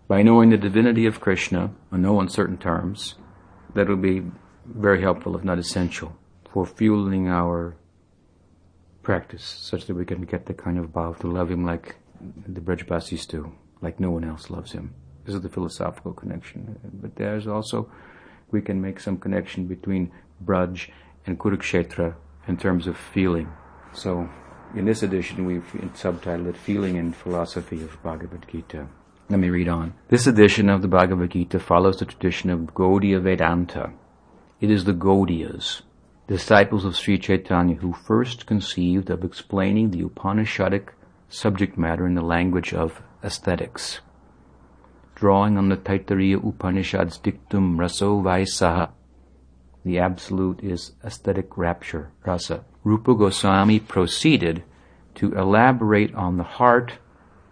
By 0.07 0.21
knowing 0.21 0.49
the 0.49 0.57
divinity 0.57 1.05
of 1.05 1.19
Krishna, 1.19 1.71
on 1.91 2.01
no 2.01 2.19
uncertain 2.19 2.57
terms, 2.57 3.15
that 3.73 3.87
will 3.87 3.97
be 3.97 4.23
very 4.65 5.01
helpful, 5.01 5.35
if 5.35 5.43
not 5.43 5.59
essential, 5.59 6.15
for 6.49 6.65
fueling 6.65 7.27
our 7.27 7.75
practice, 9.01 9.43
such 9.43 9.85
that 9.87 9.95
we 9.95 10.05
can 10.05 10.21
get 10.21 10.45
the 10.45 10.53
kind 10.53 10.77
of 10.77 10.87
bhav 10.87 11.19
to 11.19 11.27
love 11.27 11.51
him 11.51 11.65
like 11.65 11.95
the 12.47 12.61
Brajbasis 12.61 13.27
do, 13.27 13.53
like 13.81 13.99
no 13.99 14.11
one 14.11 14.23
else 14.23 14.49
loves 14.49 14.71
him. 14.71 14.93
This 15.25 15.35
is 15.35 15.41
the 15.41 15.49
philosophical 15.49 16.13
connection. 16.13 16.79
But 17.01 17.15
there's 17.15 17.47
also 17.47 17.89
we 18.53 18.61
can 18.61 18.81
make 18.81 19.01
some 19.01 19.17
connection 19.17 19.67
between 19.67 20.11
Braj 20.45 20.89
and 21.25 21.37
Kurukshetra 21.37 22.15
in 22.47 22.55
terms 22.55 22.87
of 22.87 22.95
feeling. 22.95 23.51
So, 23.93 24.29
in 24.75 24.85
this 24.85 25.03
edition, 25.03 25.45
we've 25.45 25.69
subtitled 25.93 26.47
it 26.47 26.57
Feeling 26.57 26.97
and 26.97 27.15
Philosophy 27.15 27.81
of 27.81 28.01
Bhagavad 28.01 28.45
Gita. 28.49 28.87
Let 29.29 29.39
me 29.39 29.49
read 29.49 29.67
on. 29.67 29.93
This 30.07 30.27
edition 30.27 30.69
of 30.69 30.81
the 30.81 30.87
Bhagavad 30.87 31.31
Gita 31.31 31.59
follows 31.59 31.97
the 31.97 32.05
tradition 32.05 32.49
of 32.49 32.73
Gaudiya 32.73 33.21
Vedanta. 33.21 33.91
It 34.61 34.71
is 34.71 34.85
the 34.85 34.93
Gaudiyas, 34.93 35.81
disciples 36.27 36.85
of 36.85 36.95
Sri 36.95 37.17
Chaitanya, 37.17 37.75
who 37.75 37.93
first 37.93 38.45
conceived 38.45 39.09
of 39.09 39.23
explaining 39.23 39.91
the 39.91 40.03
Upanishadic 40.03 40.89
subject 41.29 41.77
matter 41.77 42.05
in 42.05 42.15
the 42.15 42.21
language 42.21 42.73
of 42.73 43.01
aesthetics 43.23 44.01
drawing 45.23 45.57
on 45.57 45.69
the 45.69 45.77
Taittiriya 45.77 46.45
Upanishad's 46.45 47.17
dictum 47.17 47.77
raso 47.77 48.21
vaisaha. 48.21 48.91
The 49.85 49.97
absolute 49.97 50.61
is 50.61 50.91
aesthetic 51.01 51.57
rapture, 51.57 52.11
rasa. 52.25 52.65
Rupa 52.83 53.15
Goswami 53.15 53.79
proceeded 53.79 54.65
to 55.15 55.31
elaborate 55.31 56.13
on 56.13 56.35
the 56.35 56.43
heart 56.43 56.95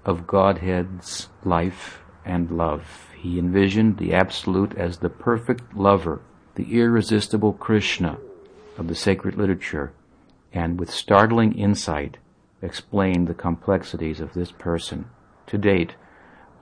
of 0.04 0.28
Godhead's 0.28 1.30
life 1.46 2.02
and 2.26 2.52
love. 2.52 3.08
He 3.18 3.40
envisioned 3.40 4.00
the 4.00 4.16
absolute 4.16 4.76
as 4.76 4.98
the 4.98 5.08
perfect 5.08 5.74
lover, 5.74 6.20
the 6.56 6.78
irresistible 6.78 7.54
Krishna 7.54 8.18
of 8.78 8.90
the 8.90 8.96
sacred 8.96 9.36
literature, 9.36 9.94
and 10.52 10.78
with 10.78 10.92
startling 10.92 11.54
insight 11.54 12.18
explained 12.62 13.30
the 13.30 13.34
complexities 13.34 14.20
of 14.20 14.34
this 14.34 14.52
person. 14.52 15.06
To 15.48 15.58
date, 15.58 15.96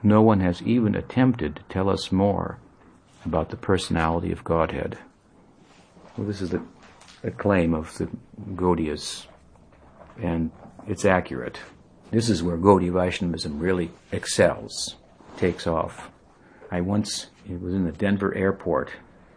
no 0.04 0.22
one 0.22 0.40
has 0.40 0.62
even 0.62 0.96
attempted 0.96 1.56
to 1.56 1.64
tell 1.64 1.90
us 1.90 2.12
more 2.12 2.60
about 3.26 3.50
the 3.50 3.58
personality 3.58 4.32
of 4.32 4.44
Godhead. 4.44 4.98
Well, 6.18 6.28
this 6.28 6.42
is 6.42 6.50
the, 6.50 6.64
the 7.22 7.32
claim 7.32 7.74
of 7.74 7.98
the 7.98 8.10
Gaudiyas, 8.56 9.28
and 10.22 10.52
it's 10.88 11.06
accurate. 11.06 11.60
This 12.12 12.30
is 12.30 12.42
where 12.42 12.58
Gaudiya 12.58 12.94
Vaishnavism 12.94 13.60
really 13.60 13.92
excels, 14.12 14.96
takes 15.38 15.68
off. 15.68 16.10
I 16.72 16.82
once, 16.82 17.28
it 17.50 17.62
was 17.62 17.74
in 17.74 17.86
the 17.86 17.92
Denver 17.92 18.34
airport, 18.36 18.92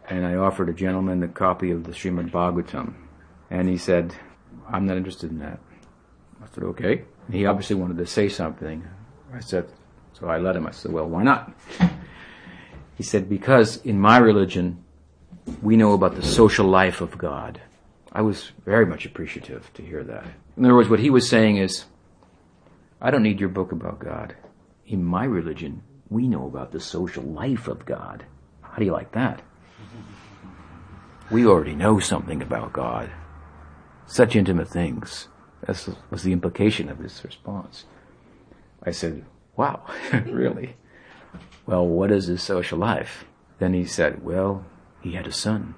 and 0.09 0.27
I 0.27 0.37
offered 0.37 0.69
a 0.69 0.75
gentleman 0.75 1.23
a 1.23 1.29
copy 1.29 1.71
of 1.71 1.85
the 1.85 1.93
Srimad 1.93 2.31
Bhagavatam, 2.31 2.95
and 3.51 3.69
he 3.69 3.77
said, 3.77 4.15
I'm 4.69 4.87
not 4.87 4.97
interested 4.97 5.31
in 5.31 5.39
that. 5.41 5.59
I 6.43 6.47
said, 6.55 6.65
okay. 6.65 7.05
He 7.31 7.47
obviously 7.47 7.77
wanted 7.77 7.99
to 7.99 8.07
say 8.07 8.29
something. 8.29 8.85
I 9.33 9.41
said, 9.41 9.71
so 10.23 10.29
I 10.29 10.39
let 10.39 10.55
him. 10.55 10.69
I 10.69 10.71
said, 10.71 10.93
well, 10.93 11.09
why 11.09 11.25
not? 11.25 11.53
He 12.97 13.03
said, 13.03 13.29
because 13.29 13.79
in 13.79 13.99
my 13.99 14.19
religion, 14.19 14.85
we 15.61 15.77
know 15.77 15.95
about 15.95 16.15
the 16.15 16.23
social 16.23 16.65
life 16.65 17.01
of 17.01 17.19
God. 17.19 17.61
I 18.13 18.23
was 18.23 18.53
very 18.65 18.87
much 18.87 19.05
appreciative 19.05 19.73
to 19.75 19.83
hear 19.83 20.05
that. 20.05 20.25
In 20.57 20.65
other 20.65 20.77
words, 20.77 20.89
what 20.89 21.01
he 21.01 21.11
was 21.11 21.29
saying 21.29 21.57
is, 21.57 21.87
I 23.01 23.11
don't 23.11 23.25
need 23.25 23.41
your 23.41 23.49
book 23.49 23.73
about 23.73 23.99
God. 23.99 24.37
In 24.87 25.03
my 25.03 25.25
religion, 25.25 25.83
we 26.09 26.29
know 26.29 26.47
about 26.47 26.71
the 26.71 26.79
social 26.79 27.25
life 27.25 27.67
of 27.67 27.85
God. 27.85 28.25
How 28.61 28.77
do 28.77 28.85
you 28.85 28.93
like 28.93 29.11
that? 29.13 29.43
We 31.33 31.47
already 31.47 31.75
know 31.75 31.99
something 31.99 32.43
about 32.43 32.73
God. 32.73 33.11
Such 34.07 34.37
intimate 34.37 34.69
things. 34.69 35.27
That 35.67 35.97
was 36.11 36.23
the 36.23 36.33
implication 36.33 36.89
of 36.89 36.99
his 36.99 37.25
response. 37.25 37.87
I 38.85 38.93
said, 38.93 39.25
Wow, 39.57 39.85
really? 40.27 40.77
Well, 41.67 41.87
what 41.87 42.11
is 42.11 42.27
his 42.27 42.43
social 42.43 42.79
life? 42.79 43.25
Then 43.59 43.75
he 43.75 43.85
said, 43.85 44.25
Well, 44.25 44.65
he 45.01 45.13
had 45.13 45.27
a 45.27 45.33
son. 45.33 45.75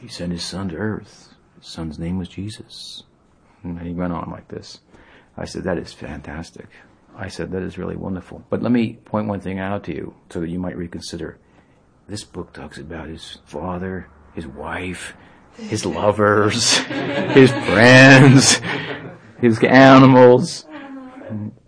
He 0.00 0.08
sent 0.08 0.32
his 0.32 0.44
son 0.44 0.70
to 0.70 0.76
earth. 0.76 1.34
His 1.58 1.68
son's 1.68 1.98
name 1.98 2.18
was 2.18 2.28
Jesus. 2.28 3.04
And 3.62 3.80
he 3.80 3.92
went 3.92 4.12
on 4.12 4.30
like 4.30 4.48
this. 4.48 4.80
I 5.36 5.44
said, 5.44 5.64
That 5.64 5.78
is 5.78 5.92
fantastic. 5.92 6.68
I 7.16 7.28
said, 7.28 7.52
That 7.52 7.62
is 7.62 7.78
really 7.78 7.96
wonderful. 7.96 8.44
But 8.50 8.62
let 8.62 8.72
me 8.72 8.94
point 9.04 9.28
one 9.28 9.40
thing 9.40 9.58
out 9.58 9.84
to 9.84 9.94
you 9.94 10.14
so 10.30 10.40
that 10.40 10.48
you 10.48 10.58
might 10.58 10.76
reconsider. 10.76 11.38
This 12.08 12.24
book 12.24 12.52
talks 12.52 12.78
about 12.78 13.08
his 13.08 13.38
father, 13.44 14.08
his 14.34 14.46
wife, 14.46 15.14
his 15.56 15.86
lovers, 15.86 16.78
his 16.78 17.50
friends, 17.50 18.60
his 19.40 19.62
animals, 19.62 20.64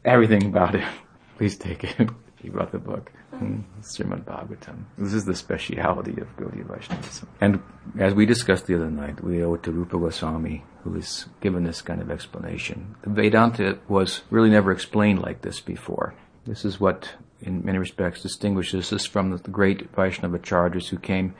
everything 0.04 0.46
about 0.46 0.74
it. 0.74 0.84
Please 1.38 1.56
take 1.56 1.84
it. 1.84 2.10
He 2.42 2.50
wrote 2.50 2.72
the 2.72 2.78
book, 2.78 3.12
hmm, 3.30 3.60
Srimad 3.82 4.24
Bhagavatam. 4.24 4.82
This 4.98 5.14
is 5.14 5.24
the 5.24 5.34
speciality 5.36 6.20
of 6.20 6.36
Gaudiya 6.36 6.66
Vaishnavism. 6.66 7.28
And 7.40 7.62
as 8.00 8.14
we 8.14 8.26
discussed 8.26 8.66
the 8.66 8.74
other 8.74 8.90
night, 8.90 9.22
we 9.22 9.44
owe 9.44 9.54
it 9.54 9.62
to 9.62 9.70
Rupa 9.70 9.96
Goswami, 9.96 10.64
who 10.82 10.94
has 10.94 11.26
given 11.40 11.62
this 11.62 11.82
kind 11.82 12.02
of 12.02 12.10
explanation. 12.10 12.96
The 13.02 13.10
Vedanta 13.10 13.78
was 13.86 14.22
really 14.30 14.50
never 14.50 14.72
explained 14.72 15.22
like 15.22 15.42
this 15.42 15.60
before. 15.60 16.14
This 16.44 16.64
is 16.64 16.80
what, 16.80 17.10
in 17.40 17.64
many 17.64 17.78
respects, 17.78 18.22
distinguishes 18.22 18.92
us 18.92 19.06
from 19.06 19.30
the 19.30 19.50
great 19.50 19.94
Vaishnava 19.94 20.40
Acharyas 20.40 20.88
who 20.88 20.98
came 20.98 21.36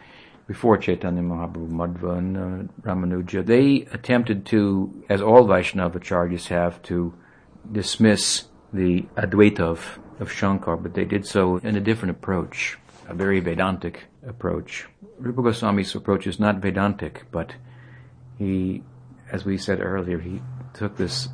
before 0.47 0.77
Chaitanya 0.77 1.23
Mahaprabhu, 1.23 1.69
Madhva, 1.69 2.19
and 2.19 2.37
uh, 2.37 2.73
Ramanuja. 2.83 3.45
They 3.45 3.89
attempted 3.93 4.47
to, 4.47 5.03
as 5.09 5.21
all 5.21 5.49
Vaishnava 5.49 5.99
Acharyas 5.99 6.47
have, 6.47 6.81
to 6.85 7.15
dismiss 7.71 8.45
the 8.73 9.03
Advaita 9.17 9.61
of, 9.61 9.99
of 10.19 10.31
Shankar, 10.31 10.77
but 10.77 10.95
they 10.95 11.05
did 11.05 11.27
so 11.27 11.59
in 11.59 11.77
a 11.77 11.81
different 11.81 12.17
approach, 12.17 12.79
a 13.09 13.15
very 13.15 13.41
Vedantic 13.41 14.05
approach. 14.27 14.87
Rupa 15.19 15.43
Goswami's 15.43 15.95
approach 15.95 16.27
is 16.27 16.41
not 16.41 16.57
Vedantic, 16.57 17.25
but 17.31 17.55
he, 18.39 18.83
as 19.31 19.45
we 19.45 19.59
said 19.59 19.81
earlier, 19.81 20.19
he 20.19 20.41
took 20.75 20.97
this 20.97 21.29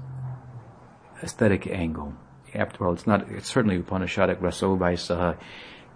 aesthetic 1.23 1.67
angle. 1.67 2.15
After 2.55 2.87
all, 2.87 2.95
it's 2.95 3.07
not, 3.07 3.31
it's 3.31 3.49
certainly 3.49 3.79
Upanishadic 3.79 4.41
Rasovaisa. 4.41 5.37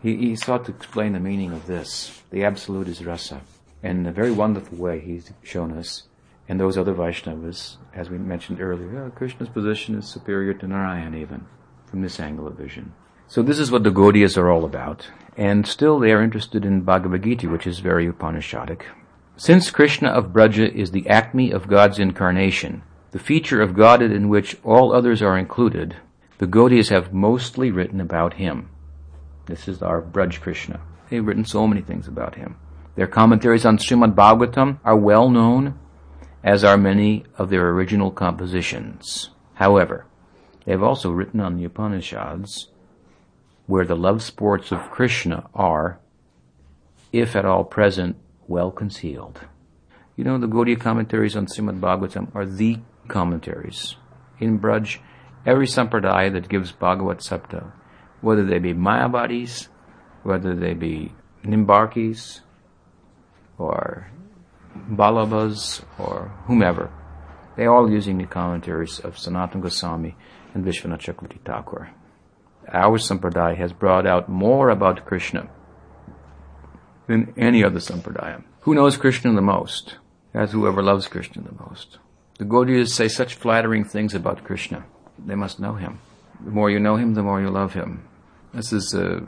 He, 0.03 0.17
he 0.17 0.37
sought 0.37 0.67
to 0.67 0.73
explain 0.73 1.13
the 1.13 1.21
meaning 1.21 1.53
of 1.53 1.67
this. 1.67 2.23
The 2.31 2.45
absolute 2.45 2.89
is 2.89 3.05
rasa. 3.05 3.41
And 3.83 4.01
in 4.01 4.07
a 4.07 4.13
very 4.13 4.31
wonderful 4.31 4.79
way, 4.79 5.01
he's 5.01 5.33
shown 5.43 5.77
us 5.77 6.05
and 6.49 6.59
those 6.59 6.77
other 6.77 6.95
Vaishnavas, 6.95 7.77
as 7.95 8.11
we 8.11 8.19
mentioned 8.19 8.61
earlier, 8.61 9.05
oh, 9.05 9.11
Krishna's 9.11 9.49
position 9.49 9.95
is 9.95 10.09
superior 10.09 10.55
to 10.55 10.67
Narayan 10.67 11.15
even, 11.15 11.47
from 11.87 12.03
this 12.03 12.21
angle 12.21 12.47
of 12.47 12.57
vision. 12.57 12.93
So 13.29 13.43
this 13.43 13.59
is 13.59 13.71
what 13.71 13.85
the 13.85 13.91
Gaudiyas 13.91 14.37
are 14.37 14.51
all 14.51 14.65
about. 14.65 15.09
And 15.37 15.67
still 15.67 15.99
they 15.99 16.13
are 16.13 16.23
interested 16.23 16.65
in 16.65 16.83
Bhagavad 16.83 17.23
Gita, 17.23 17.49
which 17.49 17.67
is 17.67 17.79
very 17.79 18.07
Upanishadic. 18.07 18.83
Since 19.37 19.71
Krishna 19.71 20.09
of 20.09 20.33
Braja 20.33 20.71
is 20.71 20.91
the 20.91 21.09
acme 21.09 21.51
of 21.51 21.69
God's 21.69 21.99
incarnation, 21.99 22.83
the 23.13 23.19
feature 23.19 23.63
of 23.63 23.75
Godhead 23.75 24.13
in 24.13 24.29
which 24.29 24.57
all 24.63 24.93
others 24.93 25.23
are 25.23 25.39
included, 25.39 25.97
the 26.39 26.47
Gaudiyas 26.47 26.91
have 26.91 27.15
mostly 27.15 27.71
written 27.71 28.01
about 28.01 28.35
him. 28.35 28.69
This 29.47 29.69
is 29.69 29.81
our 29.81 30.03
Braj 30.03 30.41
Krishna. 30.41 30.81
They've 31.09 31.27
written 31.27 31.45
so 31.45 31.67
many 31.67 31.81
things 31.81 32.07
about 32.07 32.35
him. 32.35 32.57
Their 32.95 33.07
commentaries 33.07 33.65
on 33.65 33.79
Srimad 33.79 34.15
Bhagavatam 34.15 34.79
are 34.85 34.97
well 34.97 35.31
known 35.31 35.79
as 36.43 36.65
are 36.65 36.77
many 36.77 37.25
of 37.39 37.51
their 37.51 37.69
original 37.71 38.11
compositions. 38.11 39.31
However, 39.55 40.07
they 40.65 40.73
have 40.73 40.83
also 40.83 41.11
written 41.11 41.41
on 41.41 41.57
the 41.57 41.65
Upanishads, 41.65 42.69
where 43.67 43.85
the 43.85 43.97
love 43.97 44.23
sports 44.23 44.73
of 44.73 44.91
Krishna 44.91 45.49
are, 45.55 45.99
if 47.13 47.37
at 47.37 47.45
all 47.45 47.65
present, 47.65 48.17
well 48.49 48.71
concealed. 48.71 49.41
You 50.17 50.25
know, 50.25 50.39
the 50.39 50.47
Gaudiya 50.47 50.79
commentaries 50.79 51.37
on 51.37 51.47
Srimad 51.47 51.81
Bhagavatam 51.81 52.35
are 52.35 52.47
the 52.47 52.81
commentaries. 53.09 53.97
In 54.41 54.59
Braj, 54.59 54.99
every 55.47 55.67
sampradaya 55.67 56.33
that 56.33 56.49
gives 56.49 56.73
Bhagavat 56.73 57.19
Saptah, 57.19 57.73
whether 58.21 58.45
they 58.45 58.59
be 58.59 58.75
Mayavadis, 58.75 59.69
whether 60.23 60.55
they 60.55 60.75
be 60.75 61.13
Nimbarkis, 61.45 62.41
or 63.59 64.11
Vallabhas 64.91 65.83
or 65.99 66.33
whomever. 66.47 66.91
They 67.57 67.67
all 67.67 67.91
using 67.91 68.19
the 68.19 68.27
commentaries 68.27 68.99
of 69.01 69.17
Sanatana 69.17 69.61
Goswami 69.61 70.17
and 70.55 70.65
Vishwanath 70.65 71.01
Chakravarti 71.01 71.41
Thakur. 71.45 71.91
Our 72.73 72.99
Sampradaya 72.99 73.57
has 73.57 73.73
brought 73.73 74.07
out 74.07 74.29
more 74.29 74.71
about 74.71 75.05
Krishna 75.05 75.49
than 77.07 77.35
any 77.37 77.65
other 77.65 77.81
Sampradaya. 77.81 78.45
Who 78.61 78.75
knows 78.75 78.97
Krishna 78.97 79.33
the 79.35 79.43
most? 79.43 79.97
That's 80.33 80.53
whoever 80.53 80.83
loves 80.83 81.09
Krishna 81.09 81.43
the 81.43 81.65
most. 81.65 81.99
The 82.39 82.45
Gaudiyas 82.45 82.89
say 82.89 83.09
such 83.09 83.35
flattering 83.35 83.85
things 83.85 84.15
about 84.15 84.45
Krishna. 84.45 84.85
They 85.19 85.35
must 85.35 85.61
know 85.61 85.75
him. 85.75 85.99
The 86.43 86.51
more 86.51 86.71
you 86.71 86.81
know 86.81 86.97
him, 86.97 87.15
the 87.15 87.23
more 87.23 87.41
you 87.41 87.51
love 87.51 87.75
him. 87.75 88.09
This 88.55 88.73
is, 88.73 88.95
uh, 88.95 89.21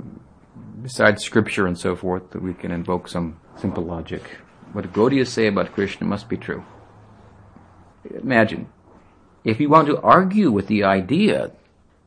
besides 0.83 1.23
scripture 1.23 1.67
and 1.67 1.79
so 1.79 1.95
forth, 1.95 2.31
that 2.31 2.43
we 2.43 2.55
can 2.55 2.71
invoke 2.71 3.09
some 3.09 3.39
simple 3.57 3.85
logic 3.85 4.23
what 4.75 4.93
Gaudiyas 4.93 5.29
say 5.29 5.47
about 5.47 5.73
Krishna 5.73 6.05
must 6.05 6.29
be 6.29 6.37
true. 6.37 6.65
Imagine, 8.21 8.67
if 9.45 9.61
you 9.61 9.69
want 9.69 9.87
to 9.87 10.01
argue 10.01 10.51
with 10.51 10.67
the 10.67 10.83
idea, 10.83 11.53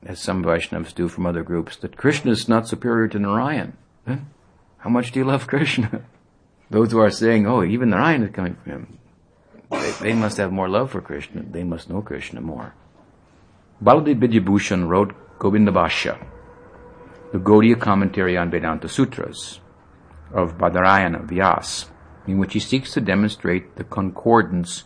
as 0.06 0.20
some 0.20 0.44
Vaishnavas 0.44 0.94
do 0.94 1.08
from 1.08 1.26
other 1.26 1.44
groups, 1.44 1.78
that 1.78 1.96
Krishna 1.96 2.32
is 2.32 2.50
not 2.50 2.68
superior 2.68 3.08
to 3.08 3.20
Narayan, 3.20 3.78
then 4.06 4.28
how 4.80 4.90
much 4.90 5.14
do 5.14 5.20
you 5.20 5.26
love 5.26 5.48
Krishna? 5.54 6.02
Those 6.70 6.92
who 6.92 7.00
are 7.00 7.10
saying, 7.10 7.48
oh, 7.48 7.64
even 7.64 7.90
Narayan 7.90 8.24
is 8.24 8.36
coming 8.36 8.56
from 8.56 8.72
him, 8.72 9.00
they, 9.72 9.92
they 10.02 10.14
must 10.14 10.36
have 10.36 10.52
more 10.52 10.68
love 10.68 10.92
for 10.92 11.00
Krishna. 11.00 11.44
They 11.44 11.64
must 11.64 11.90
know 11.90 12.02
Krishna 12.02 12.42
more. 12.42 12.74
Baladev 13.82 14.20
Vidyabhushan 14.20 14.90
wrote 14.90 15.14
Govinda 15.40 15.72
Bhashya, 15.72 16.18
the 17.32 17.40
Gaudiya 17.40 17.80
commentary 17.80 18.36
on 18.36 18.52
Vedanta 18.52 18.90
Sutras 18.90 19.62
of 20.34 20.58
Badarayana 20.58 21.26
Vyas 21.26 21.86
in 22.28 22.38
which 22.38 22.54
he 22.54 22.60
seeks 22.60 22.94
to 22.94 23.02
demonstrate 23.02 23.78
the 23.78 23.84
concordance 23.84 24.84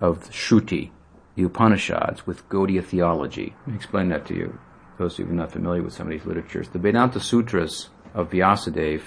of 0.00 0.28
Shruti, 0.30 0.90
the 1.36 1.44
Upanishads, 1.44 2.26
with 2.26 2.48
Gaudiya 2.48 2.84
theology. 2.84 3.54
Let 3.60 3.68
me 3.68 3.74
explain 3.76 4.08
that 4.08 4.26
to 4.26 4.34
you, 4.34 4.58
those 4.98 5.14
of 5.14 5.20
you 5.20 5.24
who 5.26 5.32
are 5.32 5.36
not 5.36 5.52
familiar 5.52 5.82
with 5.82 5.94
some 5.94 6.08
of 6.08 6.10
these 6.10 6.26
literatures. 6.26 6.68
The 6.68 6.78
Vedanta 6.78 7.20
Sutras 7.20 7.88
of 8.12 8.30
Vyasadeva 8.30 9.04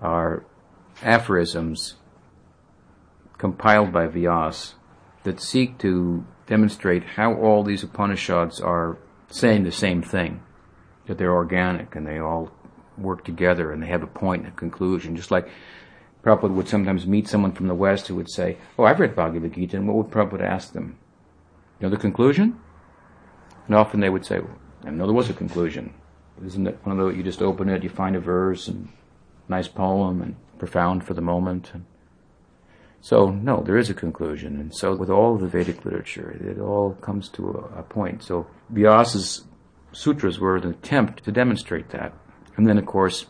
are 0.00 0.44
aphorisms 1.02 1.96
compiled 3.38 3.92
by 3.92 4.06
Vyas 4.06 4.74
that 5.24 5.40
seek 5.40 5.78
to 5.78 6.24
demonstrate 6.46 7.04
how 7.04 7.34
all 7.34 7.62
these 7.62 7.82
Upanishads 7.82 8.60
are 8.60 8.98
saying 9.28 9.64
the 9.64 9.72
same 9.72 10.02
thing, 10.02 10.42
that 11.06 11.16
they're 11.16 11.32
organic 11.32 11.94
and 11.94 12.06
they 12.06 12.18
all 12.18 12.50
work 12.98 13.24
together 13.24 13.72
and 13.72 13.82
they 13.82 13.86
have 13.86 14.02
a 14.02 14.06
point 14.06 14.44
and 14.44 14.52
a 14.52 14.56
conclusion, 14.56 15.16
just 15.16 15.30
like 15.30 15.48
Prabhupada 16.22 16.50
would 16.50 16.68
sometimes 16.68 17.06
meet 17.06 17.28
someone 17.28 17.52
from 17.52 17.66
the 17.66 17.74
West 17.74 18.08
who 18.08 18.14
would 18.16 18.30
say, 18.30 18.58
Oh, 18.78 18.84
I've 18.84 19.00
read 19.00 19.16
Bhagavad 19.16 19.54
Gita, 19.54 19.76
and 19.76 19.88
what 19.88 19.96
would 19.96 20.10
Prabhupada 20.10 20.42
ask 20.42 20.72
them? 20.72 20.98
You 21.78 21.86
know 21.86 21.90
the 21.90 22.00
conclusion? 22.00 22.60
And 23.66 23.74
often 23.74 24.00
they 24.00 24.10
would 24.10 24.26
say, 24.26 24.40
I 24.84 24.90
know 24.90 25.06
there 25.06 25.14
was 25.14 25.30
a 25.30 25.34
conclusion. 25.34 25.94
Isn't 26.44 26.66
it 26.66 26.78
one 26.82 26.98
of 26.98 27.04
those, 27.04 27.16
you 27.16 27.22
just 27.22 27.42
open 27.42 27.68
it, 27.68 27.82
you 27.82 27.88
find 27.88 28.16
a 28.16 28.20
verse, 28.20 28.68
and 28.68 28.88
nice 29.48 29.68
poem, 29.68 30.22
and 30.22 30.36
profound 30.58 31.04
for 31.04 31.14
the 31.14 31.20
moment. 31.20 31.70
And 31.72 31.84
so, 33.00 33.30
no, 33.30 33.62
there 33.62 33.78
is 33.78 33.90
a 33.90 33.94
conclusion. 33.94 34.60
And 34.60 34.74
so, 34.74 34.94
with 34.94 35.10
all 35.10 35.36
the 35.36 35.46
Vedic 35.46 35.84
literature, 35.84 36.30
it 36.30 36.60
all 36.60 36.94
comes 37.00 37.28
to 37.30 37.50
a, 37.50 37.80
a 37.80 37.82
point. 37.82 38.22
So, 38.22 38.46
Vyasa's 38.72 39.44
sutras 39.92 40.38
were 40.38 40.56
an 40.56 40.68
attempt 40.68 41.24
to 41.24 41.32
demonstrate 41.32 41.90
that. 41.90 42.12
And 42.56 42.66
then, 42.66 42.78
of 42.78 42.86
course, 42.86 43.26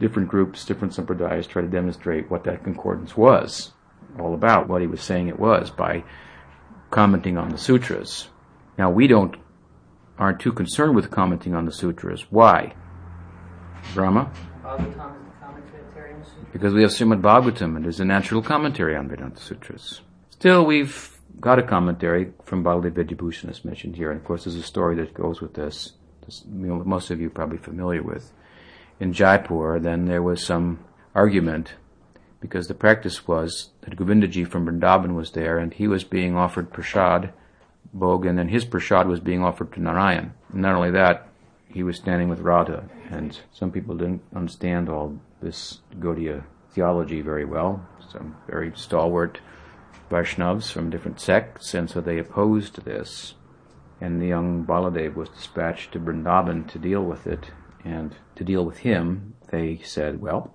different 0.00 0.28
groups, 0.28 0.64
different 0.64 0.94
sampradayas 0.94 1.46
try 1.46 1.62
to 1.62 1.68
demonstrate 1.68 2.30
what 2.30 2.44
that 2.44 2.64
concordance 2.64 3.16
was 3.16 3.72
all 4.18 4.34
about, 4.34 4.68
what 4.68 4.80
he 4.80 4.86
was 4.86 5.00
saying 5.00 5.28
it 5.28 5.38
was 5.38 5.70
by 5.70 6.02
commenting 6.90 7.38
on 7.38 7.50
the 7.50 7.58
sutras. 7.58 8.28
Now 8.76 8.90
we 8.90 9.06
don't 9.06 9.36
aren't 10.18 10.40
too 10.40 10.52
concerned 10.52 10.96
with 10.96 11.10
commenting 11.10 11.54
on 11.54 11.64
the 11.64 11.72
sutras. 11.72 12.26
Why? 12.30 12.74
Brahma? 13.94 14.30
Because 16.52 16.74
we 16.74 16.82
have 16.82 16.90
Srimad 16.90 17.22
Bhagavatam 17.22 17.76
and 17.76 17.84
there's 17.84 18.00
a 18.00 18.04
natural 18.04 18.42
commentary 18.42 18.96
on 18.96 19.08
Vedanta 19.08 19.40
Sutras. 19.40 20.00
Still, 20.30 20.66
we've 20.66 21.18
got 21.38 21.58
a 21.58 21.62
commentary 21.62 22.32
from 22.44 22.64
Baladev 22.64 22.92
Vidyabhushan 22.92 23.48
as 23.48 23.64
mentioned 23.64 23.96
here, 23.96 24.10
and 24.10 24.20
of 24.20 24.26
course 24.26 24.44
there's 24.44 24.56
a 24.56 24.62
story 24.62 24.96
that 24.96 25.14
goes 25.14 25.40
with 25.40 25.54
this, 25.54 25.92
this 26.26 26.44
you 26.46 26.66
know, 26.66 26.82
most 26.84 27.10
of 27.10 27.20
you 27.20 27.28
are 27.28 27.30
probably 27.30 27.58
familiar 27.58 28.02
with 28.02 28.32
in 29.00 29.12
Jaipur, 29.12 29.80
then 29.80 30.04
there 30.04 30.22
was 30.22 30.44
some 30.44 30.84
argument 31.14 31.74
because 32.40 32.68
the 32.68 32.74
practice 32.74 33.26
was 33.26 33.70
that 33.80 33.96
Govindaji 33.96 34.46
from 34.46 34.66
Vrindavan 34.66 35.14
was 35.14 35.32
there 35.32 35.58
and 35.58 35.74
he 35.74 35.88
was 35.88 36.04
being 36.04 36.36
offered 36.36 36.72
prasad, 36.72 37.32
bhog, 37.96 38.28
and 38.28 38.38
then 38.38 38.48
his 38.48 38.64
prasad 38.64 39.08
was 39.08 39.20
being 39.20 39.42
offered 39.42 39.72
to 39.72 39.80
Narayan. 39.80 40.34
And 40.52 40.62
not 40.62 40.76
only 40.76 40.90
that, 40.92 41.26
he 41.66 41.82
was 41.82 41.96
standing 41.96 42.28
with 42.28 42.40
Radha, 42.40 42.88
and 43.10 43.38
some 43.52 43.70
people 43.70 43.96
didn't 43.96 44.22
understand 44.34 44.88
all 44.88 45.20
this 45.40 45.78
Gaudiya 45.98 46.44
theology 46.72 47.20
very 47.20 47.44
well. 47.44 47.86
Some 48.10 48.36
very 48.48 48.72
stalwart 48.74 49.40
Vaishnavas 50.10 50.72
from 50.72 50.90
different 50.90 51.20
sects, 51.20 51.74
and 51.74 51.88
so 51.88 52.00
they 52.00 52.18
opposed 52.18 52.84
this. 52.84 53.34
And 54.00 54.20
the 54.20 54.26
young 54.26 54.64
Baladev 54.64 55.14
was 55.14 55.28
dispatched 55.28 55.92
to 55.92 56.00
Vrindavan 56.00 56.68
to 56.70 56.78
deal 56.78 57.04
with 57.04 57.26
it, 57.26 57.50
and 57.84 58.14
to 58.36 58.44
deal 58.44 58.64
with 58.64 58.78
him, 58.78 59.34
they 59.50 59.80
said, 59.82 60.20
well, 60.20 60.54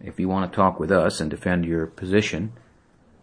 if 0.00 0.18
you 0.18 0.28
want 0.28 0.50
to 0.50 0.56
talk 0.56 0.80
with 0.80 0.90
us 0.90 1.20
and 1.20 1.30
defend 1.30 1.64
your 1.64 1.86
position, 1.86 2.52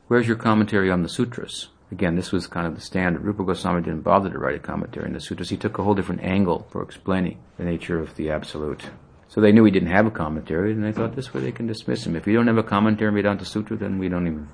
where's 0.08 0.28
your 0.28 0.38
commentary 0.38 0.90
on 0.90 1.04
the 1.04 1.10
sutras? 1.10 1.70
Again, 1.92 2.16
this 2.16 2.32
was 2.32 2.46
kind 2.48 2.68
of 2.68 2.76
the 2.76 2.82
standard. 2.82 3.24
Rupa 3.24 3.44
Goswami 3.44 3.82
didn't 3.82 4.02
bother 4.02 4.30
to 4.30 4.38
write 4.38 4.56
a 4.56 4.60
commentary 4.60 5.08
on 5.08 5.14
the 5.14 5.20
sutras. 5.20 5.50
He 5.50 5.58
took 5.58 5.80
a 5.80 5.84
whole 5.84 5.96
different 5.96 6.22
angle 6.24 6.68
for 6.70 6.84
explaining 6.84 7.40
the 7.58 7.64
nature 7.64 8.00
of 8.00 8.16
the 8.16 8.30
Absolute. 8.30 8.84
So 9.28 9.42
they 9.42 9.52
knew 9.52 9.64
he 9.64 9.72
didn't 9.72 9.90
have 9.90 10.06
a 10.06 10.12
commentary, 10.12 10.72
and 10.72 10.84
they 10.84 10.92
thought 10.92 11.16
this 11.16 11.34
way 11.34 11.42
they 11.42 11.52
can 11.52 11.68
dismiss 11.68 12.06
him. 12.06 12.16
If 12.16 12.28
you 12.28 12.34
don't 12.34 12.48
have 12.48 12.58
a 12.58 12.64
commentary 12.64 13.10
on 13.10 13.16
Vedanta 13.16 13.46
Sutra, 13.46 13.78
then 13.78 13.98
we 14.00 14.10
don't 14.10 14.28
even 14.28 14.48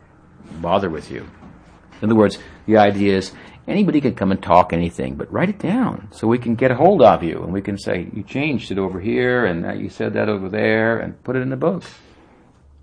bother 0.61 0.89
with 0.89 1.11
you. 1.11 1.30
In 2.06 2.12
other 2.12 2.20
words, 2.20 2.38
the 2.68 2.78
idea 2.78 3.18
is 3.18 3.32
anybody 3.68 3.99
can 3.99 4.14
come 4.14 4.32
and 4.32 4.41
talk 4.41 4.74
anything, 4.74 5.16
but 5.16 5.32
write 5.34 5.49
it 5.49 5.58
down 5.58 6.08
so 6.12 6.28
we 6.28 6.38
can 6.38 6.53
get 6.53 6.70
a 6.70 6.76
hold 6.76 7.01
of 7.01 7.24
you 7.24 7.41
and 7.41 7.51
we 7.51 7.64
can 7.64 7.80
say, 7.80 8.08
you 8.14 8.22
changed 8.22 8.70
it 8.70 8.78
over 8.78 8.99
here 8.99 9.43
and 9.43 9.82
you 9.82 9.89
said 9.89 10.14
that 10.14 10.30
over 10.30 10.47
there 10.47 10.99
and 10.99 11.24
put 11.24 11.36
it 11.36 11.39
in 11.39 11.49
the 11.49 11.58
book. 11.58 11.84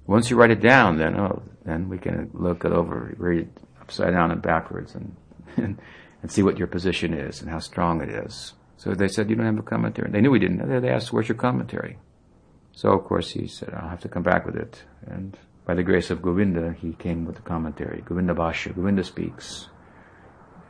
Once 0.09 0.29
you 0.29 0.37
write 0.37 0.51
it 0.51 0.61
down, 0.61 0.99
then, 0.99 1.17
oh, 1.17 1.41
then 1.65 1.89
we 1.89 1.99
can 1.99 2.31
look 2.33 2.65
it 2.65 2.73
over, 2.73 3.15
read 3.17 3.39
it 3.43 3.61
upside 3.81 4.13
down 4.13 4.33
and 4.33 4.43
backwards 4.43 4.97
and, 4.97 5.15
and, 5.57 5.79
and 6.21 6.33
see 6.33 6.43
what 6.43 6.59
your 6.59 6.67
position 6.67 7.15
is 7.15 7.41
and 7.41 7.49
how 7.49 7.61
strong 7.61 8.03
it 8.03 8.09
is. 8.09 8.55
So 8.77 8.93
they 8.93 9.07
said, 9.07 9.31
you 9.31 9.37
don't 9.37 9.47
have 9.47 9.57
a 9.57 9.63
commentary. 9.63 10.11
They 10.11 10.21
knew 10.21 10.33
we 10.33 10.41
didn't. 10.41 10.83
They 10.83 10.91
asked, 10.91 11.13
where's 11.13 11.29
your 11.29 11.39
commentary? 11.39 11.97
So 12.73 12.91
of 12.91 13.05
course 13.05 13.31
he 13.31 13.47
said, 13.47 13.73
I'll 13.73 13.89
have 13.89 14.01
to 14.01 14.09
come 14.09 14.25
back 14.25 14.45
with 14.45 14.57
it. 14.57 14.83
And 15.07 15.39
by 15.65 15.75
the 15.75 15.83
grace 15.83 16.11
of 16.11 16.23
Govinda, 16.23 16.73
he 16.73 16.93
came 16.95 17.25
with 17.25 17.37
the 17.37 17.43
commentary. 17.43 18.03
Govinda 18.05 18.35
Bhashya, 18.35 18.75
Govinda 18.75 19.05
speaks. 19.05 19.69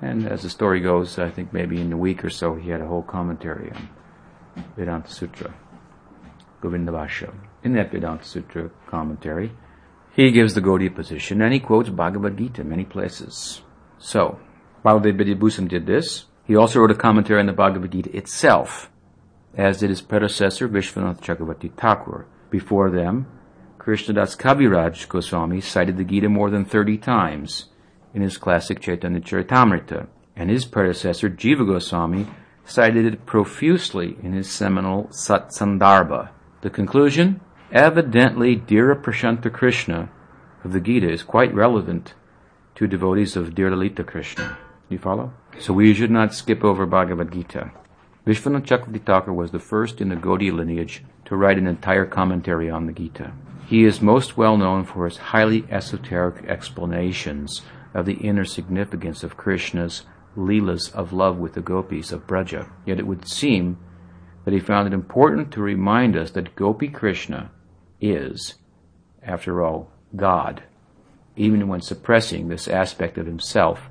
And 0.00 0.26
as 0.26 0.42
the 0.42 0.50
story 0.50 0.80
goes, 0.80 1.18
I 1.18 1.30
think 1.30 1.52
maybe 1.52 1.80
in 1.80 1.92
a 1.92 1.96
week 1.96 2.24
or 2.24 2.30
so 2.30 2.54
he 2.56 2.70
had 2.70 2.80
a 2.80 2.86
whole 2.86 3.02
commentary 3.02 3.70
on 3.70 3.88
Vedanta 4.76 5.10
Sutra, 5.10 5.54
Govinda 6.60 6.92
Bhashya. 6.92 7.32
In 7.62 7.74
that 7.74 7.92
Vedanta 7.92 8.24
Sutra 8.24 8.70
commentary, 8.86 9.52
he 10.14 10.30
gives 10.30 10.54
the 10.54 10.60
Gaudiya 10.60 10.94
position 10.94 11.40
and 11.40 11.54
he 11.54 11.60
quotes 11.60 11.88
Bhagavad 11.88 12.36
Gita 12.36 12.64
many 12.64 12.84
places. 12.84 13.62
So, 13.98 14.40
Baladev 14.84 15.16
Vidyabhushan 15.16 15.68
did 15.68 15.86
this. 15.86 16.26
He 16.44 16.56
also 16.56 16.80
wrote 16.80 16.90
a 16.90 16.96
commentary 16.96 17.40
on 17.40 17.46
the 17.46 17.52
Bhagavad 17.52 17.92
Gita 17.92 18.14
itself, 18.14 18.90
as 19.56 19.78
did 19.78 19.90
his 19.90 20.02
predecessor 20.02 20.68
Vishwanath 20.68 21.20
Chakravarti 21.20 21.72
Thakur. 21.76 22.26
Before 22.50 22.90
them, 22.90 23.26
Krishnadas 23.84 24.36
Kaviraj 24.36 25.08
Goswami 25.08 25.60
cited 25.60 25.96
the 25.96 26.04
Gita 26.04 26.28
more 26.28 26.50
than 26.50 26.64
30 26.64 26.98
times 26.98 27.64
in 28.14 28.22
his 28.22 28.38
classic 28.38 28.78
Chaitanya 28.80 29.18
Charitamrita, 29.18 30.06
and 30.36 30.48
his 30.48 30.64
predecessor 30.64 31.28
Jiva 31.28 31.66
Goswami 31.66 32.28
cited 32.64 33.04
it 33.06 33.26
profusely 33.26 34.16
in 34.22 34.34
his 34.34 34.48
seminal 34.48 35.08
Satsandarbha. 35.08 36.28
The 36.60 36.70
conclusion? 36.70 37.40
Evidently, 37.72 38.56
Dhira 38.56 39.02
Prashanta 39.02 39.52
Krishna 39.52 40.10
of 40.62 40.72
the 40.72 40.80
Gita 40.80 41.10
is 41.10 41.24
quite 41.24 41.52
relevant 41.52 42.14
to 42.76 42.86
devotees 42.86 43.34
of 43.34 43.48
Dhira 43.48 43.70
Lalita 43.70 44.04
Krishna. 44.04 44.56
Do 44.88 44.94
you 44.94 45.00
follow? 45.00 45.32
So 45.58 45.72
we 45.72 45.92
should 45.92 46.12
not 46.12 46.34
skip 46.34 46.62
over 46.62 46.86
Bhagavad 46.86 47.32
Gita. 47.32 47.72
Vishwanath 48.24 48.64
Chakravarti 48.64 49.04
Thakur 49.04 49.32
was 49.32 49.50
the 49.50 49.58
first 49.58 50.00
in 50.00 50.08
the 50.08 50.14
Gaudiya 50.14 50.52
lineage 50.52 51.02
to 51.24 51.34
write 51.34 51.58
an 51.58 51.66
entire 51.66 52.06
commentary 52.06 52.70
on 52.70 52.86
the 52.86 52.92
Gita. 52.92 53.32
He 53.72 53.84
is 53.84 54.02
most 54.02 54.36
well 54.36 54.58
known 54.58 54.84
for 54.84 55.06
his 55.06 55.16
highly 55.16 55.64
esoteric 55.70 56.44
explanations 56.44 57.62
of 57.94 58.04
the 58.04 58.18
inner 58.18 58.44
significance 58.44 59.24
of 59.24 59.38
Krishna's 59.38 60.02
leelas 60.36 60.92
of 60.92 61.14
love 61.14 61.38
with 61.38 61.54
the 61.54 61.62
gopis 61.62 62.12
of 62.12 62.26
Braja. 62.26 62.70
Yet 62.84 62.98
it 62.98 63.06
would 63.06 63.26
seem 63.26 63.78
that 64.44 64.52
he 64.52 64.60
found 64.60 64.88
it 64.88 64.92
important 64.92 65.52
to 65.52 65.62
remind 65.62 66.18
us 66.18 66.32
that 66.32 66.54
Gopi 66.54 66.88
Krishna 66.88 67.50
is, 67.98 68.56
after 69.22 69.62
all, 69.62 69.90
God, 70.14 70.64
even 71.34 71.66
when 71.66 71.80
suppressing 71.80 72.48
this 72.48 72.68
aspect 72.68 73.16
of 73.16 73.24
himself 73.24 73.88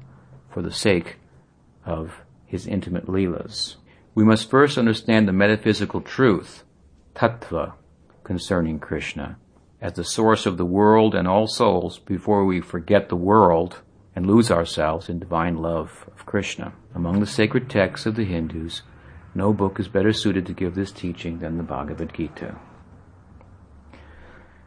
for 0.52 0.62
the 0.62 0.72
sake 0.72 1.16
of 1.88 2.22
his 2.46 2.68
intimate 2.68 3.08
leelas. 3.08 3.78
We 4.14 4.24
must 4.24 4.48
first 4.48 4.78
understand 4.78 5.28
the 5.28 5.34
metaphysical 5.34 6.02
truth, 6.02 6.66
tattva, 7.16 7.74
concerning 8.24 8.78
Krishna 8.78 9.40
as 9.82 9.94
the 9.94 10.04
source 10.04 10.46
of 10.46 10.58
the 10.58 10.66
world 10.66 11.16
and 11.16 11.28
all 11.28 11.48
souls 11.48 11.98
before 12.00 12.46
we 12.46 12.62
forget 12.62 13.10
the 13.10 13.16
world 13.16 13.82
and 14.16 14.28
lose 14.28 14.52
ourselves 14.52 15.10
in 15.10 15.18
divine 15.18 15.58
love 15.58 16.08
of 16.16 16.26
Krishna. 16.26 16.74
Among 16.94 17.20
the 17.20 17.26
sacred 17.26 17.70
texts 17.70 18.06
of 18.06 18.16
the 18.16 18.26
Hindus, 18.26 18.84
no 19.34 19.54
book 19.54 19.80
is 19.80 19.88
better 19.88 20.14
suited 20.14 20.46
to 20.46 20.54
give 20.54 20.76
this 20.76 20.92
teaching 20.92 21.40
than 21.40 21.58
the 21.58 21.64
Bhagavad 21.64 22.14
Gita. 22.14 22.56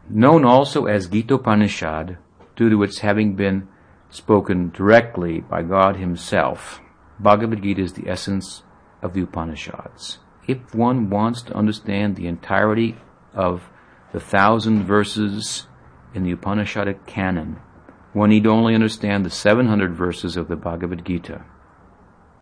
Known 0.09 0.43
also 0.43 0.85
as 0.85 1.07
Gita 1.07 1.35
Upanishad 1.35 2.17
due 2.55 2.69
to 2.69 2.83
its 2.83 2.99
having 2.99 3.35
been 3.35 3.67
spoken 4.09 4.69
directly 4.71 5.39
by 5.39 5.61
God 5.61 5.95
Himself, 5.95 6.81
Bhagavad 7.19 7.63
Gita 7.63 7.81
is 7.81 7.93
the 7.93 8.09
essence 8.09 8.63
of 9.01 9.13
the 9.13 9.21
Upanishads. 9.21 10.19
If 10.47 10.75
one 10.75 11.09
wants 11.09 11.41
to 11.43 11.55
understand 11.55 12.15
the 12.15 12.27
entirety 12.27 12.97
of 13.33 13.69
the 14.15 14.21
thousand 14.21 14.81
verses 14.85 15.67
in 16.13 16.23
the 16.23 16.33
Upanishadic 16.33 17.05
canon, 17.05 17.59
one 18.13 18.29
need 18.29 18.47
only 18.47 18.73
understand 18.73 19.25
the 19.25 19.29
700 19.29 19.93
verses 19.93 20.37
of 20.37 20.47
the 20.47 20.55
Bhagavad 20.55 21.05
Gita. 21.05 21.43